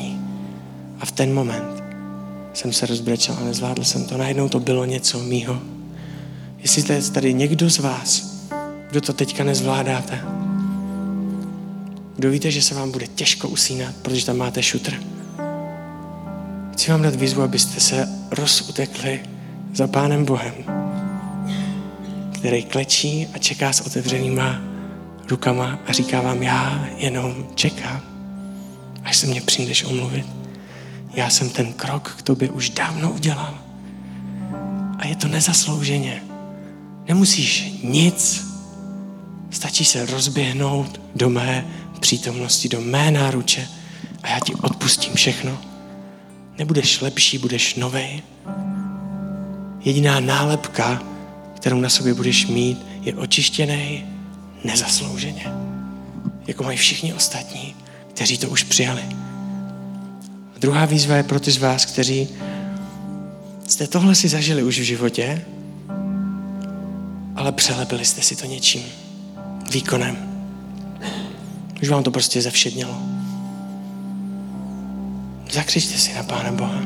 A 1.00 1.06
v 1.06 1.12
ten 1.12 1.34
moment 1.34 1.84
jsem 2.54 2.74
se 2.74 2.86
rozbrečel 2.86 3.38
a 3.42 3.44
nezvládl 3.44 3.84
jsem 3.84 4.06
to. 4.06 4.18
Najednou 4.18 4.50
to 4.50 4.60
bylo 4.60 4.86
něco 4.86 5.20
mýho. 5.20 5.62
Jestli 6.60 6.94
je 6.94 7.02
tady 7.02 7.34
někdo 7.34 7.70
z 7.70 7.80
vás, 7.80 8.40
kdo 8.90 9.02
to 9.02 9.14
teďka 9.14 9.44
nezvládáte, 9.44 10.22
kdo 12.16 12.30
víte, 12.30 12.52
že 12.52 12.62
se 12.62 12.76
vám 12.76 12.92
bude 12.92 13.08
těžko 13.08 13.50
usínat, 13.50 13.96
protože 14.02 14.26
tam 14.26 14.38
máte 14.38 14.64
šutr. 14.64 14.94
Chci 16.74 16.92
vám 16.92 17.02
dát 17.02 17.16
výzvu, 17.16 17.42
abyste 17.42 17.80
se 17.80 18.10
rozutekli 18.32 19.20
za 19.74 19.88
Pánem 19.88 20.26
Bohem, 20.26 20.54
který 22.32 22.64
klečí 22.64 23.28
a 23.34 23.38
čeká 23.38 23.74
s 23.74 23.82
otevřenýma 23.82 24.73
rukama 25.30 25.80
a 25.88 25.94
říká 25.94 26.22
vám, 26.22 26.44
já 26.44 26.88
jenom 26.98 27.48
čekám, 27.56 28.02
až 29.04 29.18
se 29.18 29.28
mě 29.28 29.42
přijdeš 29.42 29.84
omluvit. 29.84 30.26
Já 31.14 31.30
jsem 31.30 31.50
ten 31.50 31.74
krok 31.74 32.16
k 32.18 32.22
tobě 32.22 32.50
už 32.50 32.70
dávno 32.70 33.12
udělal. 33.12 33.58
A 34.98 35.08
je 35.08 35.16
to 35.16 35.28
nezaslouženě. 35.28 36.24
Nemusíš 37.08 37.72
nic. 37.84 38.48
Stačí 39.52 39.86
se 39.86 40.06
rozběhnout 40.06 41.02
do 41.16 41.30
mé 41.30 41.66
přítomnosti, 42.00 42.70
do 42.70 42.82
mé 42.82 43.12
náruče 43.12 43.68
a 44.24 44.28
já 44.28 44.40
ti 44.40 44.56
odpustím 44.56 45.14
všechno. 45.14 45.58
Nebudeš 46.58 47.02
lepší, 47.02 47.38
budeš 47.38 47.76
novej. 47.76 48.22
Jediná 49.80 50.20
nálepka, 50.20 51.04
kterou 51.56 51.80
na 51.80 51.90
sobě 51.90 52.14
budeš 52.14 52.48
mít, 52.48 52.86
je 53.02 53.14
očištěný 53.14 54.13
nezaslouženě. 54.64 55.46
Jako 56.48 56.64
mají 56.64 56.78
všichni 56.78 57.14
ostatní, 57.14 57.76
kteří 58.14 58.38
to 58.38 58.50
už 58.50 58.64
přijali. 58.64 59.02
A 60.56 60.60
druhá 60.60 60.86
výzva 60.86 61.16
je 61.16 61.24
pro 61.24 61.40
ty 61.40 61.52
z 61.52 61.58
vás, 61.58 61.86
kteří 61.86 62.28
jste 63.68 63.88
tohle 63.88 64.16
si 64.16 64.30
zažili 64.30 64.64
už 64.64 64.80
v 64.80 64.84
životě, 64.84 65.46
ale 67.36 67.52
přelepili 67.52 68.06
jste 68.06 68.22
si 68.22 68.36
to 68.36 68.46
něčím, 68.46 68.84
výkonem. 69.72 70.18
Už 71.82 71.90
vám 71.90 72.04
to 72.04 72.12
prostě 72.12 72.42
zevšednělo. 72.42 72.98
Zakřičte 75.52 75.98
si 75.98 76.14
na 76.14 76.24
Pána 76.24 76.52
Boha. 76.52 76.82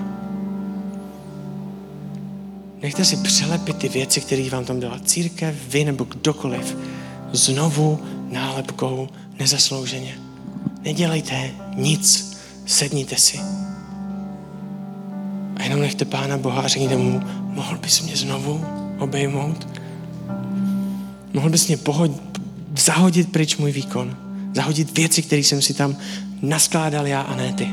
Nechte 2.81 3.05
si 3.05 3.17
přelepit 3.17 3.77
ty 3.77 3.89
věci, 3.89 4.21
které 4.21 4.49
vám 4.49 4.65
tam 4.65 4.79
dala 4.79 4.99
církev, 4.99 5.55
vy 5.67 5.85
nebo 5.85 6.03
kdokoliv, 6.03 6.77
znovu 7.33 7.99
nálepkou 8.29 9.09
nezaslouženě. 9.39 10.17
Nedělejte 10.81 11.51
nic, 11.75 12.37
sedněte 12.65 13.15
si. 13.15 13.39
A 15.55 15.63
jenom 15.63 15.81
nechte 15.81 16.05
Pána 16.05 16.37
Boha 16.37 16.61
a 16.61 16.67
řekněte 16.67 16.97
mu, 16.97 17.21
mohl 17.39 17.77
bys 17.77 18.01
mě 18.01 18.17
znovu 18.17 18.65
obejmout? 18.99 19.67
Mohl 21.33 21.49
bys 21.49 21.67
mě 21.67 21.77
pohod, 21.77 22.11
zahodit 22.77 23.31
pryč 23.31 23.57
můj 23.57 23.71
výkon? 23.71 24.17
Zahodit 24.55 24.97
věci, 24.97 25.21
které 25.21 25.41
jsem 25.41 25.61
si 25.61 25.73
tam 25.73 25.95
naskládal 26.41 27.07
já 27.07 27.21
a 27.21 27.35
ne 27.35 27.53
ty. 27.53 27.67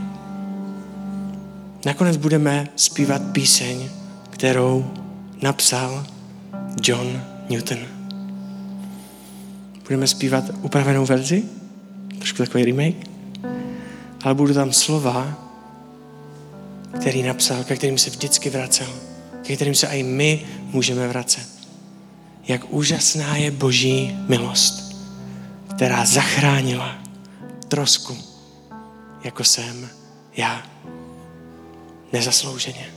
Nakonec 1.86 2.16
budeme 2.16 2.68
zpívat 2.76 3.22
píseň, 3.32 3.88
kterou 4.30 4.90
napsal 5.42 6.06
John 6.82 7.22
Newton. 7.48 7.78
Budeme 9.84 10.06
zpívat 10.06 10.44
upravenou 10.62 11.06
verzi, 11.06 11.42
trošku 12.18 12.38
takový 12.38 12.64
remake, 12.64 13.10
ale 14.22 14.34
budou 14.34 14.54
tam 14.54 14.72
slova, 14.72 15.50
který 17.00 17.22
napsal, 17.22 17.64
ke 17.64 17.76
kterým 17.76 17.98
se 17.98 18.10
vždycky 18.10 18.50
vracel, 18.50 18.88
ke 19.42 19.56
kterým 19.56 19.74
se 19.74 19.86
i 19.86 20.02
my 20.02 20.46
můžeme 20.72 21.08
vracet. 21.08 21.48
Jak 22.48 22.72
úžasná 22.72 23.36
je 23.36 23.50
boží 23.50 24.16
milost 24.28 24.84
která 25.74 26.04
zachránila 26.04 26.98
trosku, 27.68 28.16
jako 29.24 29.44
jsem 29.44 29.88
já. 30.36 30.66
Nezaslouženě. 32.12 32.93